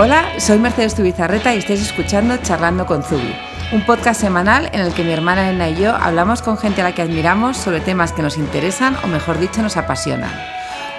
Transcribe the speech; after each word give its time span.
Hola, 0.00 0.38
soy 0.38 0.60
Mercedes 0.60 0.94
Tubizarreta 0.94 1.52
y 1.52 1.58
estáis 1.58 1.82
escuchando 1.82 2.36
Charlando 2.36 2.86
con 2.86 3.02
Zubi, 3.02 3.34
un 3.72 3.84
podcast 3.84 4.20
semanal 4.20 4.70
en 4.72 4.82
el 4.82 4.94
que 4.94 5.02
mi 5.02 5.10
hermana 5.10 5.48
Elena 5.48 5.70
y 5.70 5.74
yo 5.74 5.92
hablamos 5.92 6.40
con 6.40 6.56
gente 6.56 6.82
a 6.82 6.84
la 6.84 6.94
que 6.94 7.02
admiramos 7.02 7.56
sobre 7.56 7.80
temas 7.80 8.12
que 8.12 8.22
nos 8.22 8.38
interesan 8.38 8.96
o 9.02 9.08
mejor 9.08 9.40
dicho 9.40 9.60
nos 9.60 9.76
apasionan. 9.76 10.30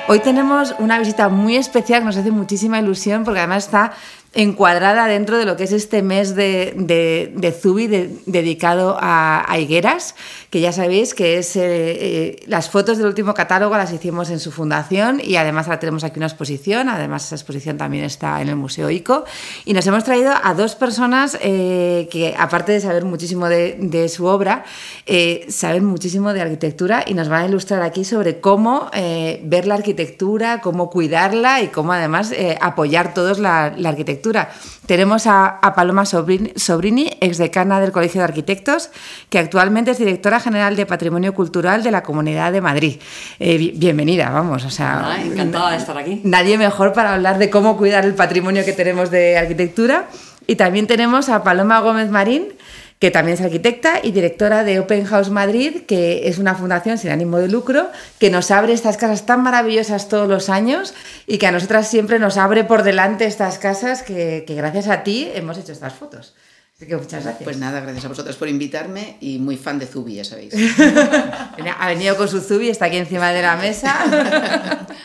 Hoy 0.09 0.20
tenemos 0.20 0.75
una 0.80 0.99
visita 0.99 1.30
muy 1.30 1.55
especial 1.55 2.02
que 2.02 2.07
nos 2.07 2.17
hace 2.17 2.31
muchísima 2.31 2.77
ilusión 2.77 3.23
porque 3.23 3.39
además 3.39 3.67
está 3.67 3.93
encuadrada 4.34 5.07
dentro 5.07 5.39
de 5.39 5.45
lo 5.45 5.57
que 5.57 5.64
es 5.64 5.71
este 5.71 6.04
mes 6.04 6.36
de, 6.36 6.73
de, 6.75 7.52
Zubi 7.52 7.88
dedicado 7.88 8.95
a, 9.00 9.57
higueras, 9.59 10.16
que 10.52 10.62
ya 10.62 10.71
sabéis 10.71 11.16
que 11.16 11.39
es 11.39 11.55
eh, 11.55 11.62
eh, 11.63 12.44
las 12.45 12.70
fotos 12.70 13.00
del 13.00 13.07
último 13.07 13.34
catálogo 13.34 13.76
las 13.76 13.91
hicimos 13.91 14.30
en 14.30 14.39
su 14.39 14.52
fundación 14.52 15.20
y 15.23 15.36
además 15.36 15.67
ahora 15.67 15.80
tenemos 15.80 16.03
aquí 16.03 16.20
una 16.20 16.27
exposición, 16.27 16.89
además 16.89 17.26
esa 17.26 17.36
exposición 17.36 17.77
también 17.77 18.05
está 18.05 18.39
en 18.41 18.50
el 18.50 18.55
Museo 18.55 18.89
ICO. 18.91 19.26
Y 19.66 19.73
nos 19.73 19.86
hemos 19.88 20.03
traído 20.03 20.31
a 20.41 20.53
dos 20.53 20.75
personas 20.75 21.38
eh, 21.41 22.08
que 22.11 22.36
aparte 22.38 22.72
de 22.72 22.81
saber 22.81 23.05
muchísimo 23.05 23.50
de, 23.50 24.09
su 24.09 24.25
obra, 24.25 24.64
saben 25.50 25.86
muchísimo 25.86 26.34
de 26.34 26.41
arquitectura 26.41 27.03
y 27.05 27.14
nos 27.14 27.30
van 27.30 27.44
a 27.44 27.48
ilustrar 27.48 27.81
aquí 27.81 28.05
sobre 28.05 28.39
cómo 28.39 28.89
ver 29.44 29.67
la 29.67 29.75
arquitectura, 29.75 30.61
cómo 30.61 30.89
cuidarla 30.89 31.61
y 31.61 31.67
cómo 31.67 31.94
además 31.94 32.31
apoyar 32.61 33.14
todos 33.14 33.39
la 33.39 33.66
arquitectura 33.66 34.19
tenemos 34.86 35.28
a, 35.28 35.59
Paloma 35.76 36.05
Sobrini, 36.05 36.52
Sobrini, 36.55 37.09
exdecana 37.22 37.80
del 37.80 37.91
Colegio 37.91 38.22
de 38.22 38.26
Arquitectos, 38.26 38.90
que 39.30 39.40
actualmente 39.40 39.92
es 39.92 39.98
directora 39.98 40.40
general 40.40 40.76
de 40.76 40.86
Patrimonio 40.86 41.34
Cultural 41.34 41.84
de 41.84 41.92
la 41.92 42.04
Comunidad 42.04 42.52
de 42.52 42.62
Madrid. 42.62 43.00
Eh, 43.40 43.73
bienvenida, 43.76 44.30
vamos. 44.30 44.66
O 44.66 44.70
sea, 44.70 45.20
encantada 45.23 45.72
de 45.72 45.78
estar 45.78 45.98
aquí. 45.98 46.22
Nadie 46.23 46.58
mejor 46.58 46.94
para 46.94 47.14
hablar 47.14 47.38
de 47.38 47.50
cómo 47.50 47.78
cuidar 47.78 48.06
el 48.06 48.16
patrimonio 48.16 48.66
que 48.66 48.73
tenemos 48.73 49.11
de 49.11 49.38
arquitectura. 49.38 50.08
Y 50.48 50.56
también 50.56 50.88
tenemos 50.88 51.30
a 51.30 51.44
Paloma 51.44 51.80
Gómez 51.80 52.09
Marín, 52.09 52.48
que 53.00 53.11
también 53.11 53.38
es 53.38 53.44
arquitecta 53.44 54.02
y 54.03 54.11
directora 54.11 54.66
de 54.66 54.80
Open 54.80 55.05
House 55.05 55.30
Madrid, 55.30 55.83
que 55.88 56.28
es 56.28 56.38
una 56.38 56.53
fundación 56.53 56.97
sin 56.97 57.11
ánimo 57.11 57.38
de 57.38 57.47
lucro, 57.47 57.89
que 58.19 58.30
nos 58.30 58.52
abre 58.52 58.73
estas 58.73 58.97
casas 58.97 59.25
tan 59.25 59.42
maravillosas 59.42 60.09
todos 60.09 60.28
los 60.28 60.50
años 60.50 60.94
y 61.25 61.38
que 61.38 61.47
a 61.47 61.52
nosotras 61.53 61.89
siempre 61.89 62.20
nos 62.20 62.36
abre 62.36 62.66
por 62.66 62.83
delante 62.83 63.25
estas 63.25 63.58
casas 63.58 64.03
que, 64.03 64.44
gracias 64.50 64.89
a 64.89 65.03
ti 65.03 65.31
hemos 65.33 65.58
hecho 65.58 65.72
estas 65.72 65.94
fotos. 65.94 66.36
Así 66.75 66.88
que 66.88 66.97
muchas 66.97 67.23
gracias. 67.23 67.44
Pues 67.44 67.58
nada, 67.58 67.80
gracias 67.80 68.03
a 68.03 68.09
vosotros 68.09 68.36
por 68.36 68.50
invitarme 68.50 69.17
y 69.22 69.39
muy 69.39 69.55
fan 69.55 69.80
de 69.80 69.86
Zubi, 69.86 70.16
ya 70.16 70.25
sabéis. 70.25 70.53
ha 71.80 71.88
venido 71.88 72.17
con 72.17 72.27
su 72.27 72.42
Zubi, 72.42 72.70
está 72.70 72.86
aquí 72.86 72.97
encima 72.97 73.31
de 73.31 73.42
la 73.42 73.55
mesa. 73.55 74.88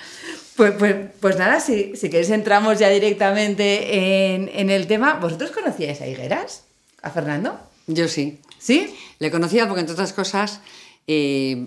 Pues, 0.57 0.73
pues, 0.79 0.95
pues, 1.19 1.37
nada, 1.37 1.59
si, 1.59 1.97
si 1.97 2.09
queréis 2.11 2.31
entramos 2.31 2.79
ya 2.79 2.89
directamente 2.89 4.35
en, 4.37 4.49
en 4.55 4.71
el 4.71 4.87
tema. 4.87 5.15
¿Vosotros 5.15 5.51
conocíais 5.51 6.01
a 6.01 6.07
Higueras? 6.07 6.63
¿A 7.03 7.11
Fernando? 7.11 7.59
Yo 7.87 8.09
sí. 8.09 8.39
¿Sí? 8.59 8.95
Le 9.19 9.31
conocía 9.31 9.67
porque, 9.67 9.81
entre 9.81 9.93
otras 9.93 10.13
cosas, 10.13 10.61
eh, 11.07 11.67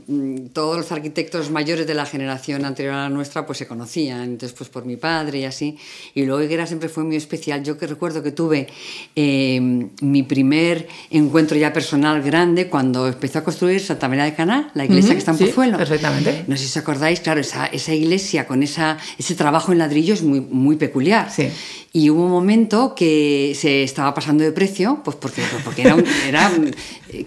todos 0.52 0.78
los 0.78 0.92
arquitectos 0.92 1.52
mayores 1.52 1.86
de 1.86 1.94
la 1.94 2.08
generación 2.08 2.66
anterior 2.66 2.96
a 2.96 3.04
la 3.04 3.10
nuestra 3.10 3.46
pues 3.46 3.60
se 3.60 3.68
conocían, 3.68 4.24
entonces 4.24 4.58
pues 4.58 4.70
por 4.70 4.86
mi 4.86 4.98
padre 4.98 5.40
y 5.40 5.46
así. 5.46 5.78
Y 6.16 6.26
luego 6.26 6.42
Higuera 6.42 6.66
siempre 6.66 6.90
fue 6.90 7.04
muy 7.04 7.16
especial. 7.16 7.64
Yo 7.64 7.78
que 7.78 7.86
recuerdo 7.86 8.24
que 8.24 8.32
tuve 8.32 8.68
eh, 9.16 9.60
mi 10.02 10.24
primer 10.24 10.88
encuentro 11.12 11.56
ya 11.56 11.72
personal 11.72 12.22
grande 12.24 12.68
cuando 12.68 13.08
empezó 13.08 13.40
a 13.40 13.44
construir 13.44 13.80
Santa 13.80 14.08
María 14.08 14.24
de 14.24 14.34
Caná, 14.34 14.72
la 14.74 14.86
iglesia 14.86 15.14
que 15.14 15.20
está 15.20 15.32
en 15.32 15.38
Pozuelo. 15.38 15.78
perfectamente. 15.78 16.46
No 16.48 16.58
sé 16.58 16.64
si 16.64 16.70
os 16.70 16.78
acordáis, 16.78 17.20
claro, 17.20 17.40
esa, 17.40 17.68
esa 17.68 17.94
iglesia 17.94 18.48
con 18.48 18.64
esa, 18.64 18.98
ese 19.20 19.36
trabajo 19.36 19.72
en 19.72 19.78
ladrillo 19.78 20.16
es 20.16 20.24
muy, 20.24 20.42
muy 20.42 20.78
peculiar. 20.78 21.32
Sí. 21.32 21.50
Y 21.94 22.10
hubo 22.10 22.26
un 22.26 22.32
momento 22.32 22.94
que 22.96 23.54
se 23.56 23.84
estaba 23.84 24.14
pasando 24.14 24.44
de 24.44 24.52
precio, 24.52 25.02
pues 25.04 25.16
porque, 25.18 25.42
porque 25.64 25.82
era, 25.82 25.96
era 26.28 26.52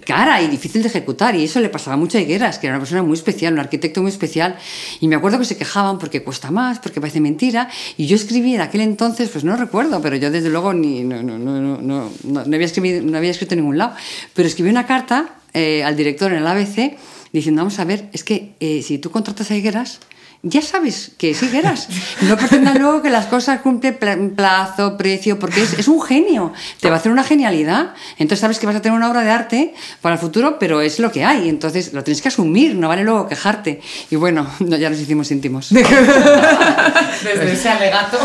cara 0.05 0.43
y 0.43 0.49
difícil 0.49 0.83
de 0.83 0.89
ejecutar, 0.89 1.35
y 1.35 1.45
eso 1.45 1.61
le 1.61 1.69
pasaba 1.69 1.97
mucho 1.97 2.19
a 2.19 2.21
Higueras, 2.21 2.59
que 2.59 2.67
era 2.67 2.77
una 2.77 2.81
persona 2.81 3.03
muy 3.03 3.15
especial, 3.15 3.53
un 3.53 3.61
arquitecto 3.61 4.03
muy 4.03 4.11
especial, 4.11 4.57
y 5.01 5.09
me 5.09 5.17
acuerdo 5.17 5.39
que 5.39 5.45
se 5.45 5.57
quejaban 5.57 5.99
porque 5.99 6.23
cuesta 6.23 6.51
más, 6.51 6.79
porque 6.79 7.01
parece 7.01 7.21
mentira, 7.21 7.69
y 7.97 8.07
yo 8.07 8.17
escribí 8.17 8.55
en 8.55 8.61
aquel 8.61 8.83
entonces, 8.83 9.29
pues 9.31 9.45
no 9.45 9.57
recuerdo, 9.57 10.01
pero 10.01 10.17
yo 10.17 10.31
desde 10.31 10.51
luego 10.51 10.73
ni, 10.73 11.03
no, 11.03 11.23
no, 11.23 11.39
no, 11.39 12.11
no, 12.25 12.41
había, 12.41 12.67
escrito, 12.67 13.07
no 13.07 13.17
había 13.17 13.31
escrito 13.31 13.55
en 13.55 13.61
ningún 13.61 13.79
lado, 13.79 13.95
pero 14.35 14.49
escribí 14.49 14.71
una 14.71 14.87
carta 14.87 15.37
eh, 15.53 15.83
al 15.83 15.97
director 15.97 16.33
en 16.33 16.39
el 16.39 16.47
ABC 16.47 16.97
diciendo, 17.33 17.61
vamos 17.61 17.79
a 17.79 17.85
ver, 17.85 18.09
es 18.13 18.25
que 18.25 18.55
eh, 18.61 18.83
si 18.83 18.99
tú 18.99 19.11
contratas 19.11 19.51
a 19.51 19.57
Higueras, 19.57 20.01
ya 20.43 20.63
sabes 20.63 21.11
que 21.19 21.31
es 21.31 21.43
Higueras. 21.43 21.89
No 22.23 22.37
pretendas 22.37 22.79
luego 22.79 23.03
que 23.03 23.11
las 23.11 23.27
cosas 23.27 23.61
cumplen 23.61 24.35
plazo, 24.35 24.97
precio, 24.97 25.39
porque 25.39 25.63
es, 25.63 25.79
es, 25.79 25.87
un 25.87 26.01
genio. 26.01 26.55
Te 26.81 26.89
va 26.89 26.97
a 26.97 26.99
hacer 26.99 27.13
una 27.13 27.25
genialidad. 27.25 27.95
Entonces 28.13 28.41
sabes 28.41 28.59
que 28.59 28.67
vas 28.67 28.77
a 28.77 28.81
tener 28.81 28.97
una 28.97 29.11
obra 29.11 29.23
de 29.23 29.31
arte 29.31 29.75
para 30.01 30.15
el 30.15 30.21
futuro, 30.21 30.59
pero 30.59 30.81
es 30.81 30.99
lo 30.99 31.13
que 31.13 31.25
hay. 31.25 31.49
Entonces 31.49 31.93
lo 31.93 32.03
tienes 32.05 32.23
que 32.23 32.29
asumir, 32.29 32.75
no 32.75 32.89
vale 32.89 33.05
luego 33.05 33.29
quejarte. 33.29 33.81
Y 34.11 34.17
bueno, 34.17 34.51
ya 34.61 34.89
nos 34.89 34.99
hicimos 34.99 35.31
íntimos. 35.31 35.69
Desde 35.75 37.53
ese 37.53 37.69
alegato. 37.69 38.19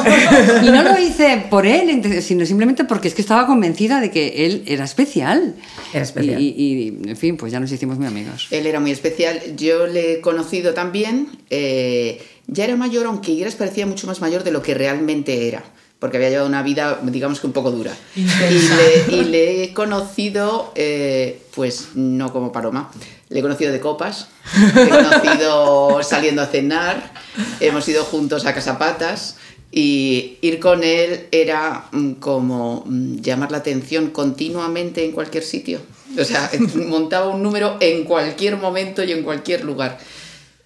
Y 0.63 0.69
no 0.69 0.83
lo 0.83 0.97
hice 0.97 1.45
por 1.49 1.65
él, 1.65 2.21
sino 2.21 2.45
simplemente 2.45 2.85
porque 2.85 3.09
es 3.09 3.13
que 3.13 3.21
estaba 3.21 3.45
convencida 3.45 3.99
de 3.99 4.09
que 4.09 4.45
él 4.45 4.63
era 4.67 4.85
especial. 4.85 5.55
Era 5.93 6.03
especial. 6.03 6.39
Y, 6.41 6.97
en 7.05 7.17
fin, 7.17 7.35
pues 7.35 7.51
ya 7.51 7.59
nos 7.59 7.71
hicimos 7.73 7.97
muy 7.97 8.07
amigos. 8.07 8.47
Él 8.51 8.67
era 8.67 8.79
muy 8.79 8.91
especial. 8.91 9.41
Yo 9.57 9.85
le 9.87 10.13
he 10.13 10.21
conocido 10.21 10.73
también. 10.73 11.27
Eh, 11.49 12.04
ya 12.47 12.63
era 12.65 12.75
mayor, 12.75 13.05
aunque 13.05 13.31
Higueras 13.31 13.55
parecía 13.55 13.85
mucho 13.85 14.07
más 14.07 14.21
mayor 14.21 14.43
de 14.43 14.51
lo 14.51 14.61
que 14.61 14.73
realmente 14.73 15.47
era, 15.47 15.63
porque 15.99 16.17
había 16.17 16.29
llevado 16.29 16.47
una 16.47 16.63
vida, 16.63 16.99
digamos 17.03 17.39
que 17.39 17.47
un 17.47 17.53
poco 17.53 17.71
dura. 17.71 17.95
Y 18.15 19.23
le, 19.23 19.63
he 19.63 19.73
conocido, 19.73 20.71
eh, 20.75 21.41
pues 21.55 21.89
no 21.95 22.31
como 22.31 22.51
Paloma, 22.51 22.91
le 23.29 23.39
he 23.39 23.41
conocido 23.41 23.71
de 23.71 23.79
copas, 23.79 24.29
le 24.75 24.83
he 24.83 24.89
conocido 24.89 26.03
saliendo 26.03 26.41
a 26.41 26.47
cenar, 26.47 27.11
hemos 27.59 27.87
ido 27.87 28.03
juntos 28.03 28.45
a 28.45 28.53
Casapatas. 28.53 29.37
Y 29.77 30.37
ir 30.39 30.61
con 30.61 30.85
él 30.85 31.27
era 31.31 31.87
mm, 31.91 32.13
como 32.13 32.85
mm, 32.85 33.17
llamar 33.17 33.51
la 33.51 33.57
atención 33.57 34.11
continuamente 34.11 35.03
en 35.03 35.11
cualquier 35.11 35.43
sitio. 35.43 35.81
O 36.17 36.23
sea, 36.23 36.49
montaba 36.75 37.27
un 37.27 37.43
número 37.43 37.75
en 37.81 38.05
cualquier 38.05 38.55
momento 38.55 39.03
y 39.03 39.11
en 39.11 39.23
cualquier 39.23 39.65
lugar. 39.65 39.97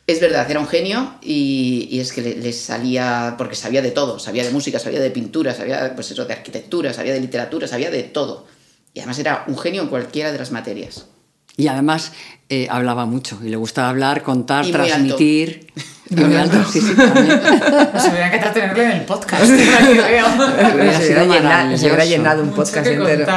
Es 0.09 0.20
verdad, 0.20 0.50
era 0.50 0.59
un 0.59 0.68
genio 0.68 1.14
y, 1.22 2.00
es 2.00 2.12
que 2.12 2.22
le, 2.22 2.52
salía, 2.52 3.36
porque 3.38 3.56
sabía 3.56 3.84
de 3.84 3.92
todo, 3.92 4.18
sabía 4.18 4.44
de 4.44 4.50
música, 4.50 4.80
sabía 4.80 5.00
de 5.00 5.12
pintura, 5.12 5.53
sabía 5.53 5.94
pues 5.94 6.09
eso, 6.09 6.25
de 6.25 6.34
arquitectura, 6.34 6.94
sabía 6.94 7.14
de 7.14 7.22
literatura, 7.22 7.68
sabía 7.68 7.92
de 7.92 8.02
todo. 8.02 8.47
Y 8.96 9.02
además 9.02 9.20
era 9.20 9.44
un 9.46 9.56
genio 9.56 9.84
en 9.84 9.88
cualquiera 9.88 10.31
de 10.31 10.40
las 10.40 10.52
materias. 10.52 11.06
Y 11.58 11.68
además 11.68 12.12
eh, 12.50 12.68
hablaba 12.72 13.06
mucho 13.06 13.38
y 13.44 13.50
le 13.50 13.58
gustaba 13.58 13.90
hablar, 13.90 14.24
contar, 14.24 14.66
transmitir. 14.66 15.68
Y 16.12 16.16
muy 16.16 16.36
alto, 16.36 16.58
sí, 16.68 16.81
sí, 16.81 16.96
Nos 16.96 18.08
hubiera 18.08 18.31
que 18.31 18.40
tenerlo 18.40 18.81
en 18.81 18.91
el 18.94 19.02
podcast. 19.02 19.46
se 21.78 21.86
hubiera 21.86 22.03
llenado 22.03 22.41
un 22.41 22.50
podcast 22.50 22.88
entero. 22.88 23.28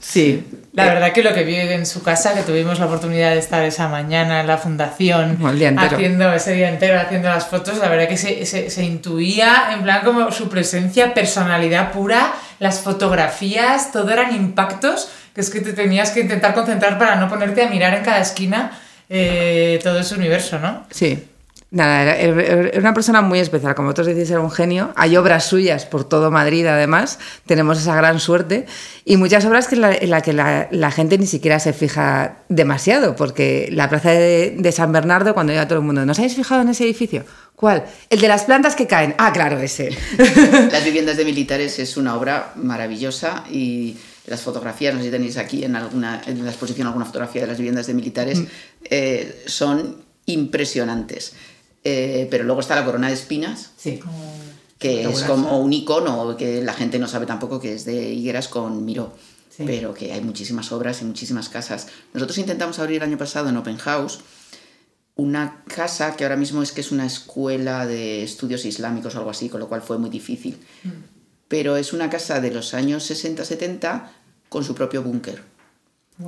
Sí. 0.00 0.42
La 0.72 0.86
verdad 0.86 1.12
que 1.12 1.22
lo 1.22 1.34
que 1.34 1.44
vi 1.44 1.56
en 1.56 1.84
su 1.84 2.02
casa, 2.02 2.34
que 2.34 2.42
tuvimos 2.42 2.78
la 2.78 2.86
oportunidad 2.86 3.32
de 3.32 3.38
estar 3.38 3.62
esa 3.62 3.88
mañana 3.88 4.40
en 4.40 4.46
la 4.46 4.56
fundación, 4.56 5.38
haciendo 5.76 6.32
ese 6.32 6.54
día 6.54 6.70
entero, 6.70 6.98
haciendo 6.98 7.28
las 7.28 7.46
fotos, 7.46 7.76
la 7.76 7.88
verdad 7.88 8.08
que 8.08 8.16
se, 8.16 8.46
se, 8.46 8.70
se, 8.70 8.82
intuía 8.82 9.68
en 9.72 9.82
plan 9.82 10.02
como 10.02 10.32
su 10.32 10.48
presencia, 10.48 11.12
personalidad 11.12 11.92
pura, 11.92 12.32
las 12.58 12.80
fotografías, 12.80 13.92
todo 13.92 14.10
eran 14.10 14.34
impactos, 14.34 15.10
que 15.34 15.42
es 15.42 15.50
que 15.50 15.60
te 15.60 15.74
tenías 15.74 16.10
que 16.10 16.20
intentar 16.20 16.54
concentrar 16.54 16.98
para 16.98 17.16
no 17.16 17.28
ponerte 17.28 17.62
a 17.62 17.68
mirar 17.68 17.92
en 17.92 18.02
cada 18.02 18.20
esquina 18.20 18.78
eh, 19.10 19.78
todo 19.82 19.98
ese 19.98 20.14
universo, 20.14 20.58
¿no? 20.58 20.86
Sí. 20.90 21.22
Nada, 21.72 22.16
era, 22.16 22.78
una 22.78 22.92
persona 22.92 23.22
muy 23.22 23.38
especial, 23.38 23.74
como 23.74 23.88
vosotros 23.88 24.08
decís, 24.08 24.30
era 24.30 24.40
un 24.40 24.50
genio. 24.50 24.92
Hay 24.94 25.16
obras 25.16 25.46
suyas 25.46 25.86
por 25.86 26.04
todo 26.06 26.30
Madrid, 26.30 26.66
además, 26.66 27.18
tenemos 27.46 27.78
esa 27.78 27.96
gran 27.96 28.20
suerte. 28.20 28.66
Y 29.06 29.16
muchas 29.16 29.46
obras 29.46 29.68
que 29.68 29.76
en 29.76 30.10
las 30.10 30.22
que 30.22 30.34
la, 30.34 30.90
gente 30.90 31.16
ni 31.16 31.26
siquiera 31.26 31.58
se 31.60 31.72
fija 31.72 32.42
demasiado, 32.50 33.16
porque 33.16 33.70
la 33.72 33.88
plaza 33.88 34.10
de, 34.10 34.70
San 34.70 34.92
Bernardo, 34.92 35.32
cuando 35.32 35.54
llega 35.54 35.66
todo 35.66 35.78
el 35.78 35.84
mundo, 35.84 36.04
¿no 36.04 36.12
os 36.12 36.18
habéis 36.18 36.34
fijado 36.34 36.60
en 36.60 36.68
ese 36.68 36.84
edificio? 36.84 37.24
¿Cuál? 37.56 37.84
El 38.10 38.20
de 38.20 38.28
las 38.28 38.44
plantas 38.44 38.76
que 38.76 38.86
caen. 38.86 39.14
Ah, 39.16 39.32
claro, 39.32 39.58
ese. 39.58 39.96
Las 40.70 40.84
viviendas 40.84 41.16
de 41.16 41.24
militares 41.24 41.78
es 41.78 41.96
una 41.96 42.16
obra 42.16 42.52
maravillosa 42.56 43.44
y 43.50 43.96
las 44.26 44.42
fotografías, 44.42 44.92
no 44.92 45.00
sé 45.00 45.06
si 45.06 45.10
tenéis 45.10 45.38
aquí 45.38 45.64
en, 45.64 45.76
alguna, 45.76 46.20
en 46.26 46.44
la 46.44 46.50
exposición 46.50 46.86
alguna 46.86 47.06
fotografía 47.06 47.42
de 47.42 47.46
las 47.46 47.56
viviendas 47.56 47.86
de 47.86 47.94
militares, 47.94 48.40
mm. 48.40 48.46
eh, 48.90 49.42
son 49.46 49.96
impresionantes. 50.26 51.34
Eh, 51.84 52.28
pero 52.30 52.44
luego 52.44 52.60
está 52.60 52.76
la 52.76 52.84
corona 52.84 53.08
de 53.08 53.14
espinas. 53.14 53.70
Que 54.78 55.04
es 55.04 55.22
como 55.22 55.60
un 55.60 55.72
icono 55.72 56.36
que 56.36 56.62
la 56.62 56.74
gente 56.74 56.98
no 56.98 57.06
sabe 57.06 57.26
tampoco 57.26 57.60
que 57.60 57.74
es 57.74 57.84
de 57.84 58.12
Higueras 58.12 58.48
con 58.48 58.84
Miró. 58.84 59.12
Pero 59.58 59.94
que 59.94 60.12
hay 60.12 60.20
muchísimas 60.22 60.72
obras 60.72 61.02
y 61.02 61.04
muchísimas 61.04 61.48
casas. 61.48 61.88
Nosotros 62.14 62.38
intentamos 62.38 62.78
abrir 62.78 62.96
el 62.96 63.08
año 63.08 63.18
pasado 63.18 63.48
en 63.48 63.56
Open 63.56 63.76
House 63.76 64.20
una 65.14 65.62
casa 65.68 66.16
que 66.16 66.24
ahora 66.24 66.36
mismo 66.36 66.62
es 66.62 66.72
que 66.72 66.80
es 66.80 66.90
una 66.90 67.06
escuela 67.06 67.86
de 67.86 68.22
estudios 68.22 68.64
islámicos 68.64 69.14
o 69.14 69.18
algo 69.18 69.30
así, 69.30 69.48
con 69.48 69.60
lo 69.60 69.68
cual 69.68 69.82
fue 69.82 69.98
muy 69.98 70.10
difícil. 70.10 70.58
Mm. 70.84 70.88
pero 71.48 71.76
es 71.76 71.92
una 71.92 72.08
casa 72.08 72.40
de 72.40 72.50
los 72.50 72.72
años 72.72 73.10
60-70 73.10 74.08
con 74.48 74.64
su 74.64 74.74
propio 74.74 75.02
búnker. 75.02 75.42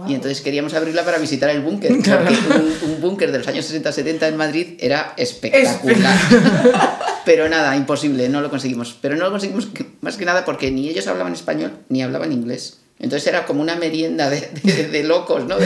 Y 0.08 0.14
entonces 0.14 0.40
queríamos 0.40 0.74
abrirla 0.74 1.04
para 1.04 1.18
visitar 1.18 1.50
el 1.50 1.60
búnker, 1.60 1.92
un, 1.92 3.00
búnker 3.00 3.32
de 3.32 3.38
los 3.38 3.48
años 3.48 3.72
60-70 3.72 4.28
en 4.28 4.36
Madrid 4.36 4.66
era 4.80 5.14
espectacular. 5.16 6.18
Pero 7.24 7.48
nada, 7.48 7.76
imposible, 7.76 8.28
no 8.28 8.40
lo 8.40 8.50
conseguimos. 8.50 8.96
Pero 9.00 9.16
no 9.16 9.24
lo 9.24 9.30
conseguimos 9.30 9.68
más 10.00 10.16
que 10.16 10.24
nada 10.24 10.44
porque 10.44 10.70
ni 10.70 10.88
ellos 10.88 11.06
hablaban 11.06 11.32
español 11.32 11.72
ni 11.88 12.02
hablaban 12.02 12.32
inglés. 12.32 12.80
Entonces 12.98 13.26
era 13.26 13.44
como 13.44 13.60
una 13.60 13.74
merienda 13.74 14.30
de, 14.30 15.02
locos, 15.04 15.44
¿no? 15.46 15.56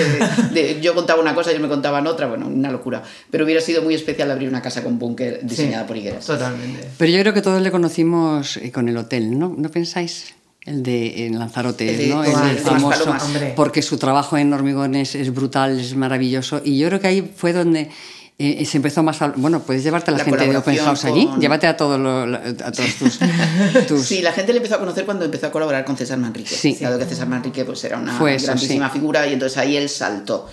yo 0.80 0.94
contaba 0.94 1.20
una 1.20 1.34
cosa 1.34 1.50
y 1.50 1.52
ellos 1.52 1.62
me 1.62 1.69
contaban 1.69 2.06
otra, 2.06 2.26
bueno, 2.26 2.46
una 2.46 2.70
locura. 2.70 3.02
Pero 3.30 3.44
hubiera 3.44 3.60
sido 3.60 3.82
muy 3.82 3.94
especial 3.94 4.30
abrir 4.30 4.48
una 4.48 4.62
casa 4.62 4.82
con 4.82 4.98
búnker 4.98 5.40
diseñada 5.42 5.86
por 5.86 5.96
Higueras. 5.96 6.25
Totalmente. 6.25 6.88
Pero 6.96 7.12
yo 7.12 7.20
creo 7.20 7.34
que 7.34 7.42
todos 7.42 7.60
le 7.60 7.70
conocimos 7.70 8.56
eh, 8.56 8.72
con 8.72 8.88
el 8.88 8.96
hotel, 8.96 9.38
¿no? 9.38 9.54
¿No 9.56 9.70
pensáis? 9.70 10.34
El 10.69 10.82
de 10.82 11.26
en 11.26 11.38
Lanzarote, 11.38 12.09
¿no? 12.09 12.23
El, 12.23 12.59
famoso, 12.59 13.15
porque 13.56 13.82
su 13.82 13.97
trabajo 13.97 14.37
en 14.37 14.53
hormigones 14.53 15.15
es 15.15 15.32
brutal, 15.32 15.81
es 15.81 15.97
maravilloso. 15.97 16.61
Y 16.65 16.79
yo 16.79 16.88
creo 16.88 17.00
que 17.00 17.06
ahí 17.06 17.32
fue 17.35 17.53
donde 17.53 17.91
eh, 18.41 18.65
se 18.67 18.76
empezó 18.76 19.03
más 19.03 19.20
a, 19.20 19.32
bueno 19.35 19.62
puedes 19.62 19.82
llevarte 19.82 20.12
a 20.12 20.15
la, 20.15 20.25
gente 20.25 20.47
de 20.47 20.56
Open 20.56 20.76
House 20.76 21.05
allí 21.06 21.29
llévate 21.41 21.67
a 21.67 21.76
todos 21.76 21.99
a 21.99 22.70
todos 22.70 23.19
tus, 23.88 24.06
sí 24.06 24.23
la 24.23 24.31
gente 24.31 24.53
le 24.53 24.59
empezó 24.59 24.76
a 24.76 24.79
conocer 24.79 25.05
cuando 25.05 25.25
empezó 25.25 25.49
a 25.49 25.50
colaborar 25.50 25.85
con 25.85 25.97
César 25.97 26.19
Manrique 26.19 26.55
sí. 26.55 26.79
dado 26.81 27.00
que 27.00 27.05
César 27.05 27.26
Manrique 27.26 27.64
pues 27.64 27.82
era 27.82 27.99
una 27.99 28.17
grandísima 28.17 28.91
figura 28.91 29.26
y 29.26 29.32
entonces 29.32 29.59
ahí 29.59 29.76
él 29.76 29.88
saltó 29.88 30.49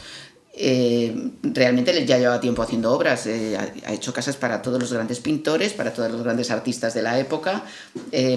eh, 0.58 1.32
realmente 1.44 1.92
él 1.92 2.06
ya 2.06 2.18
lleva 2.18 2.40
tiempo 2.40 2.62
haciendo 2.62 2.92
obras, 2.92 3.28
eh, 3.28 3.58
ha, 3.58 3.94
hecho 3.94 4.14
casas 4.14 4.38
para 4.38 4.62
todos 4.62 4.80
los 4.80 4.92
grandes 4.92 5.20
pintores, 5.20 5.74
para 5.74 5.94
todos 5.94 6.12
los 6.12 6.24
grandes 6.24 6.52
artistas 6.52 6.94
de 6.94 7.02
la 7.02 7.20
época, 7.20 7.64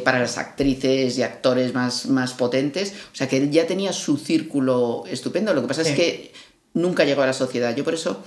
para 0.05 0.19
las 0.19 0.39
actrices 0.39 1.17
y 1.19 1.23
actores 1.23 1.75
más, 1.75 2.07
más 2.07 2.33
potentes, 2.35 2.93
o 3.13 3.17
sea 3.17 3.29
que 3.29 3.37
él 3.37 3.51
ya 3.51 3.67
tenía 3.67 3.93
su 3.93 4.17
círculo 4.17 5.05
estupendo, 5.07 5.55
lo 5.55 5.63
que 5.63 5.69
pasa 5.69 5.83
es 5.83 5.93
que 5.93 6.33
nunca 6.75 7.05
llegó 7.05 7.23
a 7.23 7.27
la 7.27 7.33
sociedad, 7.33 7.75
yo 7.75 7.85
por 7.85 7.95
eso 7.95 8.23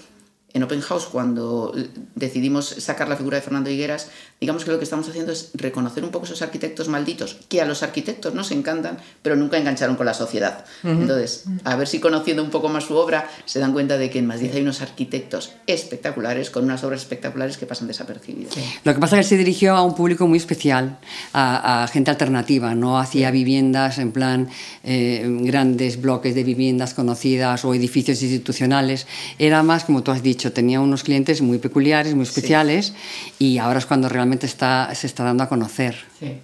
en 0.53 0.63
Open 0.63 0.81
House, 0.81 1.05
cuando 1.05 1.73
decidimos 2.15 2.67
sacar 2.67 3.07
la 3.07 3.15
figura 3.15 3.37
de 3.37 3.41
Fernando 3.41 3.69
Higueras, 3.69 4.09
digamos 4.41 4.65
que 4.65 4.71
lo 4.71 4.79
que 4.79 4.85
estamos 4.85 5.07
haciendo 5.07 5.31
es 5.31 5.51
reconocer 5.53 6.03
un 6.03 6.09
poco 6.09 6.25
esos 6.25 6.41
arquitectos 6.41 6.87
malditos, 6.87 7.37
que 7.47 7.61
a 7.61 7.65
los 7.65 7.83
arquitectos 7.83 8.33
nos 8.33 8.49
encantan, 8.49 8.97
pero 9.21 9.35
nunca 9.35 9.59
engancharon 9.59 9.95
con 9.95 10.07
la 10.07 10.15
sociedad. 10.15 10.65
Entonces, 10.83 11.43
a 11.63 11.75
ver 11.75 11.87
si 11.87 11.99
conociendo 11.99 12.43
un 12.43 12.49
poco 12.49 12.67
más 12.67 12.85
su 12.85 12.95
obra, 12.95 13.29
se 13.45 13.59
dan 13.59 13.71
cuenta 13.71 13.99
de 13.99 14.09
que 14.09 14.17
en 14.17 14.25
Madrid 14.25 14.49
hay 14.55 14.63
unos 14.63 14.81
arquitectos 14.81 15.51
espectaculares, 15.67 16.49
con 16.49 16.63
unas 16.63 16.83
obras 16.83 17.01
espectaculares 17.01 17.59
que 17.59 17.67
pasan 17.67 17.87
desapercibidas. 17.87 18.55
Lo 18.83 18.95
que 18.95 18.99
pasa 18.99 19.19
es 19.19 19.27
que 19.27 19.29
se 19.29 19.37
dirigió 19.37 19.75
a 19.75 19.83
un 19.83 19.93
público 19.93 20.25
muy 20.25 20.39
especial, 20.39 20.97
a, 21.33 21.87
gente 21.93 22.09
alternativa, 22.09 22.73
no 22.73 22.97
hacía 22.97 23.29
viviendas 23.29 23.99
en 23.99 24.11
plan 24.11 24.49
eh, 24.83 25.23
grandes 25.41 26.01
bloques 26.01 26.33
de 26.33 26.43
viviendas 26.43 26.95
conocidas 26.95 27.63
o 27.63 27.75
edificios 27.75 28.19
institucionales, 28.23 29.05
era 29.37 29.61
más, 29.61 29.83
como 29.83 30.01
tú 30.01 30.09
has 30.09 30.23
dicho, 30.23 30.51
tenía 30.51 30.79
unos 30.81 31.03
clientes 31.03 31.43
muy 31.43 31.59
peculiares, 31.59 32.15
muy 32.15 32.23
especiales, 32.23 32.93
y 33.37 33.59
ahora 33.59 33.77
es 33.77 33.85
cuando 33.85 34.09
realmente 34.09 34.30
está, 34.39 34.93
se 34.95 35.07
está 35.07 35.23
dando 35.23 35.43
a 35.43 35.49
conocer. 35.49 35.95
Sí. 36.19 36.41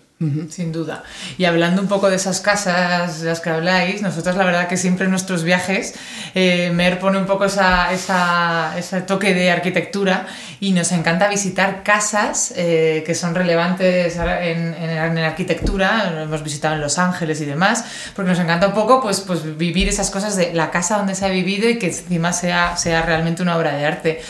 Sin 0.50 0.72
duda. 0.72 1.04
Y 1.38 1.46
hablando 1.46 1.80
un 1.80 1.88
poco 1.88 2.10
de 2.10 2.16
esas 2.16 2.42
casas 2.42 3.22
de 3.22 3.28
las 3.30 3.40
que 3.40 3.52
habláis, 3.52 4.02
nosotros 4.02 4.36
la 4.36 4.46
verdad 4.46 4.68
que 4.68 4.76
siempre 4.76 5.06
en 5.06 5.12
nuestros 5.12 5.44
viajes 5.44 5.94
eh, 6.34 6.72
Mer 6.74 6.98
pone 6.98 7.20
un 7.20 7.28
poco 7.28 7.46
esa, 7.46 7.94
esa, 7.94 8.76
ese 8.80 9.02
toque 9.02 9.36
de 9.36 9.52
arquitectura 9.52 10.26
y 10.60 10.72
nos 10.72 10.92
encanta 10.92 11.28
visitar 11.30 11.84
casas 11.84 12.52
eh, 12.58 13.04
que 13.06 13.14
son 13.14 13.36
relevantes 13.36 14.16
en, 14.16 14.74
en, 14.74 15.16
la 15.16 15.28
arquitectura, 15.28 16.24
hemos 16.24 16.44
visitado 16.44 16.74
en 16.74 16.82
Los 16.82 16.98
Ángeles 16.98 17.40
y 17.42 17.46
demás, 17.46 17.86
porque 18.16 18.32
nos 18.32 18.40
encanta 18.40 18.70
un 18.70 18.74
poco 18.74 19.00
pues, 19.02 19.22
pues 19.22 19.56
vivir 19.56 19.88
esas 19.88 20.10
cosas 20.10 20.36
de 20.36 20.52
la 20.52 20.72
casa 20.72 20.98
donde 20.98 21.14
se 21.14 21.28
ha 21.28 21.30
vivido 21.30 21.70
y 21.70 21.78
que 21.78 21.88
encima 21.88 22.34
sea, 22.34 22.76
sea 22.76 23.04
realmente 23.04 23.44
una 23.44 23.56
obra 23.56 23.76
de 23.76 23.86
arte. 23.86 24.22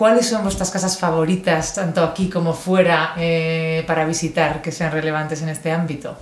¿Cuáles 0.00 0.28
son 0.28 0.42
vuestras 0.44 0.70
casas 0.70 0.96
favoritas, 0.96 1.74
tanto 1.74 2.02
aquí 2.02 2.30
como 2.30 2.54
fuera, 2.54 3.12
eh, 3.18 3.84
para 3.86 4.06
visitar, 4.06 4.62
que 4.62 4.72
sean 4.72 4.92
relevantes 4.92 5.42
en 5.42 5.50
este 5.50 5.70
ámbito? 5.72 6.16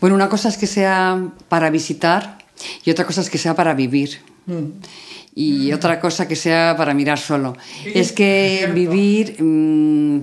Bueno, 0.00 0.16
una 0.16 0.30
cosa 0.30 0.48
es 0.48 0.56
que 0.56 0.66
sea 0.66 1.28
para 1.50 1.68
visitar 1.68 2.38
y 2.86 2.90
otra 2.90 3.04
cosa 3.04 3.20
es 3.20 3.28
que 3.28 3.36
sea 3.36 3.54
para 3.54 3.74
vivir. 3.74 4.22
Mm. 4.46 4.64
Y 5.34 5.72
otra 5.74 6.00
cosa 6.00 6.26
que 6.26 6.36
sea 6.36 6.74
para 6.74 6.94
mirar 6.94 7.18
solo. 7.18 7.54
Es 7.84 8.12
que 8.12 8.66
vivir... 8.74 9.36
Mm, 9.42 10.22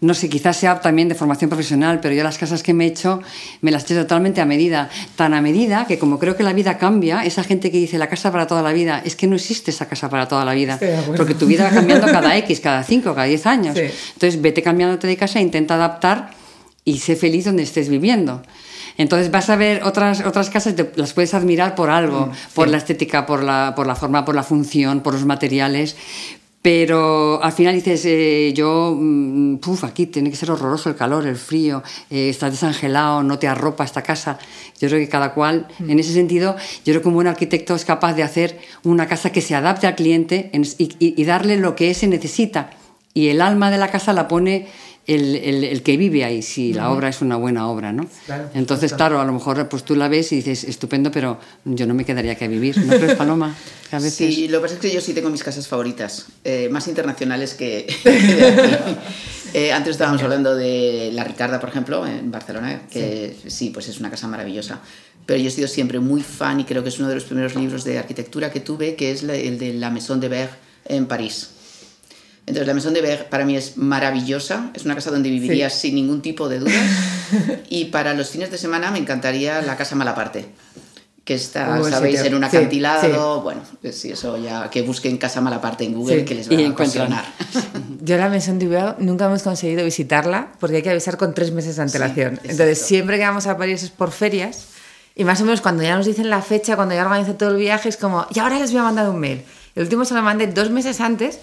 no 0.00 0.14
sé, 0.14 0.30
quizás 0.30 0.56
sea 0.56 0.80
también 0.80 1.08
de 1.08 1.14
formación 1.14 1.50
profesional, 1.50 2.00
pero 2.00 2.14
yo 2.14 2.24
las 2.24 2.38
casas 2.38 2.62
que 2.62 2.72
me 2.72 2.84
he 2.84 2.88
hecho 2.88 3.20
me 3.60 3.70
las 3.70 3.82
he 3.82 3.92
hecho 3.92 4.02
totalmente 4.02 4.40
a 4.40 4.46
medida. 4.46 4.88
Tan 5.14 5.34
a 5.34 5.42
medida 5.42 5.84
que 5.86 5.98
como 5.98 6.18
creo 6.18 6.36
que 6.36 6.42
la 6.42 6.54
vida 6.54 6.78
cambia, 6.78 7.22
esa 7.24 7.44
gente 7.44 7.70
que 7.70 7.76
dice 7.76 7.98
la 7.98 8.08
casa 8.08 8.32
para 8.32 8.46
toda 8.46 8.62
la 8.62 8.72
vida, 8.72 9.02
es 9.04 9.14
que 9.14 9.26
no 9.26 9.36
existe 9.36 9.70
esa 9.70 9.88
casa 9.88 10.08
para 10.08 10.26
toda 10.26 10.44
la 10.44 10.54
vida. 10.54 10.78
Porque 11.16 11.34
tu 11.34 11.46
vida 11.46 11.64
va 11.64 11.70
cambiando 11.70 12.06
cada 12.10 12.34
X, 12.38 12.60
cada 12.60 12.82
5, 12.82 13.14
cada 13.14 13.26
10 13.26 13.46
años. 13.46 13.76
Entonces 13.76 14.40
vete 14.40 14.62
cambiándote 14.62 15.06
de 15.06 15.16
casa 15.16 15.38
e 15.38 15.42
intenta 15.42 15.74
adaptar 15.74 16.30
y 16.84 16.98
sé 16.98 17.14
feliz 17.14 17.44
donde 17.44 17.62
estés 17.62 17.90
viviendo. 17.90 18.42
Entonces 18.96 19.30
vas 19.30 19.48
a 19.50 19.56
ver 19.56 19.82
otras, 19.84 20.24
otras 20.26 20.50
casas, 20.50 20.74
las 20.96 21.12
puedes 21.12 21.32
admirar 21.34 21.74
por 21.74 21.90
algo, 21.90 22.26
mm, 22.26 22.54
por 22.54 22.68
la 22.68 22.76
estética, 22.76 23.24
por 23.24 23.42
la, 23.42 23.72
por 23.74 23.86
la 23.86 23.94
forma, 23.94 24.24
por 24.24 24.34
la 24.34 24.42
función, 24.42 25.00
por 25.00 25.14
los 25.14 25.24
materiales, 25.24 25.96
pero 26.62 27.42
al 27.42 27.52
final 27.52 27.74
dices, 27.74 28.04
eh, 28.04 28.52
yo, 28.54 28.94
mm, 28.98 29.56
puf, 29.56 29.84
aquí 29.84 30.06
tiene 30.06 30.28
que 30.28 30.36
ser 30.36 30.50
horroroso 30.50 30.90
el 30.90 30.96
calor, 30.96 31.26
el 31.26 31.36
frío, 31.36 31.82
eh, 32.10 32.28
estás 32.28 32.50
desangelado, 32.50 33.22
no 33.22 33.38
te 33.38 33.48
arropa 33.48 33.82
esta 33.82 34.02
casa. 34.02 34.38
Yo 34.78 34.88
creo 34.88 35.00
que 35.00 35.08
cada 35.08 35.32
cual, 35.32 35.68
en 35.78 35.98
ese 35.98 36.12
sentido, 36.12 36.56
yo 36.84 36.92
creo 36.92 37.02
que 37.02 37.08
un 37.08 37.14
buen 37.14 37.28
arquitecto 37.28 37.74
es 37.74 37.86
capaz 37.86 38.12
de 38.12 38.24
hacer 38.24 38.60
una 38.84 39.06
casa 39.06 39.32
que 39.32 39.40
se 39.40 39.54
adapte 39.54 39.86
al 39.86 39.94
cliente 39.94 40.50
y, 40.52 41.24
darle 41.24 41.56
lo 41.56 41.76
que 41.76 41.90
ese 41.90 42.06
necesita. 42.08 42.70
Y 43.14 43.28
el 43.28 43.40
alma 43.40 43.70
de 43.70 43.78
la 43.78 43.90
casa 43.90 44.12
la 44.12 44.28
pone 44.28 44.68
el, 45.14 45.64
el, 45.64 45.82
que 45.82 45.96
vive 45.96 46.24
ahí, 46.24 46.42
si 46.42 46.72
la 46.72 46.90
obra 46.90 47.08
es 47.08 47.20
una 47.20 47.36
buena 47.36 47.68
obra, 47.68 47.92
¿no? 47.92 48.06
Entonces, 48.54 48.92
claro, 48.92 49.20
a 49.20 49.24
lo 49.24 49.32
mejor 49.32 49.68
pues 49.68 49.84
tú 49.84 49.96
la 49.96 50.08
ves 50.08 50.30
y 50.32 50.36
dices, 50.36 50.64
estupendo, 50.64 51.10
pero 51.10 51.38
yo 51.64 51.86
no 51.86 51.94
me 51.94 52.04
quedaría 52.04 52.36
a 52.40 52.46
vivir, 52.46 52.78
¿no 52.78 52.96
crees, 52.96 53.14
Paloma? 53.16 53.56
Sí, 54.08 54.46
lo 54.48 54.58
que 54.58 54.62
pasa 54.62 54.74
es 54.74 54.80
que 54.80 54.92
yo 54.92 55.00
sí 55.00 55.12
tengo 55.12 55.30
mis 55.30 55.42
casas 55.42 55.66
favoritas, 55.66 56.26
eh, 56.44 56.68
más 56.70 56.86
internacionales 56.86 57.54
que... 57.54 57.86
eh, 59.54 59.72
antes 59.72 59.92
estábamos 59.92 60.22
hablando 60.22 60.54
de 60.54 61.10
La 61.12 61.24
Ricarda, 61.24 61.58
por 61.58 61.70
ejemplo, 61.70 62.06
en 62.06 62.30
Barcelona, 62.30 62.82
que 62.88 63.36
sí. 63.48 63.70
pues 63.70 63.88
es 63.88 63.98
una 63.98 64.10
casa 64.10 64.28
maravillosa. 64.28 64.80
Pero 65.26 65.40
yo 65.40 65.48
he 65.48 65.50
sido 65.50 65.66
siempre 65.66 65.98
muy 65.98 66.22
fan 66.22 66.60
y 66.60 66.64
creo 66.64 66.82
que 66.82 66.88
es 66.88 66.98
uno 66.98 67.08
de 67.08 67.16
los 67.16 67.24
primeros 67.24 67.56
libros 67.56 67.82
de 67.84 67.98
arquitectura 67.98 68.52
que 68.52 68.60
tuve, 68.60 68.94
que 68.94 69.10
es 69.10 69.22
el 69.24 69.58
de 69.58 69.74
La 69.74 69.90
Maison 69.90 70.20
de 70.20 70.28
Berg 70.28 70.50
en 70.84 71.06
París. 71.06 71.50
Entonces, 72.46 72.66
la 72.66 72.74
Maison 72.74 72.94
de 72.94 73.00
Berg 73.00 73.28
para 73.28 73.44
mí 73.44 73.56
es 73.56 73.76
maravillosa, 73.76 74.70
es 74.74 74.84
una 74.84 74.94
casa 74.94 75.10
donde 75.10 75.30
viviría 75.30 75.70
sin 75.70 75.94
ningún 75.94 76.20
tipo 76.22 76.48
de 76.48 76.58
duda. 76.58 76.72
y 77.68 77.86
para 77.86 78.14
los 78.14 78.30
fines 78.30 78.50
de 78.50 78.58
semana 78.58 78.90
me 78.90 78.98
encantaría 78.98 79.62
la 79.62 79.76
Casa 79.76 79.94
Malaparte 79.94 80.48
que 81.30 81.34
está, 81.34 81.80
sabéis, 81.88 82.20
en 82.22 82.34
un 82.34 82.42
acantilado. 82.42 83.42
Bueno, 83.42 83.60
si 83.92 84.10
eso 84.10 84.36
ya, 84.36 84.68
que 84.68 84.82
busquen 84.82 85.16
Casa 85.16 85.40
Malaparte 85.40 85.84
en 85.84 85.94
Google, 85.94 86.24
que 86.24 86.34
les 86.34 86.50
va 86.50 86.56
a 86.56 86.60
encontrar. 86.60 87.24
Yo 88.02 88.16
la 88.16 88.28
Maison 88.28 88.58
du 88.58 88.68
Berg 88.68 88.96
nunca 88.98 89.26
hemos 89.26 89.44
conseguido 89.44 89.84
visitarla 89.84 90.50
porque 90.58 90.76
hay 90.76 90.82
que 90.82 90.90
avisar 90.90 91.16
con 91.16 91.32
tres 91.32 91.52
meses 91.52 91.76
de 91.76 91.82
antelación. 91.82 92.40
Entonces, 92.42 92.80
siempre 92.80 93.16
que 93.16 93.24
vamos 93.24 93.46
a 93.46 93.56
París 93.56 93.84
es 93.84 93.90
por 93.90 94.10
ferias. 94.10 94.66
Y 95.14 95.22
más 95.22 95.40
o 95.40 95.44
menos 95.44 95.60
cuando 95.60 95.84
ya 95.84 95.96
nos 95.96 96.06
dicen 96.06 96.30
la 96.30 96.42
fecha, 96.42 96.74
cuando 96.74 96.96
ya 96.96 97.04
organizo 97.04 97.34
todo 97.34 97.50
el 97.50 97.58
viaje, 97.58 97.88
es 97.88 97.96
como, 97.96 98.26
y 98.34 98.38
ahora 98.40 98.58
les 98.58 98.72
voy 98.72 98.80
a 98.80 98.84
mandar 98.84 99.08
un 99.08 99.20
mail. 99.20 99.42
El 99.76 99.84
último 99.84 100.04
se 100.04 100.14
lo 100.14 100.22
mandé 100.22 100.48
dos 100.48 100.70
meses 100.70 101.00
antes 101.00 101.38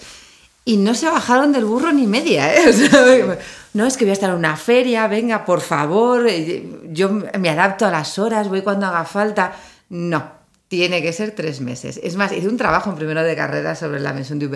y 0.68 0.76
no 0.76 0.94
se 0.94 1.10
bajaron 1.10 1.54
del 1.54 1.64
burro 1.64 1.94
ni 1.94 2.06
media, 2.08 2.54
¿eh? 2.54 3.40
no, 3.74 3.86
es 3.86 3.96
que 3.96 4.04
voy 4.04 4.10
a 4.10 4.14
estar 4.14 4.30
en 4.30 4.36
una 4.36 4.58
feria, 4.58 5.08
venga, 5.08 5.46
por 5.46 5.62
favor, 5.62 6.28
eh, 6.28 6.82
yo 6.90 7.10
me 7.10 7.50
adapto 7.50 7.86
a 7.86 7.90
las 7.90 8.20
horas, 8.20 8.50
voy 8.50 8.64
cuando 8.64 8.86
haga 8.86 9.06
falta. 9.06 9.54
No, 9.88 10.30
tiene 10.68 11.02
que 11.02 11.14
ser 11.14 11.32
tres 11.32 11.62
meses. 11.62 12.00
Es 12.04 12.16
más, 12.18 12.32
hice 12.34 12.48
un 12.48 12.58
trabajo 12.58 12.90
en 12.90 12.98
primero 12.98 13.24
de 13.24 13.36
carrera 13.36 13.76
sobre 13.76 14.02
la 14.02 14.12
Maison 14.12 14.38
du 14.38 14.50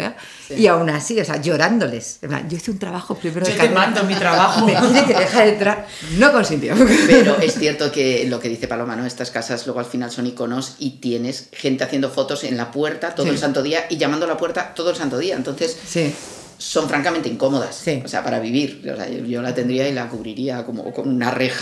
y 0.49 0.67
aún 0.67 0.89
así, 0.89 1.19
o 1.19 1.25
sea, 1.25 1.37
llorándoles. 1.37 2.19
Yo 2.49 2.57
hice 2.57 2.71
un 2.71 2.79
trabajo 2.79 3.15
primero 3.15 3.45
de 3.45 3.53
Yo 3.53 3.57
carrera. 3.57 3.73
te 3.73 3.79
mando 3.79 4.03
mi 4.03 4.15
trabajo. 4.15 4.65
Me 4.65 4.75
tiene 4.75 5.05
que 5.05 5.13
dejar 5.13 5.47
entrar. 5.47 5.87
No 6.17 6.31
consintió. 6.33 6.75
Pero 7.07 7.37
es 7.39 7.53
cierto 7.55 7.91
que 7.91 8.25
lo 8.27 8.39
que 8.39 8.49
dice 8.49 8.67
Paloma, 8.67 8.95
¿no? 8.95 9.05
Estas 9.05 9.31
casas 9.31 9.65
luego 9.65 9.79
al 9.79 9.85
final 9.85 10.11
son 10.11 10.27
iconos 10.27 10.75
y 10.79 10.99
tienes 10.99 11.47
gente 11.53 11.83
haciendo 11.83 12.09
fotos 12.09 12.43
en 12.43 12.57
la 12.57 12.71
puerta 12.71 13.15
todo 13.15 13.29
el 13.29 13.37
santo 13.37 13.63
día 13.63 13.85
y 13.89 13.97
llamando 13.97 14.25
a 14.25 14.29
la 14.29 14.37
puerta 14.37 14.73
todo 14.73 14.89
el 14.89 14.95
santo 14.95 15.17
día. 15.17 15.35
Entonces. 15.35 15.77
Sí 15.87 16.13
son 16.61 16.87
francamente 16.87 17.27
incómodas. 17.27 17.83
O 18.05 18.07
sea, 18.07 18.23
para 18.23 18.39
vivir. 18.39 18.87
O 18.93 18.95
sea, 18.95 19.09
yo 19.09 19.41
la 19.41 19.51
tendría 19.51 19.89
y 19.89 19.93
la 19.93 20.07
cubriría 20.07 20.63
como 20.63 20.93
con 20.93 21.09
una 21.09 21.31
reja, 21.31 21.59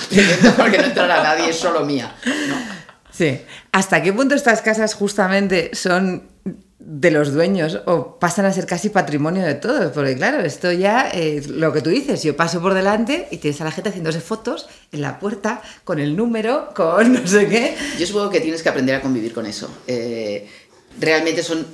porque 0.57 0.77
no 0.77 0.83
entrará 0.83 1.23
nadie, 1.23 1.51
es 1.51 1.55
solo 1.55 1.85
mía. 1.85 2.13
¿no? 2.25 2.78
Sí. 3.19 3.37
¿Hasta 3.73 4.01
qué 4.01 4.13
punto 4.13 4.33
estas 4.33 4.61
casas 4.61 4.93
justamente 4.93 5.71
son 5.73 6.23
de 6.79 7.11
los 7.11 7.33
dueños 7.33 7.81
o 7.85 8.17
pasan 8.17 8.45
a 8.45 8.53
ser 8.53 8.65
casi 8.65 8.87
patrimonio 8.87 9.45
de 9.45 9.55
todos, 9.55 9.91
porque 9.91 10.15
claro, 10.15 10.39
esto 10.39 10.71
ya, 10.71 11.09
es 11.09 11.47
lo 11.47 11.73
que 11.73 11.81
tú 11.81 11.89
dices, 11.89 12.23
yo 12.23 12.37
paso 12.37 12.61
por 12.61 12.73
delante 12.73 13.27
y 13.29 13.37
tienes 13.39 13.59
a 13.59 13.65
la 13.65 13.71
gente 13.71 13.89
haciéndose 13.89 14.21
fotos 14.21 14.69
en 14.93 15.01
la 15.01 15.19
puerta 15.19 15.61
con 15.83 15.99
el 15.99 16.15
número, 16.15 16.69
con 16.73 17.11
no 17.11 17.27
sé 17.27 17.49
qué. 17.49 17.75
Yo 17.99 18.07
supongo 18.07 18.29
que 18.29 18.39
tienes 18.39 18.63
que 18.63 18.69
aprender 18.69 18.95
a 18.95 19.01
convivir 19.01 19.33
con 19.33 19.45
eso. 19.45 19.69
Eh, 19.85 20.47
realmente 20.97 21.43
son 21.43 21.67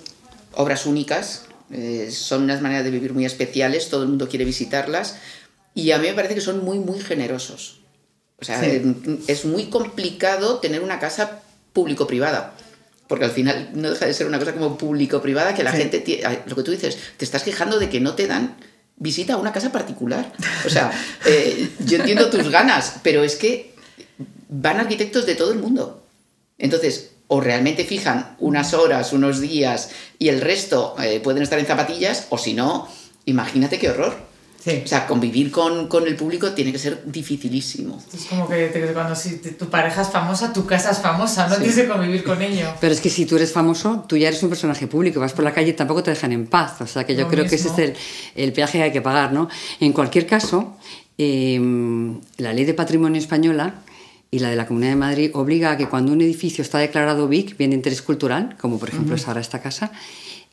obras 0.54 0.88
únicas, 0.88 1.46
eh, 1.70 2.10
son 2.10 2.42
unas 2.42 2.64
maneras 2.64 2.86
de 2.86 2.90
vivir 2.90 3.14
muy 3.14 3.26
especiales, 3.26 3.90
todo 3.90 4.02
el 4.02 4.10
mundo 4.10 4.28
quiere 4.28 4.46
visitarlas 4.46 5.18
y 5.76 5.92
a 5.92 6.00
mí 6.00 6.08
me 6.08 6.16
parece 6.16 6.34
que 6.34 6.42
son 6.42 6.66
muy, 6.66 6.80
muy 6.80 7.00
generosos. 7.02 7.85
O 8.40 8.46
sea, 8.46 8.62
es 8.64 9.46
muy 9.46 9.66
complicado 9.66 10.60
tener 10.60 10.82
una 10.82 11.00
casa 11.00 11.42
público-privada 11.74 12.54
porque 13.08 13.26
al 13.26 13.32
final 13.32 13.70
no 13.74 13.92
deja 13.92 14.06
de 14.06 14.14
ser 14.14 14.28
una 14.28 14.40
cosa 14.40 14.54
como 14.54 14.78
público-privada 14.78 15.54
que 15.54 15.64
la 15.64 15.72
gente, 15.72 16.04
lo 16.48 16.56
que 16.56 16.64
tú 16.64 16.72
dices, 16.72 16.98
te 17.18 17.26
estás 17.26 17.44
quejando 17.44 17.80
de 17.80 17.90
que 17.90 18.00
no 18.00 18.16
te 18.16 18.28
dan 18.28 18.56
visita 18.98 19.34
a 19.34 19.38
una 19.38 19.52
casa 19.52 19.72
particular. 19.72 20.32
O 20.66 20.70
sea, 20.70 20.92
eh, 21.26 21.70
yo 21.80 21.98
entiendo 21.98 22.30
tus 22.30 22.50
ganas, 22.50 22.96
pero 23.04 23.24
es 23.24 23.36
que 23.36 23.76
van 24.50 24.80
arquitectos 24.80 25.26
de 25.26 25.36
todo 25.36 25.52
el 25.52 25.60
mundo. 25.60 26.04
Entonces, 26.58 27.12
o 27.28 27.42
realmente 27.42 27.86
fijan 27.86 28.36
unas 28.40 28.74
horas, 28.74 29.14
unos 29.14 29.40
días 29.40 29.90
y 30.18 30.30
el 30.30 30.42
resto 30.42 30.96
eh, 31.02 31.20
pueden 31.20 31.44
estar 31.44 31.60
en 31.60 31.66
zapatillas, 31.66 32.28
o 32.30 32.38
si 32.38 32.54
no, 32.54 32.88
imagínate 33.26 33.78
qué 33.78 33.90
horror. 33.90 34.16
O 34.68 34.88
sea, 34.88 35.06
convivir 35.06 35.52
con, 35.52 35.88
con, 35.88 36.08
el 36.08 36.16
público 36.16 36.54
tiene 36.54 36.72
que 36.72 36.80
ser 36.80 37.04
dificilísimo. 37.06 38.02
Es 38.12 38.26
como 38.26 38.48
que 38.48 38.72
cuando 38.94 39.16
si 39.16 39.38
tu 39.38 39.70
pareja 39.70 40.02
es 40.02 40.10
famosa, 40.10 40.52
tu 40.54 40.66
casa 40.66 40.90
es 40.90 40.98
famosa, 40.98 41.48
no 41.48 41.58
tienes 41.58 41.76
que 41.76 41.88
convivir 41.88 42.24
con 42.24 42.42
ello. 42.42 42.70
Pero 42.82 42.92
es 42.92 43.00
que 43.00 43.12
si 43.12 43.28
tú 43.28 43.36
eres 43.36 43.52
famoso, 43.52 44.06
tú 44.08 44.18
ya 44.18 44.28
eres 44.28 44.42
un 44.42 44.50
personaje 44.50 44.88
público, 44.88 45.20
vas 45.20 45.34
por 45.34 45.46
la 45.46 45.54
calle 45.54 45.70
y 45.70 45.74
tampoco 45.74 46.02
te 46.02 46.10
dejan 46.10 46.32
en 46.32 46.48
paz. 46.48 46.82
O 46.82 46.88
sea, 46.88 47.04
que 47.06 47.16
yo 47.16 47.28
creo 47.28 47.46
que 47.46 47.56
ese 47.56 47.68
es 47.68 47.78
el, 47.78 47.94
el, 48.36 48.54
peaje 48.54 48.80
que 48.80 48.84
hay 48.86 48.92
que 48.92 49.02
pagar, 49.02 49.34
¿no? 49.34 49.50
En 49.80 49.94
cualquier 49.94 50.26
caso, 50.26 50.76
em, 51.20 52.20
la 52.38 52.52
ley 52.52 52.66
de 52.66 52.74
patrimonio 52.74 53.22
española 53.22 53.76
y 54.32 54.40
la 54.40 54.50
de 54.50 54.56
la 54.56 54.66
Comunidad 54.66 54.94
de 54.94 54.98
Madrid 54.98 55.32
obliga 55.36 55.72
a 55.72 55.78
que 55.78 55.88
cuando 55.88 56.12
un 56.12 56.22
edificio 56.22 56.64
está 56.64 56.80
declarado 56.80 57.28
BIC, 57.28 57.56
bien 57.56 57.70
de 57.70 57.76
interés 57.76 58.02
cultural, 58.02 58.58
como 58.60 58.80
por 58.80 58.90
ejemplo 58.90 59.14
es 59.14 59.28
ahora 59.28 59.42
esta 59.42 59.62
casa, 59.62 59.92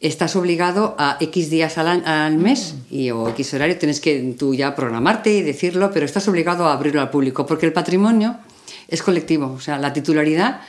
estás 0.02 0.34
obligado 0.36 0.96
a 0.98 1.16
X 1.20 1.48
días 1.48 1.78
al, 1.78 2.36
mes 2.36 2.74
y, 2.90 3.10
o 3.10 3.28
X 3.28 3.54
horario, 3.54 3.78
tienes 3.78 4.00
que 4.00 4.34
tú 4.36 4.52
ya 4.52 4.74
programarte 4.74 5.32
y 5.32 5.42
decirlo, 5.42 5.90
pero 5.92 6.04
estás 6.04 6.26
obligado 6.28 6.66
a 6.66 6.72
abrirlo 6.72 7.00
al 7.00 7.10
público, 7.10 7.46
porque 7.46 7.66
el 7.66 7.72
patrimonio 7.72 8.36
es 8.88 9.02
colectivo, 9.02 9.52
o 9.52 9.60
sea, 9.60 9.78
la 9.78 9.92
titularidad, 9.92 10.60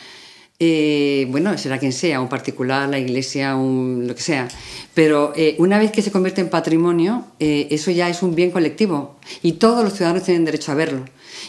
eh, 0.59 1.27
bueno, 1.29 1.57
será 1.57 1.79
quien 1.79 1.91
sea, 1.91 2.21
un 2.21 2.29
particular, 2.29 2.87
la 2.87 2.99
iglesia, 2.99 3.55
un, 3.55 4.05
lo 4.07 4.13
que 4.15 4.21
sea, 4.21 4.47
pero 4.93 5.33
eh, 5.35 5.55
una 5.57 5.79
vez 5.79 5.91
que 5.91 6.03
se 6.03 6.11
convierte 6.11 6.41
en 6.41 6.49
patrimonio, 6.49 7.25
eh, 7.39 7.67
eso 7.71 7.89
ya 7.89 8.09
es 8.09 8.21
un 8.21 8.35
bien 8.35 8.51
colectivo 8.51 9.17
y 9.41 9.53
todos 9.53 9.83
los 9.83 9.93
ciudadanos 9.93 10.23
tienen 10.23 10.45
derecho 10.45 10.71
a 10.71 10.75
verlo. 10.75 11.05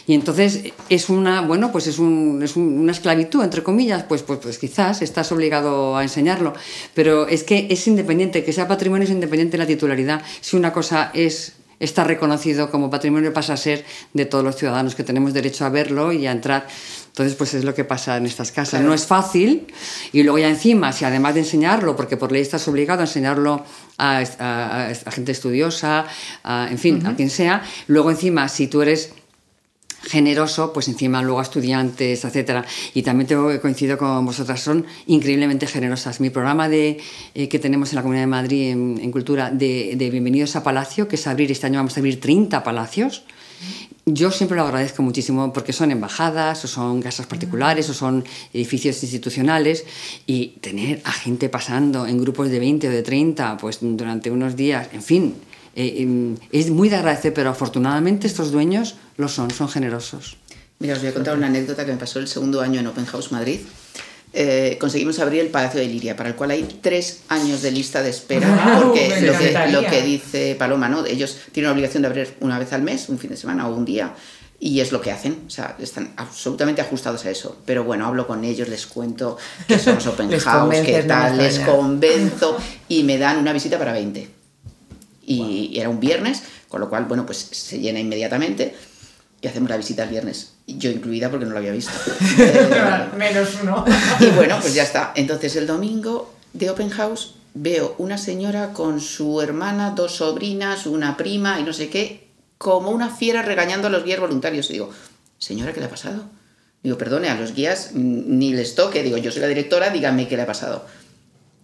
Y 0.07 0.13
entonces 0.13 0.73
es 0.89 1.09
una, 1.09 1.41
bueno, 1.41 1.71
pues 1.71 1.87
es, 1.87 1.99
un, 1.99 2.41
es 2.43 2.55
una 2.55 2.91
esclavitud, 2.91 3.43
entre 3.43 3.63
comillas, 3.63 4.03
pues, 4.03 4.23
pues, 4.23 4.39
pues 4.39 4.57
quizás 4.57 5.01
estás 5.01 5.31
obligado 5.31 5.97
a 5.97 6.03
enseñarlo, 6.03 6.53
pero 6.93 7.27
es 7.27 7.43
que 7.43 7.67
es 7.69 7.87
independiente, 7.87 8.43
que 8.43 8.53
sea 8.53 8.67
patrimonio 8.67 9.05
es 9.05 9.11
independiente 9.11 9.57
de 9.57 9.63
la 9.63 9.67
titularidad. 9.67 10.21
Si 10.41 10.55
una 10.55 10.71
cosa 10.71 11.11
es 11.13 11.53
está 11.79 12.03
reconocido 12.03 12.71
como 12.71 12.89
patrimonio 12.89 13.33
pasa 13.33 13.53
a 13.53 13.57
ser 13.57 13.85
de 14.13 14.25
todos 14.25 14.43
los 14.43 14.55
ciudadanos 14.55 14.95
que 14.95 15.03
tenemos 15.03 15.33
derecho 15.33 15.65
a 15.65 15.69
verlo 15.69 16.11
y 16.11 16.27
a 16.27 16.31
entrar. 16.31 16.67
Entonces, 17.07 17.35
pues 17.35 17.53
es 17.53 17.63
lo 17.63 17.73
que 17.73 17.85
pasa 17.85 18.17
en 18.17 18.25
estas 18.25 18.51
casas. 18.51 18.81
No 18.81 18.93
es 18.93 19.05
fácil 19.05 19.67
y 20.11 20.23
luego 20.23 20.37
ya 20.37 20.49
encima, 20.49 20.91
si 20.91 21.05
además 21.05 21.33
de 21.33 21.41
enseñarlo, 21.41 21.95
porque 21.95 22.17
por 22.17 22.31
ley 22.31 22.41
estás 22.41 22.67
obligado 22.67 23.01
a 23.01 23.05
enseñarlo 23.05 23.63
a, 23.97 24.23
a, 24.39 25.11
gente 25.11 25.31
estudiosa, 25.31 26.05
en 26.43 26.77
fin, 26.77 27.05
a 27.05 27.15
quien 27.15 27.29
sea, 27.29 27.63
luego 27.87 28.11
encima, 28.11 28.49
si 28.49 28.67
tú 28.67 28.81
eres 28.81 29.13
generoso, 30.05 30.71
pues 30.73 30.87
encima 30.87 31.21
luego 31.21 31.39
a 31.39 31.43
estudiantes, 31.43 32.23
etcétera. 32.23 32.65
Y 32.93 33.01
también 33.01 33.27
tengo 33.27 33.49
que 33.49 33.59
coincido 33.59 33.97
con 33.97 34.25
vosotras, 34.25 34.61
son 34.61 34.85
increíblemente 35.07 35.67
generosas. 35.67 36.19
Mi 36.19 36.29
programa 36.29 36.69
de, 36.69 36.99
eh, 37.33 37.49
que 37.49 37.59
tenemos 37.59 37.91
en 37.91 37.97
la 37.97 38.01
Comunidad 38.01 38.23
de 38.23 38.27
Madrid 38.27 38.71
en, 38.71 39.11
Cultura 39.11 39.49
de, 39.51 40.09
Bienvenidos 40.11 40.55
a 40.55 40.63
Palacio, 40.63 41.07
que 41.07 41.15
es 41.15 41.27
abrir, 41.27 41.51
este 41.51 41.67
año 41.67 41.79
vamos 41.79 41.97
a 41.97 41.99
abrir 41.99 42.19
30 42.19 42.63
palacios. 42.63 43.23
Yo 44.05 44.29
siempre 44.29 44.55
lo 44.55 44.63
agradezco 44.63 45.01
muchísimo 45.01 45.51
porque 45.51 45.73
son 45.73 45.89
embajadas 45.89 46.63
o 46.63 46.67
son 46.67 47.01
casas 47.01 47.25
particulares 47.25 47.89
o 47.89 47.93
son 47.93 48.23
edificios 48.53 49.01
institucionales 49.01 49.83
y 50.27 50.47
tener 50.61 51.01
a 51.05 51.11
gente 51.11 51.49
pasando 51.49 52.05
en 52.05 52.19
grupos 52.21 52.49
de 52.49 52.59
20 52.59 52.87
o 52.87 52.91
de 52.91 53.01
30 53.01 53.57
pues 53.57 53.79
durante 53.81 54.29
unos 54.29 54.55
días, 54.55 54.89
en 54.93 55.01
fin, 55.01 55.33
eh, 55.75 56.03
em, 56.03 56.37
es 56.51 56.69
muy 56.69 56.87
de 56.87 56.97
agradecer, 56.97 57.33
pero 57.33 57.49
afortunadamente 57.49 58.27
estos 58.27 58.51
dueños 58.51 58.95
lo 59.17 59.27
son, 59.27 59.51
son 59.51 59.69
generosos. 59.69 60.37
Mira, 60.79 60.95
os 60.95 60.99
voy 60.99 61.09
a 61.09 61.13
contar 61.13 61.37
una 61.37 61.47
anécdota 61.47 61.85
que 61.85 61.91
me 61.91 61.97
pasó 61.97 62.19
el 62.19 62.27
segundo 62.27 62.61
año 62.61 62.79
en 62.79 62.87
Open 62.87 63.05
House 63.05 63.31
Madrid. 63.31 63.61
Eh, 64.33 64.77
conseguimos 64.81 65.19
abrir 65.19 65.39
el 65.39 65.47
Palacio 65.47 65.79
de 65.79 65.87
Liria, 65.87 66.17
para 66.17 66.27
el 66.27 66.35
cual 66.35 66.51
hay 66.51 66.63
tres 66.81 67.21
años 67.29 67.61
de 67.61 67.71
lista 67.71 68.03
de 68.03 68.09
espera, 68.09 68.81
porque 68.83 69.21
lo 69.21 69.37
que, 69.37 69.71
lo 69.71 69.85
que, 69.85 70.01
dice 70.01 70.55
Paloma, 70.59 70.89
¿no? 70.89 71.05
ellos 71.05 71.37
tienen 71.53 71.69
la 71.69 71.73
obligación 71.73 72.01
de 72.03 72.09
abrir 72.09 72.35
una 72.41 72.59
vez 72.59 72.73
al 72.73 72.81
mes, 72.81 73.07
un 73.07 73.17
fin 73.17 73.29
de 73.29 73.37
semana 73.37 73.69
o 73.69 73.73
un 73.73 73.85
día, 73.85 74.13
y 74.59 74.81
es 74.81 74.91
lo 74.91 74.99
que 74.99 75.11
hacen, 75.11 75.43
o 75.47 75.49
sea, 75.49 75.77
están 75.79 76.11
absolutamente 76.17 76.81
ajustados 76.81 77.25
a 77.25 77.31
eso. 77.31 77.57
Pero 77.65 77.85
bueno, 77.85 78.05
hablo 78.05 78.27
con 78.27 78.43
ellos, 78.43 78.67
les 78.67 78.85
cuento 78.87 79.37
que 79.69 79.79
somos 79.79 80.05
Open 80.07 80.29
House, 80.37 80.75
qué 80.83 81.03
tal, 81.03 81.37
les 81.37 81.59
convenzo, 81.59 82.57
y 82.89 83.03
me 83.03 83.17
dan 83.17 83.37
una 83.37 83.53
visita 83.53 83.79
para 83.79 83.93
20 83.93 84.35
y 85.27 85.79
era 85.79 85.89
un 85.89 85.99
viernes, 85.99 86.43
con 86.67 86.81
lo 86.81 86.89
cual, 86.89 87.05
bueno, 87.05 87.25
pues 87.25 87.37
se 87.37 87.79
llena 87.79 87.99
inmediatamente 87.99 88.75
y 89.45 89.47
hacemos 89.47 89.69
la 89.69 89.77
visita 89.77 90.01
el 90.01 90.09
viernes. 90.09 90.53
Yo 90.65 90.89
incluida 90.89 91.29
porque 91.29 91.45
no 91.45 91.51
lo 91.51 91.59
había 91.59 91.71
visto. 91.71 91.91
Menos 93.15 93.49
uno. 93.61 93.85
y 94.19 94.25
bueno, 94.31 94.57
pues 94.59 94.73
ya 94.73 94.81
está. 94.81 95.13
Entonces 95.15 95.55
el 95.55 95.67
domingo 95.67 96.33
de 96.53 96.71
Open 96.71 96.89
House 96.89 97.35
veo 97.53 97.93
una 97.99 98.17
señora 98.17 98.73
con 98.73 98.99
su 98.99 99.39
hermana, 99.41 99.91
dos 99.91 100.15
sobrinas, 100.15 100.87
una 100.87 101.15
prima 101.15 101.59
y 101.59 101.63
no 101.63 101.73
sé 101.73 101.89
qué, 101.91 102.27
como 102.57 102.89
una 102.89 103.11
fiera 103.11 103.43
regañando 103.43 103.87
a 103.87 103.91
los 103.91 104.03
guías 104.03 104.19
voluntarios. 104.19 104.67
Y 104.71 104.73
digo, 104.73 104.89
señora, 105.37 105.73
¿qué 105.73 105.79
le 105.79 105.85
ha 105.85 105.91
pasado? 105.91 106.23
Digo, 106.81 106.97
perdone, 106.97 107.29
a 107.29 107.35
los 107.35 107.53
guías 107.53 107.91
ni 107.93 108.51
les 108.51 108.73
toque. 108.73 109.03
Digo, 109.03 109.17
yo 109.17 109.29
soy 109.29 109.41
la 109.41 109.47
directora, 109.47 109.91
dígame 109.91 110.27
qué 110.27 110.37
le 110.37 110.41
ha 110.41 110.47
pasado. 110.47 110.87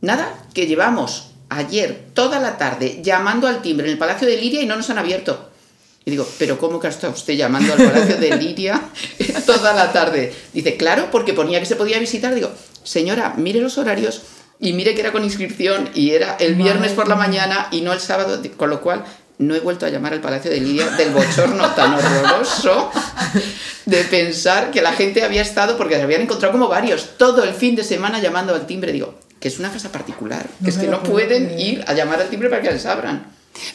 Nada, 0.02 0.46
que 0.54 0.68
llevamos 0.68 1.32
ayer 1.50 2.10
toda 2.14 2.40
la 2.40 2.60
tarde 2.60 3.02
llamando 3.02 3.48
al 3.48 3.64
timbre 3.64 3.88
en 3.88 3.94
el 3.94 3.98
Palacio 3.98 4.28
de 4.28 4.38
Liria 4.38 4.62
y 4.62 4.68
no 4.68 4.76
nos 4.76 4.92
han 4.92 5.00
abierto. 5.00 5.51
Y 6.04 6.12
digo, 6.12 6.28
¿pero 6.40 6.58
cómo 6.58 6.80
que 6.80 6.88
está 6.88 7.10
usted 7.10 7.36
llamando 7.36 7.74
al 7.74 7.80
Palacio 7.84 8.18
de 8.18 8.36
Liria 8.36 8.82
toda 9.46 9.74
la 9.74 9.92
tarde? 9.94 10.34
Dice, 10.52 10.76
claro, 10.76 11.10
porque 11.12 11.34
ponía 11.34 11.60
que 11.60 11.66
se 11.66 11.76
podía 11.76 12.00
visitar. 12.00 12.34
Digo, 12.34 12.52
señora, 12.84 13.36
mire 13.38 13.62
los 13.62 13.78
horarios 13.78 14.22
y 14.60 14.74
mire 14.74 14.96
que 14.96 15.02
era 15.02 15.12
con 15.12 15.24
inscripción 15.24 15.90
y 15.94 16.12
era 16.12 16.38
el 16.40 16.56
viernes 16.56 16.94
por 16.94 17.08
la 17.08 17.16
mañana 17.16 17.68
y 17.72 17.82
no 17.82 17.94
el 17.94 18.00
sábado, 18.00 18.42
con 18.58 18.70
lo 18.70 18.82
cual 18.82 19.04
no 19.38 19.56
he 19.56 19.60
vuelto 19.60 19.86
a 19.86 19.90
llamar 19.90 20.14
al 20.14 20.22
Palacio 20.22 20.52
de 20.52 20.60
Liria 20.60 20.90
del 20.92 21.12
bochorno 21.12 21.70
tan 21.72 21.94
horroroso 21.96 22.92
de 23.86 24.04
pensar 24.04 24.72
que 24.72 24.82
la 24.82 24.94
gente 24.94 25.24
había 25.24 25.42
estado, 25.42 25.78
porque 25.78 25.96
se 25.96 26.04
habían 26.04 26.22
encontrado 26.22 26.52
como 26.52 26.68
varios, 26.68 27.18
todo 27.18 27.44
el 27.44 27.54
fin 27.54 27.76
de 27.76 27.84
semana 27.84 28.20
llamando 28.20 28.54
al 28.54 28.66
timbre. 28.66 28.92
Digo, 28.92 29.16
que 29.40 29.48
es 29.48 29.60
una 29.60 29.72
casa 29.72 29.92
particular, 29.92 30.48
que 30.64 30.70
es 30.70 30.78
que 30.78 30.88
no 30.88 31.02
pueden 31.02 31.60
ir 31.60 31.84
a 31.88 31.94
llamar 31.94 32.22
al 32.22 32.30
timbre 32.30 32.50
para 32.50 32.62
que 32.62 32.72
les 32.72 32.86
abran. 32.86 33.26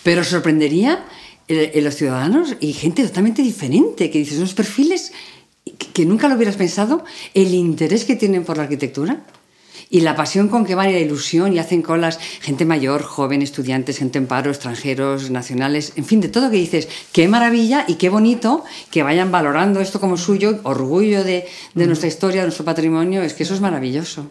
Pero 0.05 0.23
sorprendería 0.25 1.05
en 1.49 1.85
los 1.85 1.95
ciudadanos 1.95 2.57
y 2.61 2.73
gente 2.73 3.05
totalmente 3.05 3.43
diferente, 3.43 4.11
que 4.11 4.19
dices, 4.19 4.39
unos 4.39 4.55
perfiles 4.55 5.13
que 5.93 6.07
nunca 6.07 6.29
lo 6.29 6.37
hubieras 6.37 6.57
pensado, 6.57 7.05
el 7.35 7.55
interés 7.55 8.05
que 8.05 8.17
tienen 8.17 8.45
por 8.45 8.57
la 8.57 8.65
arquitectura 8.65 9.25
y 9.91 10.01
la 10.01 10.17
pasión 10.17 10.49
con 10.49 10.65
que 10.65 10.75
van 10.75 10.91
y 10.91 10.93
la 10.93 10.99
ilusión 10.99 11.53
y 11.53 11.59
hacen 11.59 11.83
colas, 11.83 12.19
gente 12.41 12.65
mayor, 12.65 13.03
joven, 13.03 13.43
estudiantes, 13.43 13.99
gente 13.99 14.19
en 14.19 14.27
paro, 14.27 14.51
extranjeros, 14.51 15.31
nacionales, 15.31 15.93
en 15.97 16.05
fin, 16.05 16.21
de 16.21 16.29
todo 16.29 16.51
que 16.51 16.57
dices, 16.57 16.89
qué 17.13 17.29
maravilla 17.29 17.85
y 17.87 17.95
qué 17.95 18.09
bonito 18.09 18.65
que 18.91 19.03
vayan 19.03 19.31
valorando 19.31 19.81
esto 19.81 20.01
como 20.01 20.17
suyo, 20.17 20.59
orgullo 20.65 21.25
de, 21.25 21.47
de 21.75 21.87
nuestra 21.87 22.09
historia, 22.09 22.41
de 22.41 22.49
nuestro 22.49 22.65
patrimonio, 22.65 23.23
es 23.23 23.35
que 23.35 23.45
eso 23.45 23.55
es 23.55 23.61
maravilloso. 23.61 24.27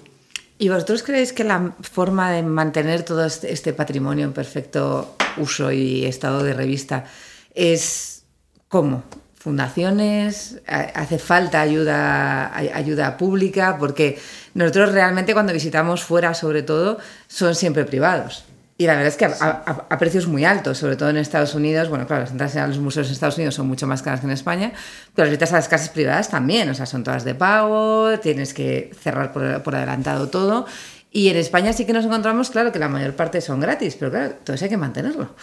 ¿Y 0.57 0.69
vosotros 0.69 1.03
creéis 1.03 1.33
que 1.33 1.43
la 1.43 1.73
forma 1.81 2.31
de 2.31 2.43
mantener 2.43 3.03
todo 3.03 3.25
este, 3.25 3.51
este 3.51 3.73
patrimonio 3.73 4.25
en 4.25 4.33
perfecto 4.33 5.15
uso 5.37 5.71
y 5.71 6.05
estado 6.05 6.43
de 6.43 6.53
revista 6.53 7.05
es 7.53 8.23
cómo? 8.69 9.03
fundaciones, 9.45 10.59
hace 10.65 11.19
falta 11.19 11.61
ayuda, 11.61 12.57
ayuda 12.57 13.15
pública, 13.15 13.77
porque 13.77 14.17
nosotros 14.55 14.91
realmente 14.91 15.33
cuando 15.33 15.53
visitamos 15.53 16.03
fuera, 16.03 16.33
sobre 16.33 16.63
todo, 16.63 16.97
son 17.27 17.53
siempre 17.53 17.85
privados. 17.85 18.43
Y 18.77 18.87
la 18.87 18.95
verdad 18.95 19.07
es 19.07 19.15
que 19.15 19.25
a, 19.25 19.97
precios 19.97 20.27
muy 20.27 20.43
altos, 20.43 20.79
sobre 20.79 20.97
todo 20.97 21.09
en 21.09 21.15
Estados 21.15 21.55
Unidos. 21.55 21.87
Bueno, 21.87 22.05
claro, 22.05 22.23
las 22.23 22.31
entradas 22.31 22.57
a 22.57 22.67
los 22.67 22.79
museos 22.79 23.07
en 23.07 23.13
Estados 23.13 23.37
Unidos 23.37 23.55
son 23.55 23.67
mucho 23.67 23.87
más 23.87 24.01
caras 24.01 24.19
que 24.19 24.25
en 24.25 24.33
España, 24.33 24.73
pero 25.13 25.25
las 25.25 25.31
visitas 25.31 25.53
a 25.53 25.55
las 25.55 25.69
casas 25.69 25.89
privadas 25.89 26.29
también, 26.29 26.67
o 26.69 26.73
sea, 26.73 26.85
son 26.85 27.03
todas 27.03 27.23
de 27.23 27.35
pago, 27.35 28.19
tienes 28.19 28.53
que 28.53 28.91
cerrar 29.01 29.31
por, 29.31 29.75
adelantado 29.75 30.27
todo. 30.27 30.65
Y 31.09 31.29
en 31.29 31.37
España 31.37 31.71
sí 31.71 31.85
que 31.85 31.93
nos 31.93 32.03
encontramos, 32.03 32.49
claro, 32.49 32.73
que 32.73 32.79
la 32.79 32.89
mayor 32.89 33.15
parte 33.15 33.39
son 33.39 33.61
gratis, 33.61 33.95
pero 33.97 34.11
claro, 34.11 34.33
todo 34.43 34.55
eso 34.55 34.65
hay 34.65 34.69
que 34.69 34.77
mantenerlo. 34.77 35.33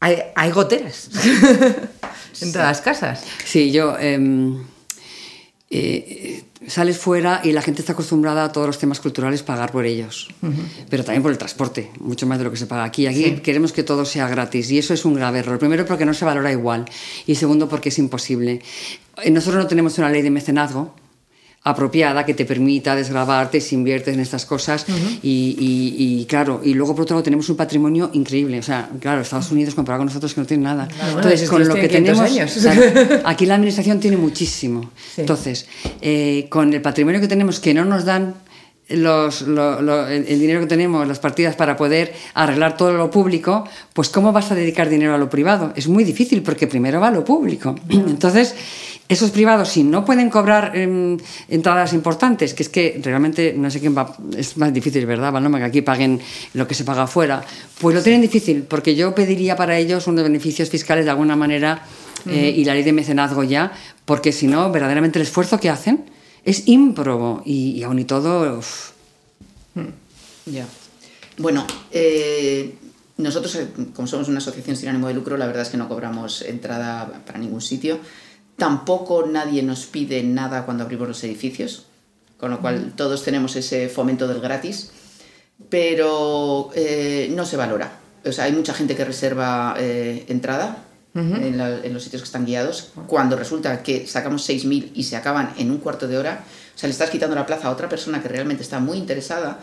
Hay, 0.00 0.22
hay 0.34 0.50
goteras 0.50 1.08
en 2.42 2.52
todas 2.52 2.68
las 2.68 2.80
casas. 2.82 3.24
Sí, 3.42 3.72
yo... 3.72 3.96
Em, 3.98 4.75
eh, 5.68 6.44
sales 6.66 6.96
fuera 6.96 7.40
y 7.42 7.52
la 7.52 7.60
gente 7.60 7.80
está 7.80 7.92
acostumbrada 7.92 8.44
a 8.44 8.52
todos 8.52 8.68
los 8.68 8.78
temas 8.78 9.00
culturales 9.00 9.42
pagar 9.42 9.72
por 9.72 9.84
ellos, 9.84 10.28
pero 10.88 11.04
también 11.04 11.22
por 11.22 11.32
el 11.32 11.38
transporte, 11.38 11.90
mucho 11.98 12.26
más 12.26 12.38
de 12.38 12.44
lo 12.44 12.50
que 12.50 12.56
se 12.56 12.66
paga 12.66 12.84
aquí. 12.84 13.06
Aquí 13.06 13.40
queremos 13.42 13.72
que 13.72 13.82
todo 13.82 14.04
sea 14.04 14.28
gratis 14.28 14.70
y 14.70 14.78
eso 14.78 14.94
es 14.94 15.04
un 15.04 15.14
grave 15.14 15.40
error. 15.40 15.58
Primero 15.58 15.84
porque 15.84 16.04
no 16.04 16.14
se 16.14 16.24
valora 16.24 16.52
igual 16.52 16.84
y 17.26 17.34
segundo 17.34 17.68
porque 17.68 17.88
es 17.88 17.98
imposible. 17.98 18.62
Eh, 19.22 19.30
nosotros 19.30 19.62
no 19.62 19.68
tenemos 19.68 19.98
una 19.98 20.08
ley 20.08 20.22
de 20.22 20.30
mecenazgo, 20.30 20.94
apropiada 21.66 22.24
que 22.24 22.32
te 22.32 22.44
permita 22.44 22.94
desgrabarte 22.94 23.60
si 23.60 23.74
inviertes 23.74 24.14
en 24.14 24.20
estas 24.20 24.46
cosas. 24.46 24.86
Y, 25.20 26.24
claro 26.28 26.60
y 26.62 26.74
luego 26.74 26.94
por 26.94 27.02
otro 27.02 27.14
lado 27.16 27.24
tenemos 27.24 27.48
un 27.48 27.56
patrimonio 27.56 28.10
increíble. 28.12 28.60
O 28.60 28.62
sea 28.62 28.88
claro 29.00 29.20
Estados 29.20 29.50
Unidos 29.50 29.74
comparado 29.74 30.00
con 30.00 30.06
nosotros 30.06 30.32
que 30.32 30.40
no 30.40 30.46
tiene 30.46 30.62
nada. 30.62 30.86
Entonces 31.08 31.48
con 31.50 31.66
lo 31.66 31.74
que 31.74 31.88
tenemos 31.88 32.20
aquí 33.24 33.46
la 33.46 33.56
administración 33.56 33.98
tiene 33.98 34.16
muchísimo. 34.16 34.92
Entonces 35.16 35.66
eh, 36.00 36.46
con 36.48 36.72
el 36.72 36.80
patrimonio 36.80 37.20
que 37.20 37.28
tenemos 37.28 37.58
que 37.58 37.74
no 37.74 37.84
nos 37.84 38.04
dan 38.04 38.34
los, 38.88 39.42
el, 39.42 40.38
dinero 40.38 40.60
que 40.60 40.66
tenemos, 40.66 41.06
las 41.08 41.18
partidas 41.18 41.56
para 41.56 41.76
poder 41.76 42.14
arreglar 42.34 42.76
todo 42.76 42.92
lo 42.92 43.10
público, 43.10 43.64
pues 43.92 44.08
¿cómo 44.08 44.32
vas 44.32 44.52
a 44.52 44.54
dedicar 44.54 44.88
dinero 44.88 45.14
a 45.14 45.18
lo 45.18 45.28
privado? 45.28 45.72
Es 45.74 45.88
muy 45.88 46.04
difícil 46.04 46.42
porque 46.42 46.68
primero 46.68 47.00
va 47.00 47.10
lo 47.10 47.24
público. 47.24 47.74
Entonces, 47.88 48.54
esos 49.08 49.30
privados, 49.30 49.68
si 49.68 49.84
no 49.84 50.04
pueden 50.04 50.30
cobrar 50.30 50.76
em, 50.76 51.16
entradas 51.48 51.92
importantes, 51.92 52.54
que 52.54 52.62
es 52.62 52.68
que 52.68 53.00
realmente 53.02 53.54
no 53.56 53.70
sé 53.70 53.78
quién 53.78 53.96
va, 53.96 54.16
es 54.36 54.56
más 54.56 54.72
difícil, 54.72 55.06
¿verdad, 55.06 55.32
Valoma? 55.32 55.58
Que 55.58 55.64
aquí 55.64 55.82
paguen 55.82 56.20
lo 56.54 56.66
que 56.66 56.74
se 56.74 56.84
paga 56.84 57.04
afuera, 57.04 57.42
pues 57.80 57.94
lo 57.94 58.02
tienen 58.02 58.20
difícil, 58.20 58.62
porque 58.62 58.96
yo 58.96 59.14
pediría 59.14 59.54
para 59.54 59.78
ellos 59.78 60.06
unos 60.08 60.24
beneficios 60.24 60.70
fiscales 60.70 61.04
de 61.04 61.10
alguna 61.12 61.36
manera 61.36 61.82
eh, 62.26 62.52
y 62.56 62.64
la 62.64 62.74
ley 62.74 62.82
de 62.82 62.92
mecenazgo 62.92 63.44
ya, 63.44 63.72
porque 64.04 64.32
si 64.32 64.48
no, 64.48 64.72
verdaderamente 64.72 65.18
el 65.18 65.22
esfuerzo 65.22 65.60
que 65.60 65.70
hacen 65.70 66.06
es 66.44 66.66
ímprobo 66.66 67.42
y, 67.44 67.82
aún 67.84 67.98
y 68.00 68.04
todo. 68.04 68.60
Hmm. 69.74 69.88
Ya. 70.46 70.66
Bueno, 71.38 71.64
eh, 71.92 72.74
nosotros, 73.18 73.54
eh, 73.56 73.68
como 73.94 74.08
somos 74.08 74.28
una 74.28 74.38
asociación 74.38 74.76
sin 74.76 74.88
ánimo 74.88 75.08
de 75.08 75.14
lucro, 75.14 75.36
la 75.36 75.46
verdad 75.46 75.62
es 75.62 75.68
que 75.68 75.76
no 75.76 75.88
cobramos 75.88 76.42
entrada 76.42 77.22
para 77.24 77.38
ningún 77.38 77.60
sitio. 77.60 77.98
Tampoco 78.56 79.26
nadie 79.26 79.62
nos 79.62 79.86
pide 79.86 80.22
nada 80.22 80.64
cuando 80.64 80.84
abrimos 80.84 81.08
los 81.08 81.24
edificios, 81.24 81.86
con 82.38 82.50
lo 82.50 82.60
cual 82.60 82.92
todos 82.96 83.22
tenemos 83.22 83.54
ese 83.56 83.88
fomento 83.88 84.26
del 84.28 84.40
gratis, 84.40 84.90
pero 85.68 86.70
eh, 86.74 87.30
no 87.34 87.44
se 87.44 87.56
valora. 87.56 87.98
O 88.24 88.32
sea, 88.32 88.44
hay 88.44 88.52
mucha 88.52 88.74
gente 88.74 88.96
que 88.96 89.04
reserva 89.04 89.74
eh, 89.78 90.24
entrada 90.28 90.84
en, 91.14 91.94
los 91.94 92.02
sitios 92.02 92.22
que 92.22 92.26
están 92.26 92.44
guiados, 92.44 92.92
cuando 93.06 93.36
resulta 93.36 93.82
que 93.82 94.06
sacamos 94.06 94.46
6.000 94.46 94.90
y 94.94 95.04
se 95.04 95.16
acaban 95.16 95.54
en 95.56 95.70
un 95.70 95.78
cuarto 95.78 96.06
de 96.08 96.18
hora, 96.18 96.44
o 96.74 96.78
sea, 96.78 96.88
le 96.88 96.92
estás 96.92 97.08
quitando 97.08 97.34
la 97.34 97.46
plaza 97.46 97.68
a 97.68 97.70
otra 97.70 97.88
persona 97.88 98.22
que 98.22 98.28
realmente 98.28 98.62
está 98.62 98.80
muy 98.80 98.98
interesada 98.98 99.60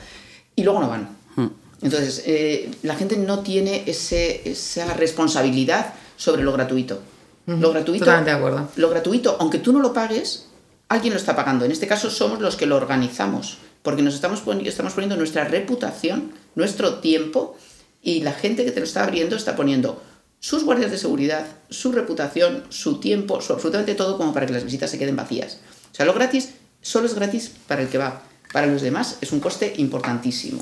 y 0.55 0.63
luego 0.63 0.79
no 0.79 0.89
van. 0.89 1.09
Hmm. 1.35 1.49
Entonces, 1.83 2.23
eh, 2.25 2.71
la 2.81 2.95
gente 2.95 3.17
no 3.17 3.39
tiene 3.39 3.83
ese, 3.85 4.49
esa 4.49 4.93
responsabilidad 4.95 5.93
sobre 6.17 6.43
lo 6.43 6.53
gratuito. 6.53 7.01
Lo 7.45 7.71
gratuito, 7.71 8.05
Totalmente 8.05 8.31
de 8.31 8.37
acuerdo. 8.37 8.69
Lo 8.75 8.89
gratuito, 8.89 9.37
aunque 9.39 9.59
tú 9.59 9.73
no 9.73 9.79
lo 9.79 9.93
pagues, 9.93 10.47
alguien 10.87 11.13
lo 11.13 11.19
está 11.19 11.35
pagando. 11.35 11.65
En 11.65 11.71
este 11.71 11.87
caso 11.87 12.09
somos 12.09 12.39
los 12.39 12.55
que 12.55 12.65
lo 12.65 12.77
organizamos, 12.77 13.57
porque 13.81 14.01
nos 14.01 14.15
estamos, 14.15 14.41
poniendo, 14.41 14.69
estamos 14.69 14.93
poniendo 14.93 15.17
nuestra 15.17 15.43
reputación, 15.43 16.31
nuestro 16.55 16.95
tiempo, 16.95 17.57
y 18.01 18.21
la 18.21 18.33
gente 18.33 18.65
que 18.65 18.71
te 18.71 18.79
lo 18.79 18.85
está 18.85 19.03
abriendo 19.03 19.35
está 19.35 19.55
poniendo 19.55 20.01
sus 20.39 20.65
guardias 20.65 20.91
de 20.91 20.97
seguridad, 20.97 21.45
su 21.69 21.93
reputación, 21.93 22.63
su 22.69 22.99
tiempo, 22.99 23.39
su 23.39 23.53
absolutamente 23.53 23.95
todo 23.95 24.17
como 24.17 24.33
para 24.33 24.45
que 24.45 24.53
las 24.53 24.65
visitas 24.65 24.91
se 24.91 24.99
queden 24.99 25.15
vacías. 25.15 25.59
O 25.91 25.95
sea, 25.95 26.05
lo 26.05 26.13
gratis 26.13 26.55
solo 26.81 27.05
es 27.05 27.13
gratis 27.13 27.51
para 27.67 27.81
el 27.81 27.87
que 27.87 27.97
va. 27.97 28.23
Para 28.51 28.67
los 28.67 28.81
demás 28.81 29.17
es 29.21 29.31
un 29.31 29.39
coste 29.39 29.73
importantísimo. 29.77 30.61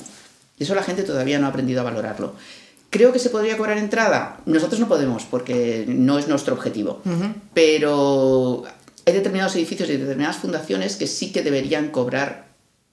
Y 0.60 0.64
eso 0.64 0.76
la 0.76 0.84
gente 0.84 1.02
todavía 1.02 1.40
no 1.40 1.48
ha 1.48 1.50
aprendido 1.50 1.82
a 1.82 1.84
valorarlo. 1.84 2.36
Creo 2.92 3.14
que 3.14 3.20
se 3.20 3.30
podría 3.30 3.58
cobrar 3.58 3.78
entrada. 3.78 4.42
Nosotros 4.46 4.82
no 4.82 4.90
podemos 4.90 5.24
porque 5.24 5.86
no 5.88 6.20
es 6.20 6.28
nuestro 6.28 6.54
objetivo. 6.54 7.02
Pero 7.54 8.66
hay 9.06 9.14
determinados 9.14 9.56
edificios 9.56 9.90
y 9.90 9.96
determinadas 9.96 10.36
fundaciones 10.36 10.98
que 10.98 11.08
sí 11.08 11.32
que 11.32 11.42
deberían 11.42 11.90
cobrar, 11.90 12.50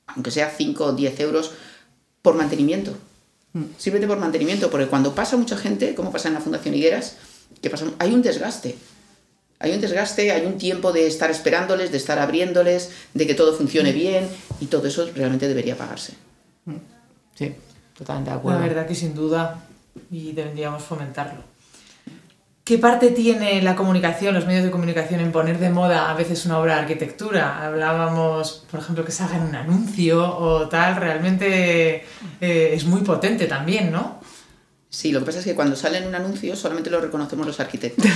aunque 0.06 0.30
sea 0.30 0.50
5 0.56 0.84
o 0.84 0.92
10 0.92 1.18
euros, 1.18 1.50
por 2.22 2.36
mantenimiento. 2.36 2.92
Mm. 3.54 3.64
Simplemente 3.76 4.06
por 4.06 4.20
mantenimiento, 4.20 4.70
porque 4.70 4.86
cuando 4.86 5.16
pasa 5.16 5.36
mucha 5.36 5.56
gente, 5.56 5.96
como 5.96 6.12
pasa 6.12 6.28
en 6.28 6.34
la 6.34 6.40
Fundación 6.40 6.76
Higueras, 6.76 7.16
que 7.60 7.68
pasa, 7.68 7.86
hay 7.98 8.14
un 8.14 8.22
desgaste. 8.22 8.76
Hay 9.58 9.72
un 9.72 9.80
desgaste, 9.80 10.30
hay 10.30 10.46
un 10.46 10.58
tiempo 10.58 10.92
de 10.92 11.08
estar 11.08 11.28
esperándoles, 11.32 11.90
de 11.90 11.96
estar 11.96 12.20
abriéndoles, 12.20 12.90
de 13.14 13.26
que 13.26 13.34
todo 13.34 13.52
funcione 13.52 13.90
bien 13.90 14.28
y 14.60 14.66
todo 14.66 14.86
eso 14.86 15.10
realmente 15.12 15.48
debería 15.48 15.76
pagarse. 15.76 16.12
Mm. 16.66 16.76
Sí, 17.34 17.52
totalmente 17.96 18.30
de 18.30 18.36
acuerdo. 18.36 18.60
La 18.60 18.66
verdad 18.66 18.86
que 18.86 18.94
sin 18.94 19.14
duda 19.16 19.64
y 20.10 20.32
deberíamos 20.32 20.82
fomentarlo. 20.82 21.42
¿Qué 22.68 22.76
parte 22.76 23.12
tiene 23.12 23.62
la 23.62 23.74
comunicación, 23.74 24.34
los 24.34 24.44
medios 24.44 24.62
de 24.62 24.70
comunicación 24.70 25.20
en 25.20 25.32
poner 25.32 25.58
de 25.58 25.70
moda 25.70 26.10
a 26.10 26.14
veces 26.14 26.44
una 26.44 26.58
obra 26.58 26.74
de 26.74 26.80
arquitectura? 26.82 27.64
Hablábamos, 27.64 28.66
por 28.70 28.80
ejemplo, 28.80 29.06
que 29.06 29.10
se 29.10 29.22
haga 29.22 29.36
en 29.36 29.44
un 29.44 29.54
anuncio 29.54 30.22
o 30.38 30.68
tal, 30.68 30.96
realmente 30.96 32.04
eh, 32.42 32.70
es 32.74 32.84
muy 32.84 33.00
potente 33.00 33.46
también, 33.46 33.90
¿no? 33.90 34.20
Sí, 34.90 35.12
lo 35.12 35.20
que 35.20 35.24
pasa 35.24 35.38
es 35.38 35.46
que 35.46 35.54
cuando 35.54 35.76
sale 35.76 35.96
en 35.96 36.08
un 36.08 36.14
anuncio 36.14 36.54
solamente 36.56 36.90
lo 36.90 37.00
reconocemos 37.00 37.46
los 37.46 37.58
arquitectos. 37.58 38.04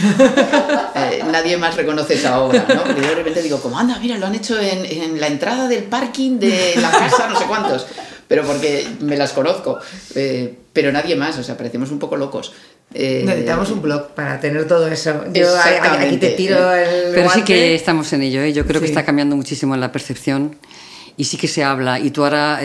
Eh, 0.94 1.24
nadie 1.32 1.56
más 1.56 1.74
reconoce 1.74 2.14
esa 2.14 2.40
obra, 2.42 2.64
¿no? 2.68 2.84
Porque 2.84 3.00
yo 3.00 3.08
de 3.08 3.14
repente 3.14 3.42
digo, 3.42 3.60
como 3.60 3.78
anda, 3.78 3.98
mira, 3.98 4.18
lo 4.18 4.26
han 4.26 4.34
hecho 4.34 4.60
en, 4.60 4.84
en 4.84 5.18
la 5.18 5.26
entrada 5.26 5.66
del 5.66 5.84
parking 5.84 6.38
de 6.38 6.74
la 6.76 6.90
casa, 6.90 7.28
no 7.28 7.36
sé 7.36 7.46
cuántos 7.46 7.86
pero 8.28 8.44
porque 8.44 8.86
me 9.00 9.16
las 9.16 9.32
conozco. 9.32 9.78
Eh, 10.14 10.54
pero 10.72 10.90
nadie 10.92 11.16
más, 11.16 11.38
o 11.38 11.42
sea, 11.42 11.56
parecemos 11.56 11.90
un 11.90 11.98
poco 11.98 12.16
locos. 12.16 12.52
Eh, 12.94 13.22
Necesitamos 13.24 13.70
un 13.70 13.82
blog 13.82 14.08
para 14.14 14.40
tener 14.40 14.66
todo 14.66 14.88
eso. 14.88 15.24
Yo 15.32 15.48
aquí 15.58 16.16
te 16.18 16.30
tiro 16.30 16.74
el. 16.74 17.12
Pero 17.14 17.30
sí 17.30 17.42
que 17.42 17.74
estamos 17.74 18.12
en 18.12 18.22
ello, 18.22 18.42
¿eh? 18.42 18.52
yo 18.52 18.66
creo 18.66 18.80
que 18.80 18.86
está 18.86 19.04
cambiando 19.04 19.36
muchísimo 19.36 19.76
la 19.76 19.92
percepción 19.92 20.56
y 21.16 21.24
sí 21.24 21.36
que 21.36 21.48
se 21.48 21.64
habla. 21.64 22.00
Y 22.00 22.10
tú 22.10 22.24
ahora 22.24 22.60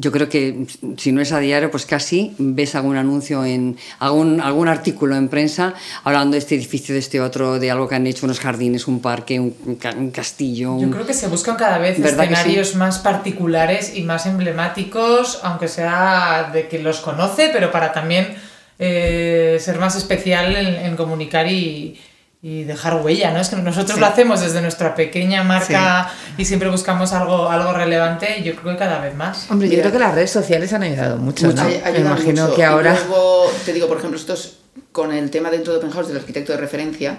yo 0.00 0.12
creo 0.12 0.28
que 0.28 0.66
si 0.96 1.10
no 1.10 1.20
es 1.20 1.32
a 1.32 1.40
diario, 1.40 1.72
pues 1.72 1.84
casi 1.84 2.32
ves 2.38 2.76
algún 2.76 2.96
anuncio, 2.96 3.44
en 3.44 3.76
algún, 3.98 4.40
algún 4.40 4.68
artículo 4.68 5.16
en 5.16 5.28
prensa 5.28 5.74
hablando 6.04 6.32
de 6.32 6.38
este 6.38 6.54
edificio, 6.54 6.94
de 6.94 7.00
este 7.00 7.20
otro, 7.20 7.58
de 7.58 7.70
algo 7.70 7.88
que 7.88 7.96
han 7.96 8.06
hecho, 8.06 8.24
unos 8.26 8.38
jardines, 8.38 8.86
un 8.86 9.00
parque, 9.00 9.40
un, 9.40 10.10
castillo. 10.12 10.78
Yo 10.80 10.90
creo 10.90 11.04
que 11.04 11.14
se 11.14 11.26
buscan 11.26 11.56
cada 11.56 11.78
vez 11.78 11.98
escenarios 11.98 12.76
más 12.76 13.00
particulares 13.00 13.92
y 13.96 14.02
más 14.02 14.26
emblemáticos, 14.26 15.40
aunque 15.42 15.66
sea 15.66 16.50
de 16.52 16.68
que 16.68 16.78
los 16.78 17.00
conoce, 17.00 17.50
pero 17.52 17.72
para 17.72 17.92
también 17.92 18.36
eh, 18.78 19.58
ser 19.60 19.80
más 19.80 19.96
especial 19.96 20.54
en 20.54 20.96
comunicar 20.96 21.50
y, 21.50 21.98
y 22.40 22.62
dejar 22.64 23.02
huella, 23.02 23.32
¿no? 23.32 23.40
Es 23.40 23.48
que 23.48 23.56
nosotros 23.56 23.98
lo 23.98 24.06
hacemos 24.06 24.40
desde 24.40 24.60
nuestra 24.60 24.94
pequeña 24.94 25.42
marca 25.42 26.12
y 26.36 26.44
siempre 26.44 26.70
buscamos 26.70 27.12
algo, 27.12 27.48
algo 27.48 27.72
relevante 27.72 28.38
y 28.38 28.44
yo 28.44 28.54
creo 28.54 28.72
que 28.72 28.78
cada 28.78 29.00
vez 29.00 29.16
más. 29.16 29.50
Hombre, 29.50 29.68
yo 29.68 29.80
creo 29.80 29.90
que 29.90 29.98
las 29.98 30.14
redes 30.14 30.30
sociales 30.30 30.72
han 30.72 30.84
ayudado 30.84 31.16
mucho, 31.16 31.52
¿no? 31.52 31.64
Me 31.64 31.98
imagino 31.98 32.54
que 32.54 32.64
ahora... 32.64 32.94
luego, 32.94 33.50
te 33.64 33.72
digo, 33.72 33.88
por 33.88 33.98
ejemplo, 33.98 34.18
estos 34.18 34.58
con 34.92 35.12
el 35.12 35.30
tema 35.30 35.50
dentro 35.50 35.72
de 35.72 35.80
Open 35.80 35.90
House 35.90 36.08
del 36.08 36.16
arquitecto 36.16 36.52
de 36.52 36.58
referencia, 36.58 37.18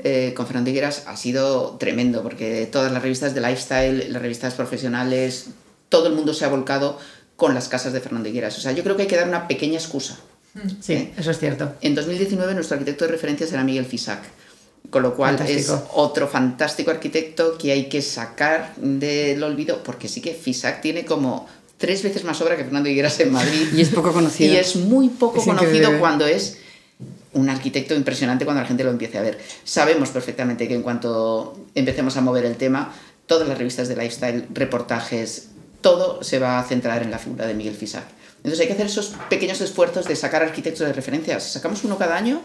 eh, 0.00 0.32
con 0.36 0.46
Fernando 0.46 0.70
Higueras 0.70 1.04
ha 1.06 1.16
sido 1.16 1.76
tremendo, 1.78 2.22
porque 2.22 2.68
todas 2.70 2.90
las 2.92 3.02
revistas 3.02 3.34
de 3.34 3.40
lifestyle, 3.40 4.12
las 4.12 4.22
revistas 4.22 4.54
profesionales, 4.54 5.48
todo 5.88 6.08
el 6.08 6.14
mundo 6.14 6.34
se 6.34 6.44
ha 6.44 6.48
volcado 6.48 6.98
con 7.36 7.54
las 7.54 7.68
casas 7.68 7.92
de 7.92 8.00
Fernando 8.00 8.28
Higueras. 8.28 8.58
O 8.58 8.60
sea, 8.60 8.72
yo 8.72 8.82
creo 8.82 8.96
que 8.96 9.02
hay 9.02 9.08
que 9.08 9.16
dar 9.16 9.28
una 9.28 9.46
pequeña 9.46 9.78
excusa. 9.78 10.18
Sí, 10.80 10.94
¿eh? 10.94 11.12
eso 11.16 11.30
es 11.30 11.38
cierto. 11.38 11.74
En 11.82 11.94
2019 11.94 12.54
nuestro 12.54 12.74
arquitecto 12.74 13.04
de 13.04 13.12
referencia 13.12 13.46
será 13.46 13.62
Miguel 13.62 13.84
Fisac 13.84 14.20
con 14.90 15.02
lo 15.02 15.14
cual 15.14 15.40
es 15.46 15.72
otro 15.94 16.28
fantástico 16.28 16.90
arquitecto 16.90 17.56
que 17.58 17.72
hay 17.72 17.88
que 17.88 18.02
sacar 18.02 18.74
del 18.76 19.42
olvido, 19.42 19.82
porque 19.82 20.08
sí 20.08 20.20
que 20.20 20.34
Fisac 20.34 20.80
tiene 20.80 21.04
como 21.04 21.46
tres 21.78 22.02
veces 22.02 22.24
más 22.24 22.40
obra 22.40 22.56
que 22.56 22.64
Fernando 22.64 22.88
Higueras 22.88 23.20
en 23.20 23.32
Madrid. 23.32 23.68
Y 23.74 23.80
es 23.80 23.88
poco 23.90 24.12
conocido. 24.12 24.52
Y 24.52 24.56
es 24.56 24.76
muy 24.76 25.08
poco 25.08 25.44
conocido 25.44 25.98
cuando 25.98 26.26
es 26.26 26.58
un 27.32 27.50
arquitecto 27.50 27.94
impresionante 27.94 28.44
cuando 28.44 28.62
la 28.62 28.68
gente 28.68 28.84
lo 28.84 28.90
empiece 28.90 29.18
a 29.18 29.22
ver. 29.22 29.38
Sabemos 29.64 30.08
perfectamente 30.10 30.66
que 30.68 30.74
en 30.74 30.82
cuanto 30.82 31.66
empecemos 31.74 32.16
a 32.16 32.22
mover 32.22 32.46
el 32.46 32.56
tema, 32.56 32.94
todas 33.26 33.46
las 33.46 33.58
revistas 33.58 33.88
de 33.88 33.96
lifestyle, 33.96 34.46
reportajes, 34.52 35.48
todo 35.82 36.22
se 36.22 36.38
va 36.38 36.58
a 36.58 36.64
centrar 36.64 37.02
en 37.02 37.10
la 37.10 37.18
figura 37.18 37.46
de 37.46 37.54
Miguel 37.54 37.74
Fisac. 37.74 38.04
Entonces 38.38 38.60
hay 38.60 38.66
que 38.68 38.72
hacer 38.72 38.86
esos 38.86 39.12
pequeños 39.28 39.60
esfuerzos 39.60 40.06
de 40.06 40.16
sacar 40.16 40.42
arquitectos 40.42 40.86
de 40.86 40.92
referencia. 40.92 41.38
Si 41.40 41.50
sacamos 41.50 41.84
uno 41.84 41.98
cada 41.98 42.16
año, 42.16 42.40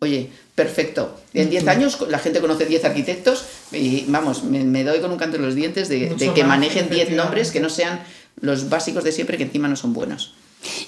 oye, 0.00 0.30
perfecto. 0.54 1.20
En 1.34 1.50
10 1.50 1.68
años 1.68 1.98
la 2.08 2.18
gente 2.18 2.40
conoce 2.40 2.66
10 2.66 2.84
arquitectos 2.84 3.44
y 3.72 4.04
vamos, 4.08 4.44
me, 4.44 4.84
doy 4.84 5.00
con 5.00 5.10
un 5.10 5.18
canto 5.18 5.36
en 5.36 5.42
los 5.42 5.54
dientes 5.54 5.88
de, 5.88 6.14
de 6.14 6.34
que 6.34 6.44
manejen 6.44 6.88
10 6.88 7.10
nombres 7.10 7.50
que 7.50 7.60
no 7.60 7.68
sean 7.70 8.00
los 8.40 8.68
básicos 8.68 9.04
de 9.04 9.12
siempre 9.12 9.36
que 9.36 9.44
encima 9.44 9.68
no 9.68 9.76
son 9.76 9.92
buenos. 9.92 10.34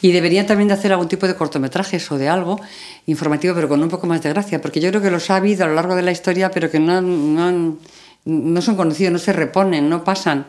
Y 0.02 0.12
deberían 0.12 0.46
también 0.46 0.68
de 0.68 0.74
hacer 0.74 0.92
algún 0.92 1.08
tipo 1.08 1.26
de 1.26 1.36
cortometrajes 1.36 2.10
o 2.10 2.18
de 2.18 2.28
algo 2.28 2.60
informativo, 3.06 3.54
pero 3.54 3.68
con 3.68 3.82
un 3.82 3.88
poco 3.88 4.06
más 4.06 4.22
de 4.22 4.30
gracia, 4.30 4.60
porque 4.60 4.80
yo 4.80 4.90
creo 4.90 5.02
que 5.02 5.10
los 5.10 5.30
ha 5.30 5.36
habido 5.36 5.64
a 5.64 5.68
lo 5.68 5.74
largo 5.74 5.94
de 5.94 6.02
la 6.02 6.10
historia, 6.10 6.50
pero 6.50 6.70
que 6.70 6.80
no, 6.80 7.00
no, 7.00 7.78
no 8.24 8.62
son 8.62 8.76
conocidos, 8.76 9.12
no 9.12 9.18
se 9.18 9.32
reponen, 9.32 9.88
no 9.88 10.02
pasan. 10.02 10.46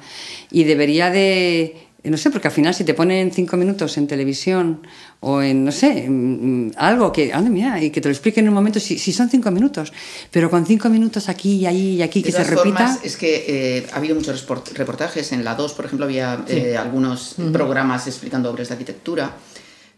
Y 0.50 0.64
debería 0.64 1.12
de 1.12 1.88
no 2.04 2.18
sé, 2.18 2.32
porque 2.32 2.48
al 2.48 2.54
final 2.54 2.74
si 2.74 2.84
te 2.84 2.96
ponen 2.96 3.32
cinco 3.32 3.58
minutos 3.58 3.96
en 3.98 4.08
televisión 4.08 4.88
o 5.20 5.42
en, 5.42 5.64
no 5.64 5.72
sé, 5.72 6.10
algo 6.76 7.12
que, 7.12 7.32
anda, 7.32 7.52
mira, 7.52 7.82
y 7.82 7.92
que 7.92 8.02
te 8.02 8.10
lo 8.10 8.14
expliquen 8.14 8.46
en 8.46 8.50
un 8.50 8.56
momento, 8.56 8.80
si, 8.80 8.98
si, 8.98 9.14
son 9.14 9.30
cinco 9.30 9.52
minutos, 9.52 9.94
pero 10.32 10.50
con 10.50 10.66
cinco 10.66 10.90
minutos 10.90 11.30
aquí 11.30 11.58
y 11.58 11.66
allí 11.68 11.96
y 11.98 12.02
aquí 12.02 12.24
que 12.24 12.32
se 12.32 12.44
repita. 12.44 12.98
es 13.04 13.18
que 13.18 13.46
eh, 13.48 13.88
ha 13.94 13.98
habido 13.98 14.16
muchos 14.16 14.48
reportajes, 14.74 15.32
en 15.32 15.44
la 15.44 15.54
2, 15.54 15.74
por 15.74 15.86
ejemplo, 15.86 16.06
había 16.06 16.44
eh, 16.48 16.76
algunos 16.76 17.36
programas 17.54 18.08
explicando 18.08 18.50
obras 18.50 18.70
de 18.70 18.74
arquitectura. 18.74 19.36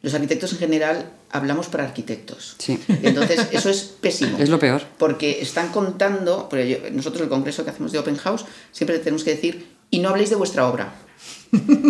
Los 0.02 0.14
arquitectos 0.14 0.52
en 0.52 0.60
general 0.60 1.10
hablamos 1.32 1.68
para 1.68 1.86
arquitectos. 1.86 2.58
Sí. 2.58 2.78
Entonces, 3.04 3.48
eso 3.54 3.70
es 3.70 3.84
pésimo. 4.02 4.38
Es 4.38 4.50
lo 4.50 4.60
peor. 4.60 4.82
Porque 4.98 5.42
estón 5.42 5.70
contando, 5.70 6.50
porque 6.50 6.92
nosotros 6.92 7.22
el 7.22 7.30
congreso 7.30 7.64
que 7.64 7.70
hacemos 7.70 7.94
de 7.94 8.00
Open 8.00 8.18
House, 8.18 8.44
siempre 8.74 9.00
tenemos 9.00 9.24
que 9.24 9.30
decir, 9.30 9.68
y 9.90 10.00
no 10.00 10.10
habléis 10.10 10.30
de 10.30 10.36
vuestra 10.36 10.68
obra 10.68 10.94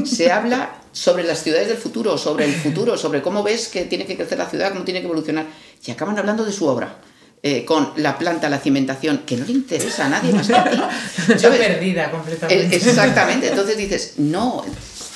se 0.06 0.32
habla 0.32 0.82
sobre 0.92 1.24
las 1.24 1.44
ciudades 1.44 1.68
del 1.68 1.78
futuro, 1.78 2.18
sobre 2.18 2.46
el 2.46 2.54
futuro, 2.54 2.98
sobre 2.98 3.22
cómo 3.22 3.44
ves 3.44 3.68
que 3.68 3.86
tiene 3.86 4.06
que 4.06 4.16
crecer 4.16 4.38
la 4.38 4.50
ciudad, 4.50 4.72
cómo 4.72 4.84
tiene 4.84 5.02
que 5.02 5.08
evolucionar. 5.08 5.48
Y 5.86 5.92
acaban 5.92 6.18
hablando 6.18 6.46
de 6.46 6.52
su 6.52 6.66
obra. 6.68 6.98
Eh, 7.46 7.66
con 7.66 7.92
la 7.98 8.18
planta, 8.18 8.48
la 8.48 8.58
cimentación, 8.58 9.24
que 9.26 9.36
no 9.36 9.46
le 9.46 9.52
interesa 9.52 10.06
a 10.06 10.10
nadie 10.10 10.32
más 10.32 10.48
que 10.48 10.56
a 10.56 10.64
ti. 10.64 10.82
Yo 11.42 11.50
perdida 11.52 12.10
completamente. 12.10 12.74
Exactamente. 12.74 13.50
Entonces 13.50 13.76
dices, 13.76 14.14
no, 14.16 14.64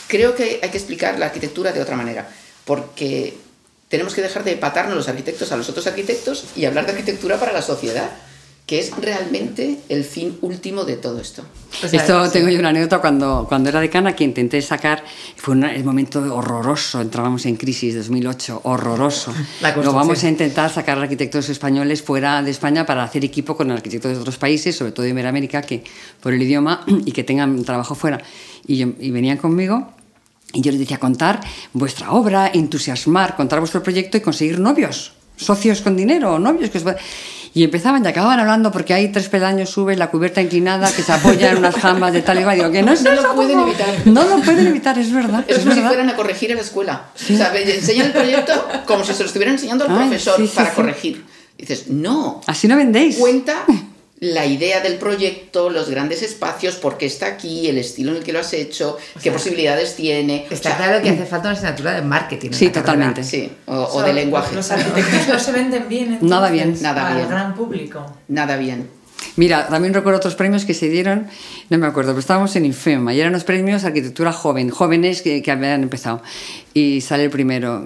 creo 0.08 0.36
que 0.36 0.60
hay 0.62 0.70
que 0.70 0.78
explicar 0.78 1.18
la 1.18 1.28
arquitectura 1.28 1.72
de 1.72 1.82
otra 1.82 1.96
manera, 1.96 2.30
porque 2.66 3.38
tenemos 3.88 4.14
que 4.14 4.22
dejar 4.22 4.44
de 4.44 4.58
patarnos 4.58 4.98
los 4.98 5.08
arquitectos 5.08 5.54
a 5.54 5.56
los 5.56 5.70
otros 5.70 5.88
arquitectos 5.88 6.44
y 6.58 6.66
hablar 6.66 6.86
de 6.86 6.92
arquitectura 6.92 7.40
para 7.40 7.54
la 7.54 7.62
sociedad 7.62 8.10
que 8.67 8.80
es 8.80 8.91
realmente 8.97 9.80
el 9.88 10.03
fin 10.03 10.38
último 10.41 10.84
de 10.84 10.97
todo 10.97 11.21
esto. 11.21 11.41
esto 11.89 12.30
tengo 12.30 12.49
yo 12.49 12.60
una 12.60 12.67
anécdota 12.67 12.99
cuando, 12.99 13.45
cuando 13.47 13.69
era 13.69 13.80
decana 13.80 14.13
que 14.13 14.25
intenté 14.25 14.62
sacar, 14.62 15.06
fue 15.38 15.56
un 15.56 15.86
momento 15.86 16.19
horroroso, 16.36 16.99
entrábamos 16.99 17.45
en 17.45 17.56
crisis 17.56 17.95
2008, 17.95 18.60
horroroso. 18.65 19.34
Lo 19.82 19.93
vamos 19.93 20.21
a 20.25 20.27
intentar 20.27 20.69
sacar 20.69 20.99
arquitectos 20.99 21.47
españoles 21.47 22.03
fuera 22.03 22.43
de 22.43 22.51
España 22.51 22.86
para 22.86 23.06
hacer 23.06 23.23
equipo 23.23 23.56
con 23.56 23.71
arquitectos 23.71 24.12
de 24.12 24.17
otros 24.17 24.38
países, 24.38 24.75
sobre 24.75 24.91
todo 24.91 25.06
de 25.06 25.12
Iberoamérica, 25.12 25.62
que 25.62 25.86
por 26.19 26.34
el 26.34 26.41
idioma 26.41 26.84
y 27.06 27.13
que 27.13 27.23
tengan 27.23 27.63
trabajo 27.63 27.95
fuera. 27.95 28.21
Y, 28.67 28.82
y 28.84 29.12
venían 29.12 29.38
conmigo 29.38 29.93
y 30.51 30.60
yo 30.60 30.71
les 30.71 30.80
decía 30.82 30.97
contar 30.97 31.39
vuestra 31.71 32.12
obra, 32.12 32.51
entusiasmar, 32.53 33.38
contar 33.38 33.60
vuestro 33.60 33.82
proyecto 33.82 34.17
y 34.17 34.21
conseguir 34.21 34.60
novios, 34.60 35.13
socios 35.38 35.80
con 35.80 35.95
dinero, 35.95 36.38
novios 36.38 36.69
que 36.69 36.80
os... 36.80 36.84
Y 37.58 37.63
empezaban 37.63 38.06
y 38.06 38.08
acababan 38.08 38.39
hablando 38.39 38.72
porque 38.72 38.93
hay 38.93 39.08
tres 39.08 39.30
peldaños, 39.30 39.72
sube 39.72 39.96
la 39.96 40.12
cubierta 40.12 40.43
inclinada 40.43 40.91
que 40.91 41.02
se 41.02 41.12
apoya 41.12 41.50
en 41.50 41.58
unas 41.58 41.74
jambas 41.74 42.13
de 42.13 42.22
tal 42.22 42.39
y 42.39 42.43
cual. 42.43 42.56
Digo, 42.56 42.70
que 42.72 42.84
no 42.84 42.91
es 42.91 43.02
No 43.02 43.15
lo 43.15 43.34
pueden 43.34 43.60
evitar. 43.60 43.88
No 44.06 44.24
lo 44.26 44.38
pueden 44.43 44.67
evitar, 44.67 45.00
es 45.00 45.12
verdad. 45.12 45.43
Es, 45.48 45.58
como 45.58 45.74
si 45.74 45.82
fueran 45.82 46.08
a 46.08 46.15
corregir 46.15 46.52
en 46.52 46.58
la 46.58 46.62
escuela. 46.62 47.08
O 47.15 47.17
sea, 47.17 47.52
enseñan 47.56 48.06
el 48.06 48.12
proyecto 48.12 48.54
como 48.86 49.04
si 49.04 49.12
se 49.15 49.24
lo 49.24 49.26
estuvieran 49.26 49.56
enseñando 49.56 49.86
al 49.86 49.96
profesor 49.96 50.39
para 50.54 50.72
corregir. 50.72 51.26
dices, 51.58 51.88
no. 51.88 52.41
Así 52.46 52.67
no 52.67 52.78
vendéis. 52.78 53.17
Cuenta 53.17 53.65
la 54.19 54.45
idea 54.45 54.82
del 54.82 54.95
proyecto, 54.95 55.69
los 55.69 55.89
grandes 55.89 56.23
espacios, 56.23 56.75
por 56.75 56.97
qué 56.97 57.06
está 57.06 57.27
aquí, 57.27 57.67
el 57.67 57.77
estilo 57.77 58.12
en 58.12 58.17
el 58.17 58.23
que 58.23 58.34
lo 58.34 58.39
has 58.39 58.51
hecho, 58.53 58.97
qué 59.21 59.32
posibilidades 59.32 59.95
tiene. 59.95 60.47
Está 60.49 60.75
claro 60.75 61.03
que 61.03 61.10
hace 61.10 61.25
falta 61.25 61.49
una 61.49 61.58
asignatura 61.58 61.93
de 61.93 62.01
marketing. 62.01 62.49
Sí, 62.51 62.69
totalmente. 62.69 63.23
Sí, 63.23 63.51
o, 63.67 64.01
de 64.01 64.13
lenguaje. 64.13 64.56
Los 64.56 64.71
arquitectos 64.71 65.27
no 65.27 65.39
se 65.39 65.51
venden 65.51 65.88
bien. 65.88 66.17
Nada 66.21 66.49
bien. 66.49 66.75
Nada 66.82 67.13
bien. 67.13 67.30
gran 67.30 67.53
público. 67.56 68.06
Nada 68.27 68.58
bien. 68.58 68.89
Mira, 69.36 69.67
también 69.67 69.93
recuerdo 69.93 70.17
otros 70.17 70.36
premios 70.36 70.65
que 70.65 70.73
se 70.73 70.89
dieron, 70.89 71.27
no 71.69 71.77
me 71.77 71.86
acuerdo, 71.86 72.12
pero 72.12 72.19
estábamos 72.19 72.56
en 72.56 72.65
IFEMA 72.65 73.13
y 73.13 73.19
eran 73.19 73.34
los 73.34 73.43
premios 73.43 73.84
arquitectura 73.84 74.34
joven, 74.34 74.69
jóvenes 74.69 75.21
que, 75.21 75.43
que 75.43 75.51
habían 75.51 75.84
empezado. 75.84 76.23
Y 76.73 77.01
sale 77.01 77.25
el 77.25 77.30
primero. 77.30 77.84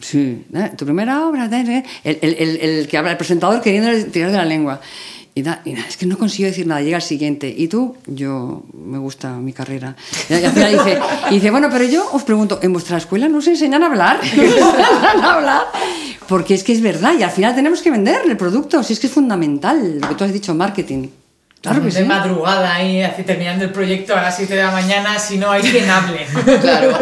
Sí, 0.00 0.44
tu 0.76 0.84
primera 0.84 1.26
obra, 1.26 1.46
el, 1.46 1.84
el, 2.04 2.18
el, 2.22 2.56
el 2.58 2.88
que 2.88 2.98
habla, 2.98 3.12
el 3.12 3.16
presentador 3.16 3.62
queriendo 3.62 3.90
tirar 4.10 4.30
de 4.30 4.36
la 4.36 4.44
lengua. 4.44 4.80
Y, 5.36 5.42
es 5.48 5.96
que 5.96 6.06
no 6.06 6.16
consigo 6.16 6.46
decir 6.46 6.64
nada, 6.64 6.80
llega 6.80 6.98
el 6.98 7.02
siguiente. 7.02 7.52
¿Y 7.56 7.66
tú? 7.66 7.96
Yo, 8.06 8.62
me 8.72 8.98
gusta 8.98 9.30
mi 9.32 9.52
carrera. 9.52 9.96
Y, 10.28 10.34
al 10.34 10.52
final 10.52 10.72
dice, 10.72 11.00
y 11.30 11.34
dice, 11.34 11.50
bueno, 11.50 11.68
pero 11.72 11.84
yo 11.84 12.08
os 12.12 12.22
pregunto, 12.22 12.60
¿en 12.62 12.72
vuestra 12.72 12.98
escuela 12.98 13.28
no 13.28 13.38
os 13.38 13.46
enseñan 13.48 13.82
a 13.82 13.86
hablar? 13.86 14.20
¿No 15.16 15.28
a 15.28 15.34
hablar? 15.34 15.62
Porque 16.28 16.54
es 16.54 16.62
que 16.62 16.72
es 16.72 16.80
verdad, 16.80 17.14
y 17.18 17.24
al 17.24 17.32
final 17.32 17.54
tenemos 17.54 17.82
que 17.82 17.90
vender 17.90 18.22
el 18.24 18.36
producto, 18.36 18.82
si 18.84 18.92
es 18.92 19.00
que 19.00 19.08
es 19.08 19.12
fundamental, 19.12 19.98
lo 19.98 20.08
que 20.08 20.14
tú 20.14 20.22
has 20.22 20.32
dicho, 20.32 20.54
marketing. 20.54 21.08
Claro 21.60 21.82
que 21.82 21.90
de 21.90 22.04
madrugada 22.04 22.76
ahí, 22.76 23.02
así 23.02 23.24
terminando 23.24 23.64
el 23.64 23.72
proyecto 23.72 24.14
a 24.14 24.22
las 24.22 24.36
7 24.36 24.54
de 24.54 24.62
la 24.62 24.70
mañana, 24.70 25.18
si 25.18 25.36
no 25.36 25.50
hay 25.50 25.62
quien 25.62 25.90
hable. 25.90 26.26
Claro, 26.60 26.92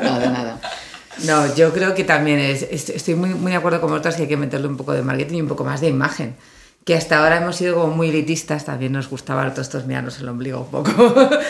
nada, 0.00 0.30
nada. 0.30 0.60
No, 1.24 1.54
yo 1.56 1.72
creo 1.72 1.94
que 1.94 2.04
también 2.04 2.38
es, 2.38 2.62
estoy 2.62 3.14
muy, 3.14 3.30
muy 3.30 3.50
de 3.50 3.58
acuerdo 3.58 3.80
con 3.80 3.92
otras 3.92 4.14
que 4.14 4.22
hay 4.22 4.28
que 4.28 4.36
meterle 4.36 4.68
un 4.68 4.76
poco 4.76 4.92
de 4.92 5.02
marketing 5.02 5.38
y 5.38 5.40
un 5.42 5.48
poco 5.48 5.64
más 5.64 5.80
de 5.80 5.88
imagen 5.88 6.36
que 6.84 6.96
hasta 6.96 7.18
ahora 7.18 7.36
hemos 7.36 7.56
sido 7.56 7.76
como 7.76 7.94
muy 7.94 8.08
elitistas, 8.08 8.64
también 8.64 8.92
nos 8.92 9.08
gustaba 9.08 9.48
todos 9.52 9.68
estos 9.68 9.86
mirarnos 9.86 10.18
el 10.18 10.28
ombligo 10.28 10.60
un 10.60 10.70
poco. 10.70 10.90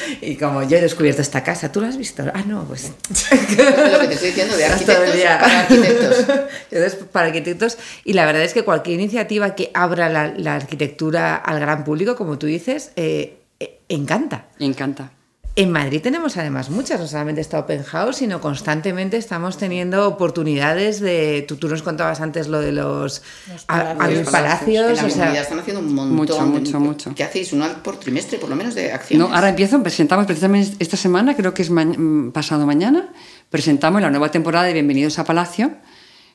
y 0.21 0.37
como 0.37 0.63
yo 0.63 0.77
he 0.77 0.81
descubierto 0.81 1.23
esta 1.23 1.43
casa, 1.43 1.73
¿tú 1.73 1.81
la 1.81 1.89
has 1.89 1.97
visto? 1.97 2.23
Ah, 2.35 2.43
no, 2.47 2.65
pues. 2.65 2.93
lo 3.09 4.01
que 4.01 4.09
te 4.09 4.15
estoy 4.15 4.29
diciendo, 4.29 4.57
de 4.57 4.65
arquitectos 4.67 5.25
para 5.25 5.61
arquitectos. 5.61 6.95
para 7.13 7.27
arquitectos. 7.27 7.79
Y 8.05 8.13
la 8.13 8.27
verdad 8.27 8.43
es 8.43 8.53
que 8.53 8.63
cualquier 8.63 9.01
iniciativa 9.01 9.55
que 9.55 9.71
abra 9.73 10.09
la, 10.09 10.55
arquitectura 10.55 11.37
al 11.37 11.61
gran 11.61 11.85
público, 11.85 12.15
como 12.15 12.39
tú 12.39 12.47
dices, 12.47 12.93
eh, 12.97 13.39
eh, 13.59 13.81
encanta. 13.89 14.49
Encanta. 14.59 15.13
En 15.55 15.71
Madrid 15.71 16.01
tenemos 16.01 16.39
además 16.39 16.71
muchas, 16.71 16.99
no 16.99 17.07
solamente 17.07 17.43
está 17.43 17.59
Open 17.59 17.83
House, 17.83 18.17
sino 18.17 18.41
constantemente 18.41 19.19
estamos 19.19 19.59
teniendo 19.59 20.09
oportunidades 20.09 20.99
de. 20.99 21.45
Tú, 21.47 21.69
nos 21.69 21.83
contabas 21.83 22.23
antes 22.23 22.49
lo 22.49 22.61
de 22.61 22.73
los, 22.73 23.23
palacios. 23.67 24.91
En 24.91 24.97
la 24.97 25.05
o 25.05 25.11
sea, 25.11 25.43
están 25.43 25.59
haciendo 25.59 25.81
un 25.81 25.95
montón. 25.95 26.17
Mucho, 26.17 26.41
mucho, 26.47 26.81
mucho. 26.81 27.15
¿Qué 27.15 27.23
hacéis? 27.23 27.53
¿Uno 27.53 27.67
por 27.83 28.01
trimestre, 28.01 28.39
por 28.39 28.49
lo 28.49 28.57
menos, 28.57 28.75
de 28.75 28.93
acciones? 28.93 29.29
No, 29.29 29.35
ahora 29.35 29.51
empiezo, 29.51 29.83
presentamos 29.83 30.25
precisamente 30.25 30.75
esta 30.79 30.97
semana, 30.97 31.37
creo 31.37 31.53
que 31.53 31.61
es 31.61 31.71
mm, 31.71 32.31
pasado 32.31 32.65
mañana, 32.65 33.13
presentamos 33.51 34.01
la 34.01 34.09
nueva 34.09 34.31
temporada 34.31 34.65
de 34.65 34.73
Bienvenidos 34.73 35.19
a 35.19 35.25
Palacio 35.25 35.73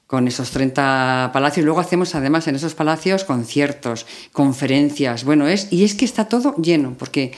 con 0.05 0.27
esos 0.27 0.51
30 0.51 1.31
palacios. 1.33 1.65
Luego 1.65 1.79
hacemos 1.79 2.13
además 2.13 2.47
en 2.47 2.55
esos 2.55 2.75
palacios 2.75 3.23
conciertos, 3.23 4.05
conferencias. 4.31 5.23
Bueno, 5.23 5.47
es, 5.47 5.67
y 5.71 5.83
es 5.83 5.95
que 5.95 6.05
está 6.05 6.25
todo 6.29 6.55
lleno, 6.55 6.95
porque 6.97 7.33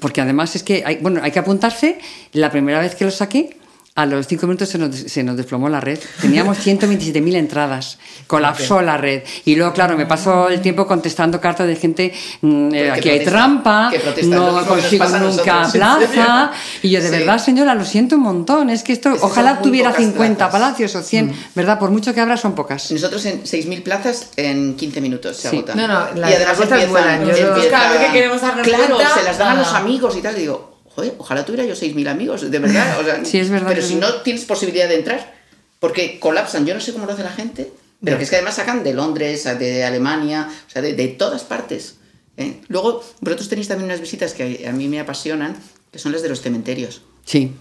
porque 0.00 0.20
además 0.20 0.56
es 0.56 0.62
que 0.62 0.82
hay, 0.84 0.96
bueno, 0.96 1.20
hay 1.22 1.30
que 1.30 1.38
apuntarse. 1.38 1.98
La 2.32 2.50
primera 2.50 2.80
vez 2.80 2.94
que 2.94 3.04
lo 3.04 3.10
saqué, 3.10 3.56
a 3.94 4.06
los 4.06 4.26
cinco 4.26 4.46
minutos 4.46 4.70
se 4.70 4.78
nos, 4.78 4.96
se 4.96 5.22
nos 5.22 5.36
desplomó 5.36 5.68
la 5.68 5.78
red. 5.78 5.98
Teníamos 6.20 6.58
127.000 6.66 7.34
entradas, 7.36 7.98
colapsó 8.26 8.80
la 8.80 8.96
red. 8.96 9.22
Y 9.44 9.54
luego, 9.54 9.74
claro, 9.74 9.98
me 9.98 10.06
pasó 10.06 10.48
el 10.48 10.62
tiempo 10.62 10.86
contestando 10.86 11.38
cartas 11.40 11.66
de 11.66 11.76
gente, 11.76 12.14
mm, 12.40 12.74
eh, 12.74 12.90
aquí 12.90 13.10
hay 13.10 13.22
trampa, 13.22 13.92
no 14.24 14.64
consigo 14.66 15.06
nunca 15.18 15.68
plaza. 15.70 16.52
Y 16.80 16.88
yo, 16.88 17.02
de 17.02 17.10
verdad, 17.10 17.36
señora, 17.36 17.74
lo 17.74 17.84
siento 17.84 18.16
un 18.16 18.22
montón. 18.22 18.70
Es 18.70 18.82
que 18.82 18.94
esto, 18.94 19.12
ojalá 19.20 19.60
tuviera 19.60 19.92
50 19.92 20.50
palacios 20.50 20.94
o 20.94 21.02
100, 21.02 21.26
mm. 21.26 21.34
¿verdad? 21.54 21.78
Por 21.78 21.90
mucho 21.90 22.14
que 22.14 22.20
abra, 22.22 22.38
son 22.38 22.54
pocas. 22.54 22.90
Nosotros 22.90 23.24
en 23.26 23.42
6.000 23.42 23.82
plazas 23.82 24.30
en 24.36 24.74
15 24.74 25.00
minutos 25.02 25.36
se 25.36 25.48
agotan. 25.48 25.76
No, 25.76 25.86
no, 25.86 26.14
la, 26.14 26.30
y 26.30 26.34
además 26.34 26.58
empiezan, 26.60 27.26
Yo, 27.26 27.70
cada 27.70 27.92
vez 27.92 28.06
que 28.06 28.12
queremos 28.12 28.40
darnos 28.40 28.66
Claro, 28.66 28.96
se 29.14 29.22
las 29.22 29.36
dan 29.36 29.58
a 29.58 29.60
los 29.60 29.74
amigos 29.74 30.16
y 30.16 30.22
tal. 30.22 30.34
Y 30.38 30.40
digo, 30.40 30.71
joder, 30.94 31.14
ojalá 31.18 31.44
tuviera 31.44 31.64
yo 31.64 31.74
6.000 31.74 32.08
amigos, 32.08 32.50
de 32.50 32.58
verdad. 32.58 33.20
sí, 33.24 33.38
es 33.38 33.50
verdad. 33.50 33.68
Pero 33.68 33.82
si 33.82 33.96
no 33.96 34.22
tienes 34.22 34.44
posibilidad 34.44 34.88
de 34.88 34.96
entrar, 34.96 35.34
porque 35.80 36.18
colapsan, 36.20 36.66
yo 36.66 36.74
no 36.74 36.80
sé 36.80 36.92
cómo 36.92 37.06
lo 37.06 37.12
hace 37.12 37.22
la 37.22 37.32
gente, 37.32 37.72
pero 38.04 38.16
que 38.18 38.24
es 38.24 38.30
que 38.30 38.36
además 38.36 38.56
sacan 38.56 38.82
de 38.82 38.94
Londres, 38.94 39.44
de 39.58 39.84
Alemania, 39.84 40.48
o 40.66 40.70
sea, 40.70 40.82
de, 40.82 41.08
todas 41.08 41.44
partes. 41.44 41.96
¿eh? 42.36 42.60
Luego, 42.68 43.04
vosotros 43.20 43.48
tenéis 43.48 43.68
también 43.68 43.86
unas 43.86 44.00
visitas 44.00 44.34
que 44.34 44.66
a 44.66 44.72
mí 44.72 44.88
me 44.88 44.98
apasionan, 44.98 45.56
que 45.90 45.98
son 45.98 46.12
las 46.12 46.22
de 46.22 46.28
los 46.28 46.40
cementerios. 46.40 47.02
Sí, 47.24 47.52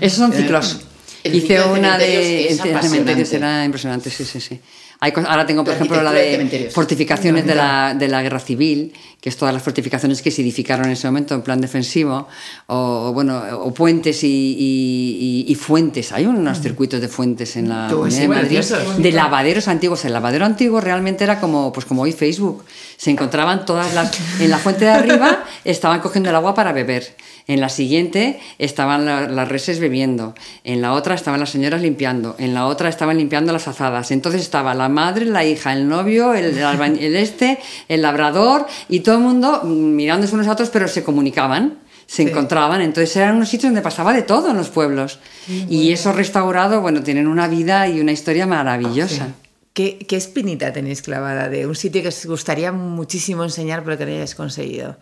esos 0.00 0.18
son 0.18 0.32
ciclos. 0.32 0.80
Hice 1.24 1.62
una 1.62 1.96
de, 1.96 2.54
cementerios, 2.82 3.32
era 3.32 3.64
impresionante, 3.64 4.10
sí, 4.10 4.24
sí, 4.24 4.40
sí. 4.40 4.60
ahora 5.00 5.46
tengo, 5.46 5.64
por 5.64 5.72
ejemplo, 5.72 6.02
la 6.02 6.12
de 6.12 6.70
fortificaciones 6.72 7.46
de 7.46 7.54
la, 7.54 7.94
de 7.98 8.08
la, 8.08 8.22
guerra 8.22 8.40
civil, 8.40 8.92
que 9.24 9.30
es 9.30 9.38
todas 9.38 9.54
las 9.54 9.62
fortificaciones 9.62 10.20
que 10.20 10.30
se 10.30 10.42
edificaron 10.42 10.84
en 10.84 10.92
ese 10.92 11.06
momento 11.06 11.34
en 11.34 11.40
plan 11.40 11.58
defensivo, 11.58 12.28
o, 12.66 13.10
bueno, 13.14 13.42
o 13.58 13.72
puentes 13.72 14.22
y, 14.22 15.46
y, 15.48 15.54
fuentes. 15.54 16.12
Hay 16.12 16.26
unos 16.26 16.60
circuitos 16.60 17.00
de 17.00 17.08
fuentes 17.08 17.56
en 17.56 17.70
la 17.70 17.88
de 17.88 18.28
Madrid, 18.28 18.60
de 18.98 19.12
lavaderos 19.12 19.66
antiguos. 19.66 20.04
El 20.04 20.12
lavadero 20.12 20.44
antiguo 20.44 20.78
realmente 20.78 21.24
era 21.24 21.40
como, 21.40 21.72
pues 21.72 21.86
como 21.86 22.02
hoy 22.02 22.12
Facebook. 22.12 22.66
Se 22.98 23.10
encontraban 23.10 23.64
todas 23.64 23.94
las... 23.94 24.12
En 24.42 24.50
la 24.50 24.58
fuente 24.58 24.84
de 24.84 24.90
arriba 24.90 25.42
estaban 25.64 26.00
cogiendo 26.00 26.28
el 26.28 26.36
agua 26.36 26.52
para 26.54 26.74
beber. 26.74 27.16
En 27.46 27.60
la 27.60 27.68
siguiente 27.68 28.40
estaban 28.58 29.04
las 29.04 29.48
reses 29.48 29.78
bebiendo, 29.78 30.34
en 30.64 30.80
la 30.80 30.94
otra 30.94 31.14
estaban 31.14 31.40
las 31.40 31.50
señoras 31.50 31.82
limpiando, 31.82 32.36
en 32.38 32.54
la 32.54 32.64
otra 32.64 32.88
estaban 32.88 33.18
limpiando 33.18 33.52
las 33.52 33.68
azadas. 33.68 34.10
Entonces 34.12 34.40
estaba 34.40 34.74
la 34.74 34.88
madre, 34.88 35.26
la 35.26 35.44
hija, 35.44 35.74
el 35.74 35.86
novio, 35.86 36.32
el, 36.32 36.56
el 36.56 37.16
este, 37.16 37.58
el 37.88 38.00
labrador 38.00 38.66
y 38.88 39.00
todo 39.00 39.13
el 39.14 39.22
mundo 39.22 39.62
mirándose 39.64 40.34
unos 40.34 40.46
a 40.46 40.52
otros, 40.52 40.70
pero 40.70 40.88
se 40.88 41.02
comunicaban 41.02 41.84
se 42.06 42.22
encontraban. 42.22 42.80
Entonces 42.80 43.14
eran 43.16 43.36
unos 43.36 43.48
sitios 43.48 43.70
donde 43.70 43.82
pasaba 43.82 44.12
de 44.12 44.22
todo 44.22 44.50
en 44.50 44.56
los 44.56 44.68
pueblos. 44.68 45.18
y 45.48 45.92
esos 45.92 46.14
restaurados, 46.14 46.80
bueno, 46.80 47.02
tienen 47.02 47.26
una 47.26 47.48
vida 47.48 47.88
y 47.88 48.00
una 48.00 48.12
historia 48.12 48.46
maravillosa. 48.46 49.28
¿Qué, 49.72 49.98
¿Qué, 49.98 50.16
espinita 50.16 50.72
tenéis 50.72 51.02
clavada 51.02 51.48
de 51.48 51.66
un 51.66 51.74
sitio 51.74 52.00
que 52.02 52.08
os 52.08 52.26
gustaría 52.26 52.70
muchísimo 52.70 53.42
enseñar 53.42 53.82
pero 53.82 53.98
que 53.98 54.06
no 54.06 54.12
hayáis 54.12 54.34
conseguido 54.36 54.96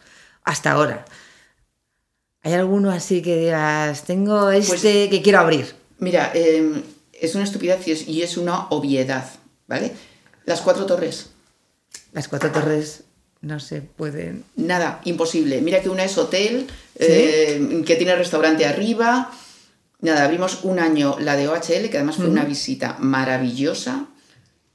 hasta 0.45 0.73
ahora? 0.73 1.05
¿Hay 2.43 2.55
alguno 2.55 2.91
así 2.91 3.21
que 3.21 3.37
digas, 3.37 4.05
tengo 4.05 4.47
pues 4.47 4.71
este 4.71 5.11
que 5.11 5.21
quiero 5.21 5.41
abrir? 5.41 5.75
Mira, 5.99 6.33
em, 6.35 6.83
es 7.13 7.35
una 7.35 7.45
estupidez 7.45 7.87
y 8.09 8.23
es, 8.23 8.37
una 8.37 8.67
obviedad, 8.71 9.29
¿vale? 9.69 9.93
Las 10.47 10.63
cuatro 10.63 10.87
torres. 10.87 11.29
Las 12.13 12.27
cuatro 12.27 12.51
torres 12.51 13.05
no 13.43 13.61
se 13.61 13.83
pueden. 13.83 14.45
Nada, 14.57 15.01
imposible. 15.05 15.61
Mira 15.61 15.83
que 15.83 15.89
una 15.89 16.05
es 16.05 16.17
hotel, 16.17 16.69
em, 16.97 17.85
que 17.85 17.97
tiene 17.97 18.15
restaurante 18.15 18.65
arriba. 18.65 19.31
Nada, 20.01 20.25
abrimos 20.25 20.61
un 20.65 20.79
año 20.79 21.17
la 21.21 21.37
de 21.37 21.49
OHL, 21.49 21.91
que 21.91 21.99
además 21.99 22.17
fue 22.17 22.27
una 22.27 22.45
visita 22.45 22.97
maravillosa, 22.99 24.07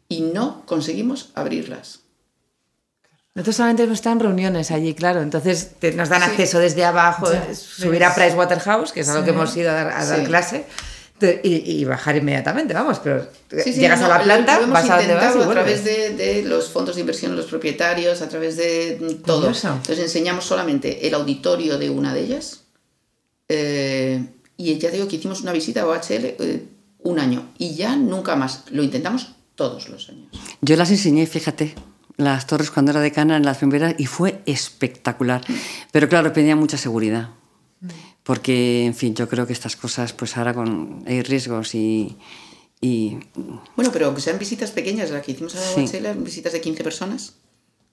y 0.09 0.21
no 0.21 0.63
conseguimos 0.65 1.31
abrirlas. 1.33 2.01
Nosotros 3.35 3.57
solamente 3.57 3.83
están 3.93 4.13
en 4.13 4.19
reuniones 4.21 4.71
allí, 4.71 4.95
claro. 4.95 5.21
Entonces 5.21 5.71
nos 5.95 6.09
dan 6.09 6.23
acceso 6.23 6.59
desde 6.59 6.83
abajo, 6.83 7.27
subir 7.53 8.03
a 8.03 8.15
Pricewaterhouse, 8.15 8.91
que 8.91 9.01
es 9.01 9.09
algo 9.09 9.23
que 9.23 9.29
hemos 9.29 9.55
ido 9.55 9.69
a 9.69 9.73
dar, 9.73 10.23
clase, 10.23 10.65
y, 11.43 11.85
bajar 11.85 12.17
inmediatamente, 12.17 12.73
vamos. 12.73 12.99
Pero 12.99 13.27
llegas 13.49 14.01
a 14.01 14.07
la 14.07 14.23
planta, 14.23 14.59
vas 14.67 14.89
a 14.89 14.97
donde 14.97 15.13
vas 15.13 15.35
a 15.35 15.49
través 15.49 15.83
de, 15.83 16.43
los 16.45 16.69
fondos 16.69 16.95
de 16.95 17.01
inversión, 17.01 17.35
los 17.35 17.45
propietarios, 17.45 18.21
a 18.21 18.29
través 18.29 18.57
de 18.57 19.19
todo. 19.25 19.47
Entonces 19.47 19.99
enseñamos 19.99 20.45
solamente 20.45 21.07
el 21.07 21.13
auditorio 21.13 21.77
de 21.77 21.89
una 21.89 22.13
de 22.13 22.19
ellas. 22.21 22.61
Eh, 23.49 24.25
y 24.57 24.77
ya 24.77 24.89
digo 24.89 25.07
que 25.07 25.15
hicimos 25.15 25.41
una 25.41 25.53
visita 25.53 25.81
a 25.81 25.87
OHL 25.87 26.01
eh, 26.09 26.63
un 26.99 27.19
año 27.19 27.49
y 27.57 27.75
ya 27.75 27.95
nunca 27.95 28.35
más. 28.35 28.63
Lo 28.71 28.83
intentamos 28.83 29.35
todos 29.55 29.89
los 29.89 30.09
años. 30.09 30.27
Yo 30.61 30.75
las 30.75 30.91
enseñé, 30.91 31.25
fíjate 31.25 31.75
las 32.17 32.47
torres 32.47 32.71
cuando 32.71 32.91
era 32.91 32.99
decana 32.99 33.37
en 33.37 33.45
las 33.45 33.59
primeras 33.59 33.95
y 33.97 34.07
fue 34.07 34.41
espectacular. 34.45 35.41
Pero 35.91 36.09
claro, 36.09 36.33
pedía 36.33 36.55
mucha 36.55 36.77
seguridad. 36.77 37.29
Porque, 38.27 38.85
en 38.85 38.93
fin, 38.93 39.15
yo 39.15 39.29
creo 39.29 39.47
que 39.47 39.53
estas 39.53 39.77
cosas, 39.77 40.11
pues 40.11 40.35
ahora 40.35 40.53
con, 40.53 41.01
hay 41.07 41.23
riesgos 41.23 41.73
y, 41.73 42.17
y... 42.81 43.19
Bueno, 43.77 43.89
pero 43.93 44.07
aunque 44.07 44.19
sean 44.19 44.37
visitas 44.37 44.71
pequeñas, 44.71 45.11
la 45.11 45.21
que 45.21 45.31
hicimos 45.31 45.55
a 45.55 45.59
sí. 45.61 45.85
visitas 46.17 46.51
de 46.51 46.59
15 46.59 46.83
personas, 46.83 47.35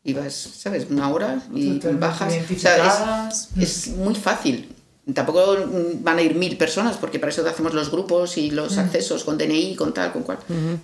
ibas, 0.03 0.35
¿sabes? 0.35 0.89
Una 0.91 1.09
hora 1.11 1.41
y 1.55 1.79
bajas. 1.79 2.35
O 2.35 3.61
es, 3.61 3.87
muy 3.97 4.17
fácil. 4.17 4.75
Tampoco 5.15 5.57
van 6.01 6.19
a 6.19 6.23
ir 6.23 6.35
mil 6.35 6.57
personas, 6.57 6.97
porque 6.97 7.21
para 7.21 7.31
eso 7.31 7.47
hacemos 7.47 7.73
los 7.73 7.93
grupos 7.93 8.37
y 8.37 8.51
los 8.51 8.77
accesos 8.77 9.23
con 9.23 9.39
DNI, 9.39 9.77
con 9.77 9.95
tal, 9.95 10.13
con 10.13 10.25
cual. 10.25 10.39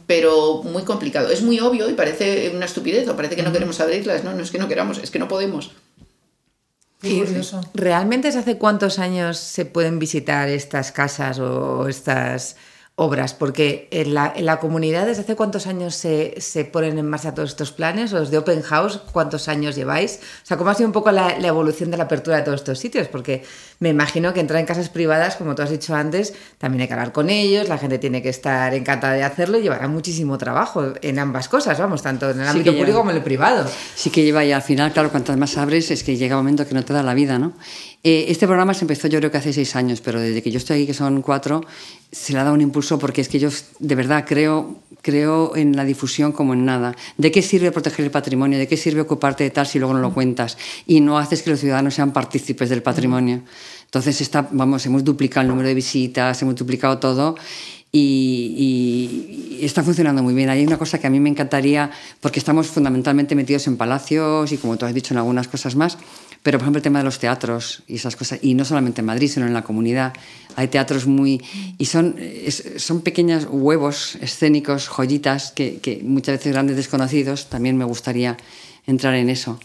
Pero 0.07 0.63
muy 0.63 0.85
complicado. 0.85 1.29
Es 1.29 1.43
muy 1.43 1.59
obvio 1.59 1.91
y 1.91 1.95
parece 1.95 2.53
una 2.55 2.67
estupidez, 2.67 3.09
o 3.09 3.17
parece 3.17 3.35
que 3.35 3.43
no 3.43 3.51
queremos 3.51 3.81
abrirlas. 3.81 4.23
No, 4.23 4.33
no 4.33 4.45
es 4.45 4.53
que 4.53 4.59
no 4.59 4.69
queramos, 4.69 4.99
es 4.99 5.11
que 5.11 5.19
no 5.19 5.27
podemos. 5.27 5.73
Y 7.03 7.23
¿Realmente 7.75 8.29
es 8.29 8.37
hace 8.37 8.59
cuántos 8.59 8.99
años 8.99 9.39
se 9.39 9.65
pueden 9.65 9.99
visitar 9.99 10.49
estas 10.49 10.93
casas 10.93 11.39
o 11.39 11.89
estas 11.89 12.57
obras? 13.01 13.33
Porque 13.33 13.89
en 13.91 14.13
la, 14.13 14.31
en 14.37 14.45
la 14.45 14.61
comunidad, 14.61 15.07
¿desde 15.07 15.23
hace 15.23 15.35
cuántos 15.35 15.67
años 15.67 15.95
se, 15.95 16.35
se, 16.39 16.67
ponen 16.67 16.99
en 16.99 17.09
marcha 17.09 17.35
todos 17.35 17.49
estos 17.49 17.73
planes? 17.73 18.13
¿Los 18.13 18.31
de 18.31 18.37
Open 18.37 18.61
House 18.61 19.01
cuántos 19.13 19.49
años 19.49 19.75
lleváis? 19.75 20.21
O 20.43 20.47
sea, 20.47 20.59
¿cómo 20.59 20.69
ha 20.69 20.75
sido 20.75 20.87
un 20.87 20.93
poco 20.93 21.11
la, 21.11 21.39
la 21.39 21.49
evolución 21.49 21.91
de 21.91 21.97
la 21.97 22.05
apertura 22.05 22.37
de 22.37 22.43
todos 22.43 22.61
estos 22.61 22.79
sitios? 22.79 23.09
Porque 23.09 23.43
me 23.79 23.89
imagino 23.89 24.35
que 24.35 24.41
entrar 24.41 24.61
en 24.61 24.67
casas 24.67 24.91
privadas, 24.91 25.37
como 25.37 25.55
tú 25.55 25.63
has 25.63 25.71
dicho 25.71 25.95
antes, 25.95 26.35
también 26.59 26.83
hay 26.83 26.89
que 26.89 26.93
hablar 26.93 27.13
con 27.13 27.31
ellos, 27.31 27.69
la 27.71 27.79
gente 27.79 27.99
tiene 27.99 28.21
que 28.21 28.29
estar 28.29 28.75
encantada 28.75 29.15
de 29.15 29.23
hacerlo 29.23 29.59
y 29.59 29.63
llevará 29.63 29.89
muchísimo 29.89 30.37
trabajo 30.37 30.93
en 31.01 31.19
ambas 31.19 31.49
cosas, 31.49 31.79
vamos, 31.79 32.03
tanto 32.03 32.29
en 32.29 32.41
el 32.43 32.49
ámbito 32.49 32.77
público 32.77 32.99
como 32.99 33.11
en 33.13 33.17
el 33.17 33.23
privado. 33.23 33.67
Sí 33.95 34.11
que 34.11 34.23
lleva 34.23 34.45
y 34.45 34.53
al 34.53 34.61
final, 34.61 34.93
claro, 34.93 35.11
cuantas 35.11 35.39
más 35.39 35.57
abres 35.57 35.91
es 35.91 36.05
que 36.05 36.19
llega 36.19 36.37
un 36.37 36.41
momento 36.43 36.67
que 36.67 36.75
no 36.75 36.85
te 36.85 36.93
da 36.93 37.03
la 37.03 37.15
vida, 37.15 37.39
¿no? 37.39 37.55
Eh, 38.03 38.27
este 38.29 38.47
programa 38.47 38.73
se 38.73 38.85
empezó 38.85 39.09
yo 39.09 39.19
creo 39.19 39.31
que 39.31 39.37
hace 39.37 39.53
seis 39.53 39.77
años, 39.77 40.01
pero 40.01 40.19
desde 40.19 40.43
que 40.43 40.51
yo 40.51 40.57
estoy 40.57 40.79
aquí, 40.79 40.87
que 40.87 40.95
son 40.95 41.21
cuatro, 41.21 41.63
se 42.11 42.33
le 42.33 42.39
ha 42.39 42.45
dado 42.45 42.55
un 42.55 42.63
impulso 42.63 42.99
porque 42.99 43.21
es 43.21 43.29
que 43.29 43.39
yo 43.39 43.51
de 43.79 43.95
verdad 43.95 44.25
creo, 44.27 44.77
creo 45.03 45.55
en 45.55 45.77
la 45.77 45.85
difusión 45.85 46.33
como 46.33 46.55
en 46.55 46.65
nada. 46.65 46.97
¿De 47.19 47.31
qué 47.31 47.43
sirve 47.43 47.71
proteger 47.73 48.07
el 48.07 48.11
patrimonio? 48.11 48.59
¿De 48.59 48.67
qué 48.67 48.79
sirve 48.79 49.03
ocuparte 49.03 49.45
de 49.45 49.51
tal 49.51 49.67
si 49.67 49.79
luego 49.79 49.93
no 49.93 50.01
lo 50.01 50.15
cuentas? 50.15 50.57
Y 50.87 51.01
no 51.01 51.19
haces 51.19 51.43
que 51.43 51.51
los 51.51 51.61
ciudadanos 51.61 51.93
sean 51.93 52.13
partícipes 52.13 52.71
del 52.71 52.83
patrimonio. 52.83 53.43
Entonces, 53.85 54.21
está, 54.23 54.49
vamos, 54.51 54.87
hemos 54.87 55.05
duplicado 55.05 55.43
el 55.43 55.49
número 55.49 55.69
de 55.69 55.75
visitas, 55.75 56.41
hemos 56.41 56.55
duplicado 56.55 56.99
todo 56.99 57.37
y, 57.93 59.59
está 59.63 59.83
funcionando 59.83 60.23
muy 60.23 60.35
bien. 60.35 60.49
Hay 60.49 60.65
una 60.65 60.79
cosa 60.79 60.99
que 60.99 61.07
a 61.07 61.11
mí 61.11 61.21
me 61.21 61.29
encantaría, 61.29 61.91
porque 62.21 62.39
estamos 62.39 62.67
fundamentalmente 62.69 63.35
metidos 63.35 63.67
en 63.67 63.77
palacios 63.77 64.53
y 64.53 64.59
como 64.59 64.77
tú 64.77 64.87
has 64.87 64.95
dicho 64.95 65.13
en 65.13 65.19
algunas 65.19 65.49
cosas 65.49 65.77
más, 65.77 65.99
pero 66.43 66.59
por 66.59 66.65
ejemplo 66.65 66.79
el 66.79 66.83
tema 66.83 67.01
de 67.01 67.05
los 67.05 67.19
teatros 67.19 67.83
y 67.87 67.97
esas 67.97 68.17
cosas, 68.17 68.39
y 68.43 68.55
no 68.55 68.65
solamente 68.65 69.01
en 69.01 69.07
Madrid, 69.07 69.29
sino 69.29 69.47
en 69.47 69.53
la 69.53 69.63
comunidad, 69.63 70.15
hay 70.57 70.69
teatros 70.69 71.07
muy... 71.07 71.43
y 71.77 71.85
son, 71.85 72.17
son 72.77 73.03
pequeños 73.03 73.47
huevos 73.51 74.17
escénicos, 74.23 74.89
joyitas, 74.89 75.53
que, 75.53 75.79
que 75.81 76.01
muchas 76.03 76.39
veces 76.39 76.53
grandes 76.53 76.77
desconocidos, 76.77 77.51
también 77.51 77.77
me 77.77 77.85
gustaría 77.85 78.37
entrar 78.87 79.15
en 79.15 79.29
eso. 79.29 79.61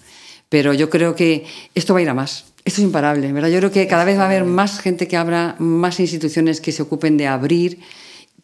Pero 0.50 0.74
yo 0.74 0.90
creo 0.90 1.16
que 1.16 1.46
esto 1.74 1.94
va 1.94 2.00
a 2.00 2.04
ir 2.04 2.10
a 2.10 2.14
más 2.14 2.46
esto 2.66 2.82
es 2.82 2.86
imparable, 2.86 3.32
¿verdad? 3.32 3.50
Yo 3.50 3.60
creo 3.60 3.72
que 3.72 3.86
cada 3.86 4.06
vez 4.06 4.18
va 4.18 4.24
a 4.24 4.26
haber 4.26 4.44
más 4.44 4.80
gente 4.80 5.08
que 5.08 5.18
abra, 5.18 5.56
más 5.60 6.00
instituciones 6.00 6.62
que 6.62 6.72
se 6.72 6.82
ocupen 6.82 7.16
de 7.16 7.28
abrir, 7.28 7.80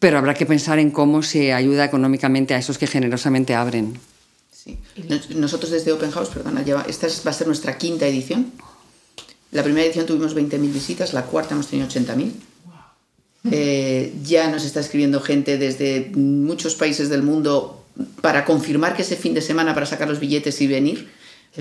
pero 0.02 0.18
habrá 0.18 0.34
que 0.34 0.46
pensar 0.46 0.80
en 0.80 0.90
cómo 0.90 1.22
se 1.22 1.52
ayuda 1.52 1.84
económicamente 1.84 2.54
a 2.54 2.58
esos 2.58 2.76
que 2.76 2.88
generosamente 2.88 3.54
abren. 3.54 4.00
Sí. 4.50 4.76
Nosotros 5.36 5.70
desde 5.70 5.92
Open 5.92 6.10
House, 6.10 6.28
perdona, 6.28 6.64
esta 6.88 7.06
va 7.24 7.30
a 7.30 7.32
ser 7.32 7.46
nuestra 7.46 7.78
quinta 7.78 8.04
edición. 8.08 8.50
La 9.52 9.62
primera 9.62 9.86
edición 9.86 10.04
tuvimos 10.04 10.34
20.000 10.34 10.58
visitas, 10.72 11.12
la 11.12 11.22
cuarta 11.26 11.54
hemos 11.54 11.68
tenido 11.68 11.88
80.000. 11.88 12.32
Eh, 13.52 14.12
ya 14.24 14.50
nos 14.50 14.64
está 14.64 14.80
escribiendo 14.80 15.20
gente 15.20 15.56
desde 15.56 16.10
muchos 16.16 16.74
países 16.74 17.08
del 17.08 17.22
mundo 17.22 17.84
para 18.22 18.44
confirmar 18.44 18.96
que 18.96 19.02
ese 19.02 19.14
fin 19.14 19.34
de 19.34 19.40
semana 19.40 19.72
para 19.72 19.86
sacar 19.86 20.08
los 20.08 20.18
billetes 20.18 20.60
y 20.62 20.66
venir 20.66 21.08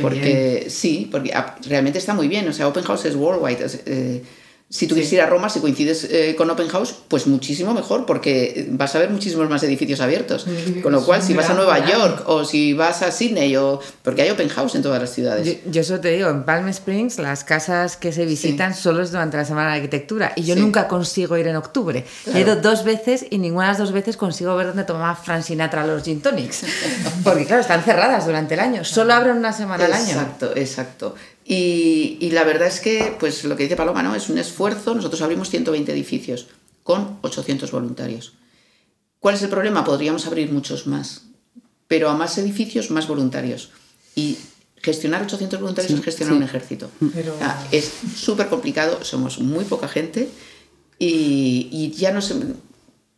porque 0.02 0.68
sí, 0.70 1.10
porque 1.12 1.32
ah, 1.34 1.58
realmente 1.68 2.00
está 2.00 2.14
muy 2.14 2.28
bien. 2.28 2.48
O 2.48 2.54
sea, 2.54 2.68
Open 2.68 2.84
House 2.86 3.06
es 3.06 3.16
worldwide. 3.16 3.68
Eh, 3.86 4.24
si 4.72 4.88
tú 4.88 4.96
quieres 4.96 5.12
ir 5.12 5.20
a 5.20 5.26
Roma, 5.26 5.50
si 5.50 5.60
coincides 5.60 6.06
eh, 6.06 6.34
con 6.38 6.50
Open 6.50 6.70
House, 6.70 6.96
pues 7.10 7.28
muchísimo 7.28 7.74
mejor, 7.74 8.06
porque 8.06 8.70
vas 8.70 8.96
a 8.96 9.00
ver 9.00 9.10
muchísimos 9.10 9.50
más 9.50 9.62
edificios 9.64 10.00
abiertos. 10.00 10.46
Con 10.82 10.94
lo 10.94 11.04
cual, 11.04 11.22
si 11.22 11.34
vas 11.34 11.50
a 11.50 11.54
Nueva 11.56 11.86
York 11.86 12.24
o 12.28 12.46
si 12.46 12.72
vas 12.72 13.02
a 13.02 13.12
Sydney, 13.12 13.58
o 13.58 13.82
porque 14.02 14.22
hay 14.22 14.30
Open 14.30 14.48
House 14.48 14.76
en 14.76 14.82
todas 14.82 15.02
las 15.02 15.14
ciudades. 15.14 15.58
Yo, 15.70 15.82
eso 15.82 16.00
te 16.00 16.12
digo, 16.12 16.30
en 16.30 16.44
Palm 16.44 16.70
Springs 16.70 17.20
las 17.20 17.44
casas 17.44 17.98
que 17.98 18.14
se 18.14 18.26
visitan 18.26 18.74
solo 18.74 19.04
es 19.04 19.12
durante 19.12 19.36
la 19.36 19.44
Semana 19.44 19.72
de 19.72 19.76
Arquitectura 19.76 20.32
y 20.38 20.44
yo 20.44 20.56
nunca 20.56 20.88
consigo 20.88 21.38
ir 21.38 21.48
en 21.48 21.58
octubre. 21.58 22.06
He 22.34 22.40
ido 22.40 22.56
dos 22.56 22.86
veces 22.86 23.26
y 23.30 23.40
ninguna 23.40 23.66
de 23.66 23.72
las 23.72 23.78
dos 23.78 23.92
veces 23.92 24.16
consigo 24.16 24.56
ver 24.56 24.68
dónde 24.68 24.86
tomaba 24.86 25.16
Frank 25.16 25.44
Sinatra 25.44 25.86
los 25.86 26.02
gin 26.02 26.22
tonics. 26.22 26.64
porque 27.26 27.46
claro, 27.46 27.62
están 27.62 27.84
cerradas 27.84 28.26
durante 28.26 28.54
el 28.54 28.62
año, 28.62 28.86
solo 28.86 29.14
abren 29.14 29.36
una 29.36 29.52
semana 29.52 29.84
al 29.84 29.92
año. 29.92 30.12
Exacto, 30.12 30.54
exacto. 30.56 31.16
Y, 31.54 32.30
la 32.32 32.46
verdad 32.46 32.70
es 32.70 32.80
que, 32.80 33.14
pues 33.20 33.44
lo 33.44 33.58
que 33.58 33.64
dice 33.64 33.76
Paloma, 33.76 34.02
¿no? 34.02 34.16
Es 34.16 34.30
un 34.30 34.38
esfuerzo. 34.38 34.96
Nosotros 34.96 35.22
abrimos 35.22 35.50
120 35.50 35.92
edificios 35.92 36.48
con 36.82 37.18
800 37.24 37.70
voluntarios. 37.72 38.36
¿Cuál 39.20 39.36
es 39.36 39.44
el 39.44 39.50
problema? 39.50 39.84
Podríamos 39.84 40.26
abrir 40.28 40.50
muchos 40.50 40.88
más, 40.88 41.24
pero 41.90 42.10
a 42.10 42.16
más 42.16 42.38
edificios, 42.38 42.90
más 42.90 43.06
voluntarios. 43.06 43.72
Y 44.16 44.38
gestionar 44.78 45.24
800 45.24 45.60
voluntarios 45.60 45.92
es 45.94 46.02
gestionar 46.02 46.36
un 46.36 46.44
ejército. 46.44 46.90
es 47.74 47.92
súper 48.16 48.48
complicado, 48.48 49.04
somos 49.04 49.40
muy 49.40 49.66
poca 49.66 49.90
gente 49.90 50.30
y, 51.00 51.68
y 51.70 51.92
ya 51.92 52.14
no 52.14 52.22
se 52.22 52.36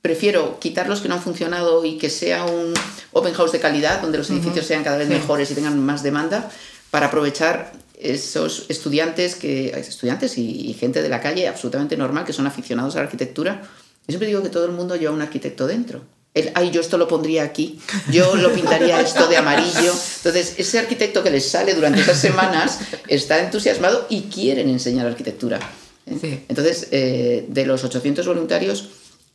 prefiero 0.01 0.59
quitar 0.59 0.89
los 0.89 1.01
que 1.01 1.07
no 1.07 1.13
han 1.13 1.21
funcionado 1.21 1.85
y 1.85 1.99
que 1.99 2.09
sea 2.09 2.45
un 2.45 2.73
open 3.11 3.33
house 3.35 3.51
de 3.51 3.59
calidad, 3.59 4.01
donde 4.01 4.17
los 4.17 4.31
edificios 4.31 4.65
sean 4.65 4.83
cada 4.83 4.97
vez 4.97 5.07
mejores 5.07 5.51
y 5.51 5.53
tengan 5.53 5.79
más 5.85 6.01
demanda, 6.01 6.49
para 6.89 7.07
aprovechar 7.07 7.82
esos 8.03 8.65
estudiantes, 8.69 9.35
que, 9.35 9.69
estudiantes 9.69 10.37
y, 10.37 10.73
gente 10.73 11.01
de 11.01 11.09
la 11.09 11.21
calle 11.21 11.47
absolutamente 11.47 11.97
normal 11.97 12.25
que 12.25 12.33
son 12.33 12.47
aficionados 12.47 12.95
a 12.95 12.99
la 12.99 13.05
arquitectura. 13.05 13.61
Yo 13.61 14.09
siempre 14.09 14.27
digo 14.27 14.43
que 14.43 14.49
todo 14.49 14.65
el 14.65 14.71
mundo 14.71 14.95
lleva 14.95 15.13
un 15.13 15.21
arquitecto 15.21 15.65
dentro. 15.67 16.01
El, 16.33 16.51
ay, 16.55 16.71
yo 16.71 16.81
esto 16.81 16.97
lo 16.97 17.07
pondría 17.07 17.43
aquí, 17.43 17.79
yo 18.11 18.35
lo 18.35 18.51
pintaría 18.51 18.99
esto 18.99 19.27
de 19.27 19.37
amarillo. 19.37 19.93
Entonces, 20.17 20.55
ese 20.57 20.79
arquitecto 20.79 21.23
que 21.23 21.29
les 21.29 21.47
sale 21.47 21.75
durante 21.75 22.01
esas 22.01 22.19
semanas 22.19 22.79
está 23.07 23.39
entusiasmado 23.39 24.07
y 24.09 24.23
quieren 24.23 24.67
enseñar 24.69 25.05
arquitectura. 25.05 25.59
¿eh? 26.07 26.43
Entonces, 26.49 26.87
eh, 26.91 27.45
de 27.47 27.65
los 27.65 27.83
800 27.83 28.25
voluntarios, 28.25 28.89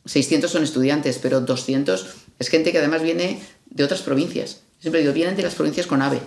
600 0.05 0.51
son 0.51 0.63
estudiantes, 0.63 1.19
pero 1.21 1.41
200 1.41 2.05
es 2.37 2.47
gente 2.49 2.71
que 2.71 2.79
además 2.79 3.01
viene 3.01 3.41
de 3.69 3.83
otras 3.83 4.01
provincias. 4.01 4.61
Siempre 4.79 5.01
digo, 5.01 5.13
vienen 5.13 5.35
de 5.35 5.43
las 5.43 5.55
provincias 5.55 5.87
con 5.87 6.01
AVE. 6.01 6.19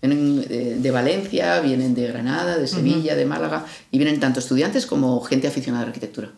Vienen 0.00 0.46
eh, 0.48 0.76
de 0.78 0.90
Valencia, 0.90 1.60
vienen 1.60 1.94
de 1.94 2.06
Granada, 2.06 2.56
de 2.56 2.66
Sevilla, 2.66 3.16
de 3.16 3.26
Málaga, 3.26 3.64
y 3.90 3.98
vienen 3.98 4.20
tanto 4.20 4.38
estudiantes 4.40 4.86
como 4.86 5.20
gente 5.20 5.48
aficionada 5.48 5.82
a 5.82 5.86
la 5.86 5.90
arquitectura. 5.90 6.30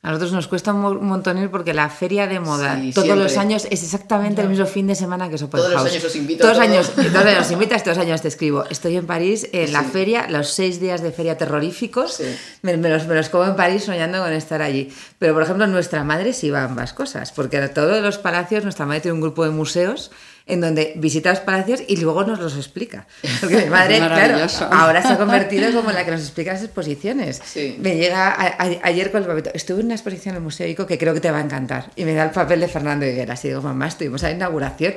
A 0.00 0.10
nosotros 0.10 0.30
nos 0.30 0.46
cuesta 0.46 0.72
un 0.72 1.06
montón 1.06 1.38
ir 1.38 1.50
porque 1.50 1.74
la 1.74 1.90
feria 1.90 2.28
de 2.28 2.38
moda 2.38 2.80
todos 2.94 3.18
los 3.18 3.36
años 3.36 3.66
es 3.68 3.82
exactamente 3.82 4.40
el 4.40 4.48
mismo 4.48 4.64
fin 4.64 4.86
de 4.86 4.94
semana 4.94 5.28
que 5.28 5.34
es 5.34 5.42
Open 5.42 5.58
todos 5.58 5.74
House. 5.74 5.84
Los 5.84 5.92
años 5.92 6.04
os 6.04 6.16
invito 6.16 6.44
todos, 6.44 6.58
años, 6.60 6.90
todos 6.90 7.12
los 7.12 7.24
años 7.24 7.50
invitas, 7.50 7.82
todos 7.82 7.98
años 7.98 8.22
te 8.22 8.28
escribo. 8.28 8.64
Estoy 8.70 8.96
en 8.96 9.06
París 9.06 9.48
en 9.52 9.72
la 9.72 9.82
feria, 9.82 10.28
los 10.30 10.50
seis 10.50 10.78
días 10.78 11.02
de 11.02 11.10
feria 11.10 11.36
terroríficos. 11.36 12.22
Me, 12.62 12.76
los, 12.76 13.08
me, 13.08 13.16
los, 13.16 13.28
como 13.28 13.44
en 13.44 13.56
París 13.56 13.84
soñando 13.84 14.22
con 14.22 14.32
estar 14.32 14.62
allí. 14.62 14.88
Pero, 15.18 15.34
por 15.34 15.42
ejemplo, 15.42 15.66
nuestra 15.66 16.04
madre 16.04 16.32
sí 16.32 16.48
va 16.48 16.60
a 16.60 16.64
ambas 16.66 16.92
cosas, 16.92 17.32
porque 17.32 17.58
a 17.58 17.74
todos 17.74 18.00
los 18.00 18.18
palacios 18.18 18.62
nuestra 18.62 18.86
madre 18.86 19.00
tiene 19.00 19.16
un 19.16 19.20
grupo 19.20 19.42
de 19.44 19.50
museos 19.50 20.12
en 20.48 20.60
donde 20.60 20.94
visita 20.96 21.30
los 21.30 21.40
palacios 21.40 21.82
y 21.86 21.96
luego 21.98 22.24
nos 22.24 22.40
los 22.40 22.56
explica. 22.56 23.06
Porque 23.40 23.58
mi 23.58 23.66
madre, 23.70 23.98
claro, 23.98 24.46
ahora 24.72 25.02
se 25.02 25.08
ha 25.08 25.18
convertido 25.18 25.70
como 25.74 25.92
la 25.92 26.04
que 26.04 26.10
nos 26.10 26.22
explica 26.22 26.54
las 26.54 26.62
exposiciones. 26.62 27.40
Me 27.78 27.96
llega 27.96 28.36
ayer 28.82 29.12
con 29.12 29.22
el 29.22 29.28
papel, 29.28 29.52
estuve 29.54 29.80
en 29.80 29.86
una 29.86 29.94
exposición 29.94 30.34
en 30.34 30.38
el 30.38 30.42
Museo 30.42 30.66
Ico 30.66 30.86
que 30.86 30.98
creo 30.98 31.14
que 31.14 31.20
te 31.20 31.30
va 31.30 31.38
a 31.38 31.42
encantar. 31.42 31.90
Y 31.94 32.04
me 32.04 32.14
da 32.14 32.24
el 32.24 32.30
papel 32.30 32.60
de 32.60 32.68
Fernando 32.68 33.06
Higueras. 33.06 33.44
Y 33.44 33.48
digo, 33.48 33.62
mamá, 33.62 33.86
estuvimos 33.86 34.24
a 34.24 34.28
la 34.28 34.34
inauguración. 34.34 34.94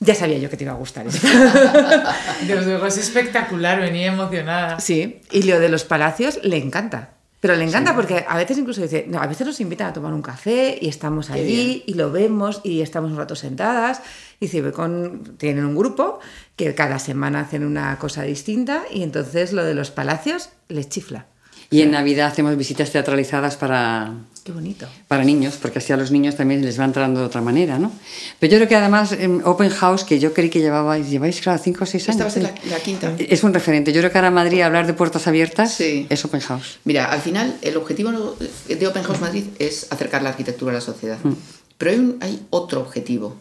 Ya 0.00 0.14
sabía 0.14 0.38
yo 0.38 0.50
que 0.50 0.56
te 0.56 0.64
iba 0.64 0.72
a 0.72 0.76
gustar 0.76 1.06
esto. 1.06 1.26
Desde 2.46 2.64
luego 2.64 2.86
es 2.86 2.98
espectacular, 2.98 3.80
venía 3.80 4.06
emocionada. 4.06 4.80
Sí, 4.80 5.20
y 5.30 5.42
lo 5.42 5.60
de 5.60 5.68
los 5.68 5.84
palacios 5.84 6.40
le 6.42 6.56
encanta. 6.56 7.10
Pero 7.44 7.56
le 7.56 7.64
encanta 7.64 7.94
porque 7.94 8.24
a 8.26 8.38
veces 8.38 8.56
incluso 8.56 8.80
dice, 8.80 9.04
no, 9.06 9.20
a 9.20 9.26
veces 9.26 9.46
nos 9.46 9.60
invitan 9.60 9.88
a 9.88 9.92
tomar 9.92 10.14
un 10.14 10.22
café 10.22 10.78
y 10.80 10.88
estamos 10.88 11.28
allí 11.28 11.84
y 11.86 11.92
lo 11.92 12.10
vemos 12.10 12.62
y 12.64 12.80
estamos 12.80 13.10
un 13.10 13.18
rato 13.18 13.36
sentadas. 13.36 14.00
Y 14.40 14.46
dice, 14.46 14.72
con, 14.72 15.36
tienen 15.38 15.64
un 15.64 15.76
grupo 15.76 16.18
que 16.56 16.74
cada 16.74 16.98
semana 16.98 17.40
hacen 17.40 17.64
una 17.64 17.98
cosa 17.98 18.22
distinta 18.22 18.84
y 18.90 19.02
entonces 19.02 19.52
lo 19.52 19.64
de 19.64 19.74
los 19.74 19.90
palacios 19.90 20.50
les 20.68 20.88
chifla. 20.88 21.26
Y 21.70 21.82
en 21.82 21.90
Navidad 21.90 22.28
hacemos 22.28 22.56
visitas 22.56 22.90
teatralizadas 22.90 23.56
para, 23.56 24.14
Qué 24.44 24.52
bonito. 24.52 24.86
Para 25.08 25.24
niños, 25.24 25.54
porque 25.60 25.78
así 25.78 25.90
a 25.94 25.96
los 25.96 26.10
niños 26.10 26.36
también 26.36 26.62
les 26.62 26.78
va 26.78 26.84
entrando 26.84 27.20
de 27.20 27.26
otra 27.26 27.40
manera, 27.40 27.78
¿no? 27.78 27.90
Pero 28.38 28.52
yo 28.52 28.58
creo 28.58 28.68
que 28.68 28.76
además 28.76 29.12
en 29.12 29.40
Open 29.42 29.70
House, 29.70 30.04
que 30.04 30.18
yo 30.18 30.34
creí 30.34 30.50
que 30.50 30.60
llevabais, 30.60 31.08
lleváis, 31.08 31.40
claro, 31.40 31.58
cinco 31.64 31.84
o 31.84 31.86
seis 31.86 32.06
años. 32.10 32.26
Esta 32.26 32.42
va 32.42 32.48
a 32.48 32.52
ser 32.52 32.70
la, 32.70 32.78
quinta. 32.78 33.14
Es 33.18 33.42
un 33.42 33.54
referente. 33.54 33.90
Yo 33.94 34.02
creo 34.02 34.12
que 34.12 34.18
ahora 34.18 34.28
en 34.28 34.34
Madrid 34.34 34.60
hablar 34.60 34.86
de 34.86 34.92
puertas 34.92 35.26
abiertas 35.26 35.80
es 35.80 36.24
Open 36.26 36.42
House. 36.42 36.78
Mira, 36.84 37.06
al 37.06 37.22
final 37.22 37.56
el 37.62 37.78
objetivo 37.78 38.36
de 38.68 38.86
Open 38.86 39.02
House 39.02 39.20
Madrid 39.22 39.44
es 39.58 39.90
acercar 39.90 40.22
la 40.22 40.28
arquitectura 40.28 40.72
a 40.72 40.74
la 40.74 40.82
sociedad. 40.82 41.18
Mm. 41.22 41.32
Pero 41.78 41.90
hay, 41.90 42.16
hay 42.20 42.42
otro 42.50 42.82
objetivo, 42.82 43.38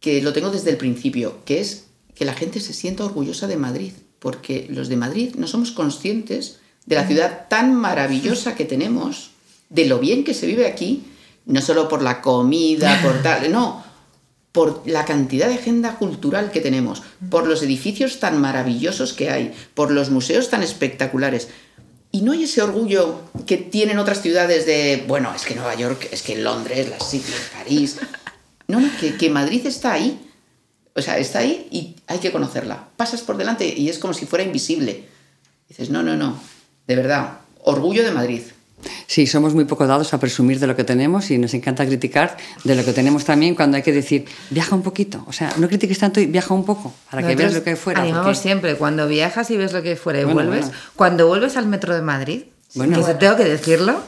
que 0.00 0.22
lo 0.22 0.32
tengo 0.32 0.50
desde 0.50 0.70
el 0.70 0.76
principio, 0.76 1.44
que 1.44 1.60
es 1.60 1.84
que 2.14 2.24
la 2.24 2.34
gente 2.34 2.60
se 2.60 2.72
sienta 2.72 3.04
orgullosa 3.04 3.46
de 3.46 3.56
Madrid, 3.56 3.92
porque 4.18 4.66
los 4.70 4.88
de 4.88 4.96
Madrid 4.96 5.34
no 5.36 5.46
somos 5.46 5.70
conscientes 5.70 6.58
de 6.86 6.96
la 6.96 7.04
mm. 7.04 7.08
ciudad 7.08 7.48
tan 7.48 7.74
maravillosa 7.74 8.54
que 8.54 8.64
tenemos 8.64 9.30
de 9.68 9.86
lo 9.86 9.98
bien 9.98 10.24
que 10.24 10.34
se 10.34 10.46
vive 10.46 10.66
aquí, 10.66 11.04
no 11.46 11.60
solo 11.62 11.88
por 11.88 12.02
la 12.02 12.20
comida, 12.20 13.00
por 13.02 13.22
tal, 13.22 13.50
no, 13.52 13.84
por 14.52 14.82
la 14.86 15.04
cantidad 15.04 15.48
de 15.48 15.54
agenda 15.54 15.96
cultural 15.96 16.50
que 16.50 16.60
tenemos, 16.60 17.02
por 17.30 17.46
los 17.46 17.62
edificios 17.62 18.18
tan 18.18 18.40
maravillosos 18.40 19.12
que 19.12 19.30
hay, 19.30 19.54
por 19.74 19.90
los 19.90 20.10
museos 20.10 20.50
tan 20.50 20.62
espectaculares. 20.62 21.48
Y 22.12 22.22
no 22.22 22.32
hay 22.32 22.44
ese 22.44 22.60
orgullo 22.60 23.20
que 23.46 23.56
tienen 23.56 23.98
otras 23.98 24.20
ciudades 24.20 24.66
de, 24.66 25.04
bueno, 25.06 25.32
es 25.34 25.44
que 25.44 25.54
Nueva 25.54 25.76
York, 25.76 26.08
es 26.10 26.22
que 26.22 26.36
Londres, 26.36 26.88
la 26.90 26.98
City, 26.98 27.32
París. 27.56 27.98
No, 28.70 28.80
no, 28.80 28.88
que, 28.98 29.16
que 29.16 29.30
Madrid 29.30 29.66
está 29.66 29.92
ahí. 29.92 30.18
O 30.94 31.02
sea, 31.02 31.18
está 31.18 31.40
ahí 31.40 31.68
y 31.70 31.96
hay 32.06 32.18
que 32.18 32.32
conocerla. 32.32 32.88
Pasas 32.96 33.22
por 33.22 33.36
delante 33.36 33.66
y 33.66 33.88
es 33.88 33.98
como 33.98 34.14
si 34.14 34.26
fuera 34.26 34.44
invisible. 34.44 35.04
Dices, 35.68 35.90
no, 35.90 36.02
no, 36.02 36.16
no. 36.16 36.38
De 36.86 36.96
verdad, 36.96 37.38
orgullo 37.62 38.02
de 38.02 38.10
Madrid. 38.10 38.42
Sí, 39.06 39.26
somos 39.26 39.54
muy 39.54 39.64
poco 39.64 39.86
dados 39.86 40.14
a 40.14 40.20
presumir 40.20 40.58
de 40.58 40.66
lo 40.66 40.76
que 40.76 40.84
tenemos 40.84 41.30
y 41.30 41.38
nos 41.38 41.52
encanta 41.54 41.84
criticar 41.86 42.36
de 42.64 42.74
lo 42.74 42.84
que 42.84 42.92
tenemos 42.92 43.24
también 43.24 43.54
cuando 43.54 43.76
hay 43.76 43.82
que 43.82 43.92
decir, 43.92 44.24
viaja 44.50 44.74
un 44.74 44.82
poquito. 44.82 45.24
O 45.26 45.32
sea, 45.32 45.52
no 45.58 45.68
critiques 45.68 45.98
tanto 45.98 46.20
y 46.20 46.26
viaja 46.26 46.54
un 46.54 46.64
poco 46.64 46.94
para 47.10 47.26
que 47.26 47.34
veas 47.34 47.54
lo 47.54 47.62
que 47.62 47.70
hay 47.70 47.76
fuera. 47.76 48.02
Animamos 48.02 48.38
siempre, 48.38 48.76
cuando 48.76 49.06
viajas 49.08 49.50
y 49.50 49.56
ves 49.56 49.72
lo 49.72 49.82
que 49.82 49.90
hay 49.90 49.96
fuera 49.96 50.20
y 50.20 50.24
vuelves, 50.24 50.70
cuando 50.96 51.26
vuelves 51.26 51.56
al 51.56 51.66
metro 51.66 51.94
de 51.94 52.02
Madrid, 52.02 52.42
bueno, 52.74 53.04
que 53.04 53.14
tengo 53.14 53.36
que 53.36 53.44
decirlo, 53.44 54.00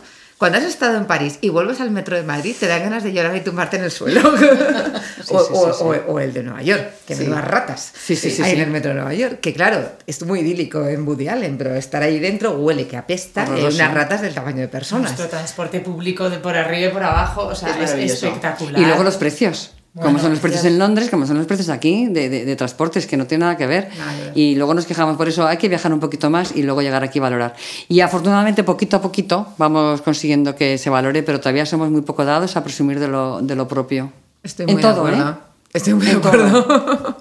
cuando 0.42 0.58
has 0.58 0.64
estado 0.64 0.98
en 0.98 1.04
París 1.04 1.38
y 1.40 1.50
vuelves 1.50 1.80
al 1.80 1.92
metro 1.92 2.16
de 2.16 2.24
Madrid, 2.24 2.56
te 2.58 2.66
dan 2.66 2.82
ganas 2.82 3.04
de 3.04 3.12
llorar 3.12 3.36
y 3.36 3.42
tumbarte 3.42 3.76
en 3.76 3.84
el 3.84 3.92
suelo. 3.92 4.20
o, 5.28 6.18
el 6.18 6.32
de 6.32 6.42
Nueva 6.42 6.62
York, 6.62 6.94
que 7.06 7.14
me 7.14 7.26
más 7.26 7.44
ratas. 7.44 7.92
Sí, 7.94 8.16
sí, 8.16 8.28
sí. 8.28 8.42
Ahí 8.42 8.54
en 8.54 8.62
el 8.62 8.70
metro 8.70 8.88
de 8.88 8.96
Nueva 8.96 9.14
York, 9.14 9.38
que 9.38 9.54
claro, 9.54 9.92
es 10.04 10.20
muy 10.26 10.40
idílico 10.40 10.84
en 10.84 11.06
Woody 11.06 11.28
Allen, 11.28 11.56
pero 11.56 11.76
estar 11.76 12.02
ahí 12.02 12.18
dentro 12.18 12.54
huele 12.54 12.88
que 12.88 12.96
apesta 12.96 13.46
y 13.56 13.62
unas 13.62 13.94
ratas 13.94 14.20
del 14.20 14.34
tamaño 14.34 14.62
de 14.62 14.66
personas. 14.66 15.12
Nuestro 15.12 15.28
transporte 15.28 15.78
público 15.78 16.28
de 16.28 16.38
por 16.38 16.56
arriba 16.56 16.88
y 16.88 16.92
por 16.92 17.04
abajo, 17.04 17.46
o 17.46 17.54
sea, 17.54 17.80
es 17.80 17.92
espectacular. 17.92 18.82
Y 18.82 18.84
luego 18.84 19.04
los 19.04 19.18
precios 19.18 19.70
como 19.94 20.18
son 20.18 20.30
los 20.30 20.40
precios 20.40 20.64
en 20.64 20.78
Londres, 20.78 21.10
como 21.10 21.26
son 21.26 21.36
los 21.36 21.46
precios 21.46 21.68
aquí 21.68 22.06
de, 22.06 22.30
de, 22.30 22.56
transportes, 22.56 23.06
que 23.06 23.18
no 23.18 23.26
tiene 23.26 23.44
nada 23.44 23.56
que 23.58 23.66
ver. 23.66 23.90
y 24.34 24.54
luego 24.54 24.72
nos 24.72 24.86
quejamos 24.86 25.16
por 25.16 25.28
eso, 25.28 25.46
hay 25.46 25.58
que 25.58 25.68
viajar 25.68 25.92
un 25.92 26.00
poquito 26.00 26.30
más 26.30 26.56
y 26.56 26.62
luego 26.62 26.80
llegar 26.80 27.04
aquí 27.04 27.18
a 27.18 27.22
valorar. 27.22 27.54
Y 27.88 28.00
afortunadamente, 28.00 28.64
poquito 28.64 28.96
a 28.96 29.02
poquito, 29.02 29.52
vamos 29.58 30.00
consiguiendo 30.00 30.56
que 30.56 30.78
se 30.78 30.88
valore, 30.88 31.22
pero 31.22 31.40
todavía 31.40 31.66
somos 31.66 31.90
muy 31.90 32.00
poco 32.02 32.24
dados 32.24 32.56
a 32.56 32.64
presumir 32.64 33.00
de 33.00 33.08
lo, 33.08 33.42
de 33.42 33.54
lo 33.54 33.68
propio. 33.68 34.12
Estoy 34.42 34.66
muy 34.66 34.76
en 34.76 34.80
todo, 34.80 35.04
de 35.04 35.10
acuerdo. 35.14 35.30
¿eh? 35.30 35.34
Estoy 35.74 35.94
muy 35.94 36.06
de 36.06 36.12
acuerdo. 36.12 37.16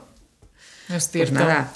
es 0.95 1.09
cierto. 1.09 1.33
Pues 1.33 1.47
nada. 1.47 1.73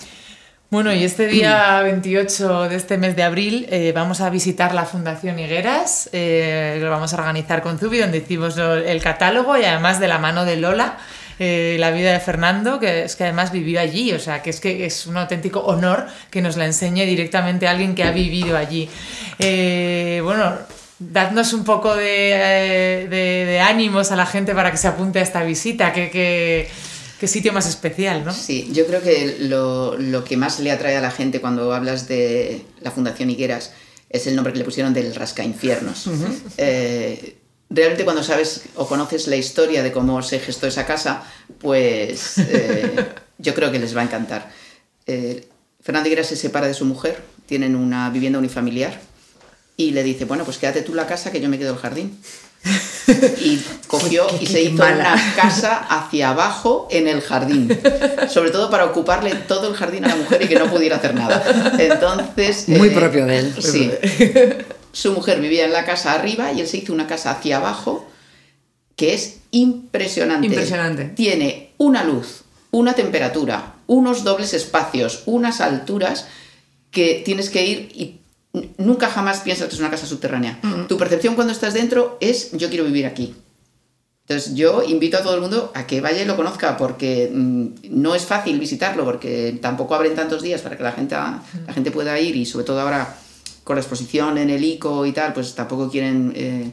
Bueno, 0.72 0.92
y 0.94 1.04
este 1.04 1.28
día 1.28 1.80
28 1.84 2.70
de 2.70 2.76
este 2.76 2.98
mes 2.98 3.16
de 3.16 3.24
abril 3.24 3.68
eh, 3.70 3.92
vamos 3.94 4.22
a 4.22 4.30
visitar 4.30 4.74
la 4.74 4.86
Fundación 4.86 5.38
Higueras, 5.38 6.10
eh, 6.12 6.80
lo 6.82 6.90
vamos 6.90 7.14
a 7.14 7.18
organizar 7.18 7.62
con 7.62 7.78
Zubi, 7.78 8.00
donde 8.00 8.18
hicimos 8.18 8.58
el 8.58 9.02
catálogo 9.02 9.58
y 9.58 9.64
además 9.64 10.00
de 10.00 10.08
la 10.08 10.18
mano 10.18 10.44
de 10.44 10.58
Lola, 10.58 10.98
eh, 11.38 11.78
la 11.80 11.92
vida 11.92 12.12
de 12.14 12.20
Fernando, 12.20 12.80
que 12.80 13.04
es 13.04 13.16
que 13.16 13.26
además 13.26 13.52
vivió 13.52 13.80
allí, 13.80 14.12
o 14.14 14.20
sea, 14.20 14.42
que 14.42 14.50
es 14.50 14.60
que 14.60 14.86
es 14.86 15.06
un 15.06 15.18
auténtico 15.18 15.60
honor 15.60 16.08
que 16.32 16.42
nos 16.42 16.58
la 16.58 16.66
enseñe 16.66 17.06
directamente 17.06 17.68
alguien 17.68 17.94
que 17.94 18.04
ha 18.04 18.12
vivido 18.12 18.58
allí. 18.58 18.90
bueno, 19.38 20.58
dadnos 20.98 21.54
un 21.54 21.64
poco 21.64 21.96
de, 21.96 23.62
ánimos 23.64 24.12
a 24.12 24.16
la 24.16 24.26
gente 24.26 24.56
para 24.56 24.72
que 24.72 24.78
se 24.78 24.88
apunte 24.88 25.20
a 25.20 25.22
esta 25.22 25.44
visita, 25.44 25.94
que... 25.94 26.10
que 26.10 26.95
Qué 27.20 27.28
sitio 27.28 27.54
más 27.54 27.68
especial, 27.68 28.26
¿no? 28.26 28.34
Sí, 28.34 28.70
yo 28.74 28.86
creo 28.86 29.02
que 29.02 29.38
lo, 29.40 30.24
que 30.24 30.38
más 30.38 30.60
le 30.60 30.72
atrae 30.72 30.98
a 30.98 31.02
la 31.02 31.12
gente 31.12 31.40
cuando 31.40 31.74
hablas 31.74 32.08
de 32.08 32.66
la 32.82 32.92
Fundación 32.92 33.30
Higueras 33.30 33.72
es 34.10 34.28
el 34.28 34.36
nombre 34.36 34.54
que 34.54 34.60
le 34.60 34.66
pusieron 34.66 34.94
del 34.94 35.16
Rascainfiernos. 35.16 36.10
Eh, 36.58 37.38
realmente 37.70 38.04
cuando 38.04 38.24
sabes 38.24 38.64
o 38.76 38.88
conoces 38.88 39.28
la 39.28 39.36
historia 39.36 39.82
de 39.84 39.92
cómo 39.92 40.22
se 40.22 40.40
gestó 40.40 40.68
esa 40.68 40.86
casa, 40.86 41.24
pues 41.60 42.38
eh, 42.38 43.06
yo 43.38 43.54
creo 43.54 43.72
que 43.72 43.80
les 43.80 43.96
va 43.96 44.02
a 44.02 44.06
encantar. 44.06 44.52
Eh, 45.08 45.48
Fernando 45.82 46.08
Higueras 46.08 46.28
se 46.28 46.36
separa 46.36 46.68
de 46.68 46.74
su 46.74 46.86
mujer, 46.86 47.22
tienen 47.46 47.76
una 47.76 48.10
vivienda 48.10 48.40
unifamiliar 48.40 49.00
y 49.78 49.92
le 49.92 50.04
dice, 50.04 50.26
bueno, 50.26 50.44
pues 50.44 50.58
quédate 50.58 50.82
tú 50.82 50.94
la 50.94 51.08
casa 51.08 51.32
que 51.32 51.42
yo 51.42 51.50
me 51.50 51.60
quedo 51.60 51.74
el 51.74 51.80
jardín. 51.80 52.20
Y 53.40 53.62
cogió 53.88 54.28
y 54.40 54.48
se 54.48 54.64
hizo 54.64 54.84
una 54.84 55.16
casa 55.36 55.78
hacia 55.78 56.30
abajo 56.30 56.88
en 56.90 57.08
el 57.08 57.22
jardín, 57.22 57.70
sobre 58.30 58.52
todo 58.52 58.70
para 58.70 58.86
ocuparle 58.86 59.36
todo 59.36 59.70
el 59.70 59.76
jardín 59.76 60.06
a 60.06 60.10
la 60.10 60.16
mujer 60.16 60.42
y 60.42 60.48
que 60.48 60.58
no 60.58 60.70
pudiera 60.70 60.98
hacer 60.98 61.14
nada. 61.14 61.44
Entonces... 61.78 62.68
Muy 62.70 62.90
eh, 62.90 62.92
propio 62.92 63.26
de 63.26 63.40
él. 63.40 63.56
Sí. 63.60 63.92
Su 64.92 65.14
mujer 65.14 65.40
vivía 65.40 65.66
en 65.66 65.74
la 65.74 65.86
casa 65.86 66.14
arriba 66.14 66.52
y 66.52 66.62
él 66.62 66.68
se 66.68 66.78
hizo 66.78 66.94
una 66.94 67.08
casa 67.08 67.32
hacia 67.32 67.58
abajo 67.58 68.08
que 68.96 69.14
es 69.14 69.38
impresionante. 69.52 70.48
Impresionante. 70.48 71.06
Tiene 71.06 71.74
una 71.78 72.04
luz, 72.04 72.44
una 72.72 72.94
temperatura, 72.94 73.76
unos 73.88 74.24
dobles 74.24 74.54
espacios, 74.54 75.24
unas 75.26 75.62
alturas 75.62 76.28
que 76.92 77.22
tienes 77.26 77.50
que 77.50 77.66
ir 77.66 77.92
y 77.94 78.20
nunca 78.78 79.10
jamás 79.10 79.40
piensas 79.40 79.68
que 79.68 79.76
es 79.76 79.80
una 79.80 79.90
casa 79.90 80.06
subterránea. 80.06 80.60
Tu 80.88 80.98
percepción 80.98 81.36
cuando 81.36 81.54
estás 81.54 81.74
dentro 81.74 82.18
es 82.20 82.52
yo 82.54 82.70
quiero 82.70 82.86
vivir 82.86 83.06
aquí. 83.06 83.36
Entonces 84.28 84.56
yo 84.56 84.82
invito 84.82 85.18
a 85.18 85.22
todo 85.22 85.36
el 85.36 85.42
mundo 85.42 85.72
a 85.76 85.86
que 85.86 86.02
vaya 86.02 86.24
y 86.24 86.26
lo 86.26 86.36
conozca 86.36 86.78
porque 86.78 87.30
mm, 87.32 87.68
no 87.92 88.16
es 88.16 88.26
fácil 88.26 88.60
visitarlo 88.60 89.06
porque 89.06 89.60
tampoco 89.62 89.94
abren 89.94 90.16
tantos 90.16 90.42
días 90.42 90.62
para 90.62 90.78
que 90.78 90.84
la 90.84 90.94
gente, 90.94 91.16
la 91.16 91.74
gente 91.74 91.92
pueda 91.92 92.20
ir 92.20 92.36
y 92.36 92.46
sobre 92.46 92.66
todo 92.66 92.82
ahora 92.82 93.18
con 93.64 93.76
la 93.76 93.82
exposición 93.82 94.38
en 94.40 94.50
el 94.50 94.64
ICO 94.64 95.06
y 95.06 95.12
tal, 95.12 95.34
pues 95.34 95.54
tampoco 95.54 95.92
quieren 95.92 96.34
eh, 96.36 96.72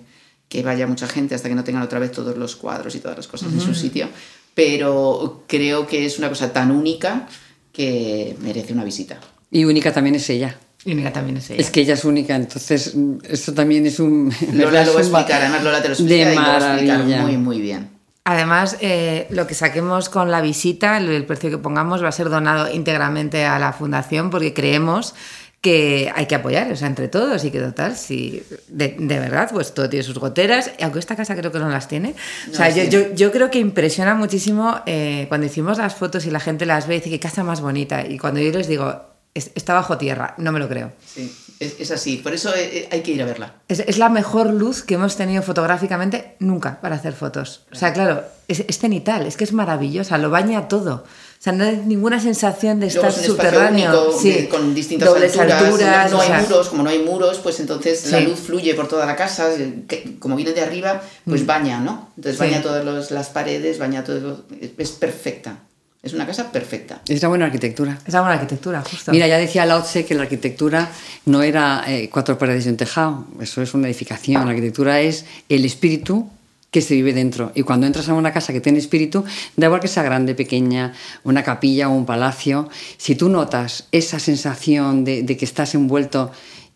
que 0.48 0.62
vaya 0.62 0.86
mucha 0.86 1.06
gente 1.06 1.34
hasta 1.34 1.48
que 1.48 1.54
no 1.54 1.64
tengan 1.64 1.82
otra 1.82 1.98
vez 1.98 2.12
todos 2.12 2.36
los 2.36 2.56
cuadros 2.56 2.94
y 2.94 3.00
todas 3.00 3.16
las 3.16 3.26
cosas 3.26 3.52
en 3.52 3.60
su 3.60 3.74
sitio. 3.74 4.08
Pero 4.54 5.44
creo 5.46 5.86
que 5.86 6.04
es 6.04 6.18
una 6.18 6.28
cosa 6.28 6.52
tan 6.52 6.70
única 6.70 7.26
que 7.72 8.36
merece 8.40 8.74
una 8.74 8.84
visita. 8.84 9.18
Y 9.50 9.64
única 9.64 9.92
también 9.92 10.16
es 10.16 10.28
ella. 10.28 10.58
Y 10.84 10.92
única 10.92 11.12
también 11.12 11.36
es 11.36 11.50
ella. 11.50 11.60
Es 11.60 11.70
que 11.70 11.80
ella 11.80 11.94
es 11.94 12.04
única, 12.04 12.34
entonces 12.34 12.94
eso 13.28 13.54
también 13.54 13.86
es 13.86 14.00
un... 14.00 14.32
Lola 14.52 14.84
lo 14.84 14.94
va 14.94 14.98
a 14.98 15.02
explicar, 15.02 15.42
además 15.42 15.62
Lola 15.62 15.82
te 15.82 15.88
lo 15.88 15.94
explica 15.94 16.32
y 16.32 16.34
lo 16.34 16.40
va 16.40 16.56
a 16.56 16.74
explicar 16.74 17.22
muy, 17.22 17.36
muy 17.36 17.60
bien. 17.60 17.90
Además, 18.24 18.76
eh, 18.80 19.26
lo 19.30 19.48
que 19.48 19.54
saquemos 19.54 20.08
con 20.08 20.30
la 20.30 20.40
visita, 20.40 20.96
el 20.98 21.24
precio 21.24 21.50
que 21.50 21.58
pongamos, 21.58 22.02
va 22.04 22.08
a 22.08 22.12
ser 22.12 22.30
donado 22.30 22.72
íntegramente 22.72 23.44
a 23.44 23.58
la 23.58 23.72
fundación 23.72 24.30
porque 24.30 24.54
creemos 24.54 25.14
que 25.60 26.12
hay 26.14 26.26
que 26.26 26.34
apoyar, 26.34 26.70
o 26.72 26.76
sea, 26.76 26.88
entre 26.88 27.06
todos 27.06 27.44
y 27.44 27.52
que 27.52 27.60
total, 27.60 27.96
si 27.96 28.42
de, 28.66 28.96
verdad, 28.98 29.48
pues 29.52 29.72
todo 29.74 29.88
tiene 29.88 30.02
sus 30.02 30.18
goteras, 30.18 30.72
aunque 30.80 30.98
esta 30.98 31.14
casa 31.14 31.36
creo 31.36 31.52
que 31.52 31.60
no 31.60 31.68
las 31.68 31.86
tiene. 31.86 32.16
o 32.50 32.54
sea, 32.54 32.68
yo, 32.70 32.82
yo, 32.84 33.14
yo, 33.14 33.30
creo 33.30 33.48
que 33.48 33.60
impresiona 33.60 34.16
muchísimo 34.16 34.80
eh, 34.86 35.26
cuando 35.28 35.46
hicimos 35.46 35.78
las 35.78 35.94
fotos 35.94 36.26
y 36.26 36.32
la 36.32 36.40
gente 36.40 36.66
las 36.66 36.88
ve 36.88 36.96
y 36.96 36.98
dice 36.98 37.10
que 37.10 37.20
casa 37.20 37.44
más 37.44 37.60
bonita. 37.60 38.04
Y 38.04 38.18
cuando 38.18 38.40
yo 38.40 38.50
les 38.50 38.66
digo, 38.66 39.11
está 39.34 39.74
bajo 39.74 39.96
tierra, 39.98 40.34
no 40.38 40.52
me 40.52 40.60
lo 40.60 40.68
creo. 40.68 40.92
Sí, 41.06 41.34
es, 41.58 41.90
así, 41.90 42.16
por 42.18 42.34
eso 42.34 42.54
eh, 42.54 42.78
eh, 42.78 42.88
hay 42.90 43.02
que 43.02 43.12
ir 43.12 43.22
a 43.22 43.24
verla. 43.24 43.54
Es, 43.68 43.96
la 43.96 44.08
mejor 44.08 44.52
luz 44.52 44.82
que 44.82 44.94
hemos 44.94 45.16
tenido 45.16 45.42
fotográficamente 45.42 46.36
nunca 46.38 46.80
para 46.80 46.96
hacer 46.96 47.14
fotos. 47.14 47.64
O 47.72 47.76
sea, 47.76 47.92
claro, 47.92 48.24
es, 48.48 48.64
cenital, 48.78 49.26
es 49.26 49.36
que 49.36 49.44
es 49.44 49.52
maravillosa, 49.52 50.18
lo 50.18 50.28
baña 50.28 50.68
todo. 50.68 51.04
O 51.04 51.42
sea, 51.42 51.52
no 51.52 51.64
hay 51.64 51.76
ninguna 51.76 52.20
sensación 52.20 52.80
de 52.80 52.88
estar 52.88 53.12
subterráneo. 53.12 54.12
sí. 54.18 54.48
Con 54.48 54.74
distintas 54.74 55.08
alturas. 55.08 56.10
No, 56.10 56.20
hay 56.20 56.42
muros, 56.42 56.68
como 56.68 56.82
no 56.82 56.90
hay 56.90 56.98
muros, 56.98 57.38
pues 57.38 57.58
entonces 57.60 58.10
la 58.10 58.20
luz 58.20 58.40
fluye 58.40 58.74
por 58.74 58.88
toda 58.88 59.06
la 59.06 59.16
casa. 59.16 59.50
como 60.18 60.36
viene 60.36 60.52
de 60.52 60.60
arriba, 60.60 61.00
pues 61.24 61.42
mm. 61.42 61.46
baña, 61.46 61.80
¿no? 61.80 62.12
Entonces 62.16 62.38
baña 62.38 62.60
todas 62.60 63.10
las 63.10 63.30
paredes, 63.30 63.78
baña 63.78 64.04
todo. 64.04 64.44
Es 64.78 64.90
perfecta. 64.90 65.58
Es 66.03 66.12
una 66.14 66.26
casa 66.26 66.50
perfecta. 66.50 67.00
Es 67.07 67.20
una 67.20 67.28
buena 67.28 67.44
arquitectura. 67.46 67.96
Es 68.05 68.12
una 68.12 68.22
buena 68.22 68.34
arquitectura, 68.34 68.82
justo. 68.82 69.12
Mira, 69.12 69.28
ya 69.28 69.38
decía 69.38 69.64
Lao 69.64 69.82
Tse 69.82 70.05
que 70.05 70.14
la 70.14 70.22
arquitectura 70.22 70.90
no 71.26 71.42
era 71.42 71.84
eh, 71.86 72.11
cuatro 72.12 72.36
paredes 72.36 72.66
y 72.66 72.70
un 72.70 72.76
tejado. 72.76 73.26
Eso 73.40 73.62
es 73.62 73.72
una 73.72 73.86
edificación. 73.86 74.44
La 74.44 74.50
arquitectura 74.50 75.00
es 75.00 75.24
el 75.48 75.64
espíritu 75.64 76.28
que 76.72 76.80
se 76.80 76.94
vive 76.94 77.12
dentro. 77.12 77.53
Y 77.55 77.62
cuando 77.62 77.86
entras 77.86 78.09
a 78.09 78.14
una 78.14 78.32
casa 78.32 78.53
que 78.53 78.61
tiene 78.61 78.78
espíritu, 78.78 79.24
da 79.57 79.66
igual 79.66 79.80
que 79.80 79.88
sea 79.88 80.03
grande, 80.03 80.34
pequeña, 80.34 80.94
una 81.22 81.44
capilla 81.44 81.88
o 81.88 81.92
un 81.92 82.07
palacio, 82.07 82.68
si 82.96 83.14
tú 83.14 83.28
notas 83.28 83.86
esa 83.92 84.18
sensación 84.18 85.05
de, 85.05 85.24
que 85.24 85.44
estás 85.44 85.74
envuelto 85.74 86.32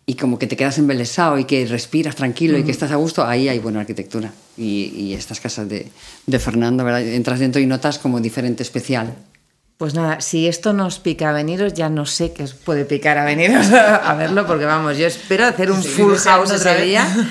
y 0.09 0.15
como 0.15 0.39
que 0.39 0.47
te 0.47 0.55
quedas 0.55 0.77
embelesado 0.77 1.37
y 1.37 1.43
que 1.43 1.65
respiras 1.65 2.15
tranquilo 2.15 2.57
y 2.57 2.63
que 2.63 2.71
estás 2.71 2.91
a 2.91 2.95
gusto, 2.95 3.25
ahí 3.25 3.49
hay 3.49 3.59
buena 3.59 3.81
arquitectura. 3.81 4.31
Y, 4.55 5.13
estas 5.13 5.41
casas 5.41 5.67
de, 5.67 5.91
de 6.25 6.39
Fernando, 6.39 6.85
¿verdad? 6.85 7.01
entras 7.05 7.39
dentro 7.39 7.61
y 7.61 7.65
notas 7.65 7.99
como 7.99 8.21
diferente, 8.21 8.63
especial. 8.63 9.13
Pues 9.75 9.93
nada, 9.93 10.21
si 10.21 10.47
esto 10.47 10.71
nos 10.71 10.99
pica 10.99 11.29
a 11.29 11.33
veniros, 11.33 11.73
ya 11.73 11.89
no 11.89 12.05
sé 12.05 12.31
qué 12.31 12.43
os 12.43 12.53
puede 12.53 12.85
picar 12.85 13.17
a 13.17 13.25
veniros 13.25 13.69
a, 13.73 14.15
verlo, 14.15 14.47
porque 14.47 14.63
vamos, 14.63 14.97
yo 14.97 15.05
espero 15.07 15.45
hacer 15.45 15.71
un 15.71 15.83
full 15.83 16.15
house 16.15 16.51
ese 16.51 16.81
día. 16.81 17.05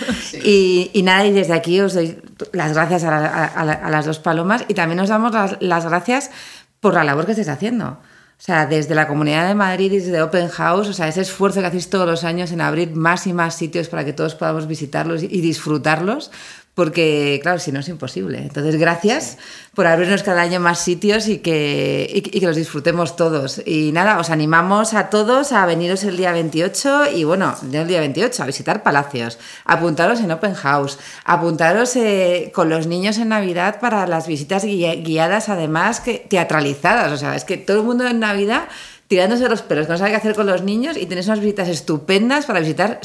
Y, 0.44 1.02
nada, 1.02 1.26
y 1.26 1.32
desde 1.32 1.54
aquí 1.54 1.80
os 1.80 1.94
doy 1.94 2.18
las 2.52 2.74
gracias 2.74 3.02
a, 3.04 3.88
las 3.90 4.04
dos 4.04 4.18
palomas 4.18 4.64
y 4.68 4.74
también 4.74 5.00
os 5.00 5.08
damos 5.08 5.32
las, 5.32 5.56
las 5.60 5.86
gracias 5.86 6.30
por 6.78 6.94
la 6.94 7.02
labor 7.02 7.24
que 7.24 7.32
estáis 7.32 7.48
haciendo. 7.48 7.98
O 8.38 8.42
sea, 8.46 8.66
desde 8.66 8.94
la 8.94 9.08
Comunidad 9.08 9.48
de 9.48 9.54
Madrid 9.54 9.90
y 9.92 9.98
desde 9.98 10.20
Open 10.20 10.48
House, 10.48 10.88
o 10.88 10.92
sea, 10.92 11.08
ese 11.08 11.22
esfuerzo 11.22 11.60
que 11.60 11.66
hacéis 11.66 11.88
todos 11.88 12.06
los 12.06 12.22
años 12.22 12.52
en 12.52 12.60
abrir 12.60 12.94
más 12.94 13.26
y 13.26 13.32
más 13.32 13.56
sitios 13.56 13.88
para 13.88 14.04
que 14.04 14.12
todos 14.12 14.34
podamos 14.34 14.66
visitarlos 14.66 15.22
y 15.22 15.40
disfrutarlos, 15.40 16.30
porque 16.76 17.40
claro, 17.42 17.58
si 17.58 17.72
no 17.72 17.80
es 17.80 17.88
imposible. 17.88 18.36
Entonces, 18.36 18.76
gracias 18.76 19.38
por 19.74 19.86
abrirnos 19.86 20.22
cada 20.22 20.42
año 20.42 20.60
más 20.60 20.78
sitios 20.78 21.26
y 21.26 21.38
que, 21.38 22.06
y, 22.12 22.20
que 22.20 22.46
los 22.46 22.54
disfrutemos 22.54 23.16
todos. 23.16 23.62
Y 23.64 23.92
nada, 23.92 24.18
os 24.20 24.28
animamos 24.28 24.92
a 24.92 25.08
todos 25.08 25.52
a 25.52 25.64
veniros 25.64 26.04
el 26.04 26.18
día 26.18 26.32
28 26.32 27.12
y 27.14 27.24
bueno, 27.24 27.54
el 27.72 27.88
día 27.88 28.00
28 28.00 28.42
a 28.42 28.46
visitar 28.46 28.82
palacios, 28.82 29.38
apuntaros 29.64 30.20
en 30.20 30.30
Open 30.30 30.52
House, 30.52 30.98
apuntaros 31.24 31.96
eh, 31.96 32.52
con 32.54 32.68
los 32.68 32.86
niños 32.86 33.16
en 33.16 33.30
Navidad 33.30 33.80
para 33.80 34.06
las 34.06 34.26
visitas 34.26 34.62
guiadas, 34.62 35.48
además 35.48 36.00
que 36.00 36.26
teatralizadas. 36.28 37.10
O 37.10 37.16
sea, 37.16 37.36
es 37.36 37.44
que 37.44 37.56
todo 37.56 37.78
el 37.78 37.84
mundo 37.84 38.06
en 38.06 38.20
Navidad 38.20 38.68
tirándose 39.08 39.48
los 39.48 39.62
pelos, 39.62 39.88
no 39.88 39.96
sabe 39.96 40.10
qué 40.10 40.16
hacer 40.16 40.34
con 40.34 40.46
los 40.46 40.62
niños 40.62 40.96
y 40.96 41.06
tenéis 41.06 41.26
unas 41.26 41.40
visitas 41.40 41.68
estupendas 41.68 42.46
para 42.46 42.60
visitar 42.60 43.00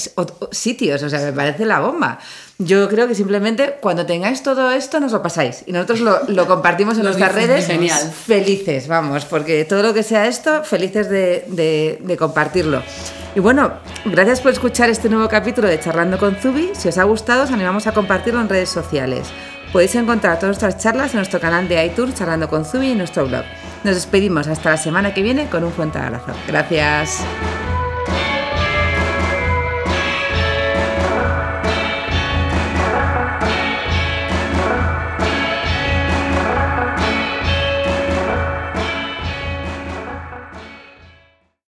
sitios, 0.52 1.04
o 1.04 1.10
sea, 1.10 1.20
me 1.20 1.34
parece 1.34 1.66
la 1.66 1.80
bomba. 1.80 2.20
Yo 2.58 2.90
creo 2.90 3.08
que 3.08 3.16
simplemente 3.16 3.76
cuando 3.82 4.06
tengáis 4.06 4.42
todo 4.42 4.72
esto 4.72 5.00
nos 5.00 5.12
lo 5.12 5.22
pasáis 5.22 5.64
y 5.66 5.72
nosotros 5.72 6.28
lo, 6.28 6.48
compartimos 6.48 6.98
en 6.98 7.04
nuestras 7.06 7.34
redes 7.34 7.68
Genial. 7.68 8.12
felices, 8.12 8.88
vamos, 8.88 9.26
porque 9.26 9.64
todo 9.66 9.84
lo 9.84 9.94
que 9.94 10.04
sea 10.04 10.28
esto, 10.28 10.64
felices 10.64 11.10
de, 11.10 11.46
de, 11.48 12.18
compartirlo. 12.18 12.82
Y 13.36 13.40
bueno, 13.40 13.74
gracias 14.06 14.42
por 14.42 14.52
escuchar 14.52 14.90
este 14.90 15.08
nuevo 15.08 15.30
capítulo 15.30 15.68
de 15.68 15.80
Charlando 15.80 16.18
con 16.18 16.36
Zubi. 16.36 16.72
Si 16.74 16.90
os 16.90 16.98
ha 16.98 17.04
gustado, 17.04 17.44
os 17.44 17.52
animamos 17.52 17.88
a 17.88 17.94
compartirlo 17.94 18.42
en 18.42 18.50
redes 18.50 18.70
sociales. 18.70 19.28
Podéis 19.72 19.96
encontrar 19.96 20.38
todas 20.38 20.60
nuestras 20.60 20.84
charlas 20.84 21.12
en 21.12 21.18
nuestro 21.18 21.40
canal 21.40 21.70
de 21.70 21.86
iTunes 21.86 22.16
Charlando 22.16 22.50
con 22.50 22.66
Zubi 22.66 22.88
y 22.88 22.92
en 22.92 22.98
nuestro 22.98 23.26
blog. 23.26 23.46
Nos 23.84 23.96
despedimos 23.96 24.48
hasta 24.48 24.72
la 24.72 24.78
semana 24.78 25.14
que 25.14 25.24
viene 25.24 25.50
con 25.50 25.64
un 25.64 25.72
fuerte 25.72 25.98
abrazo. 25.98 26.34
Gracias. 26.48 27.24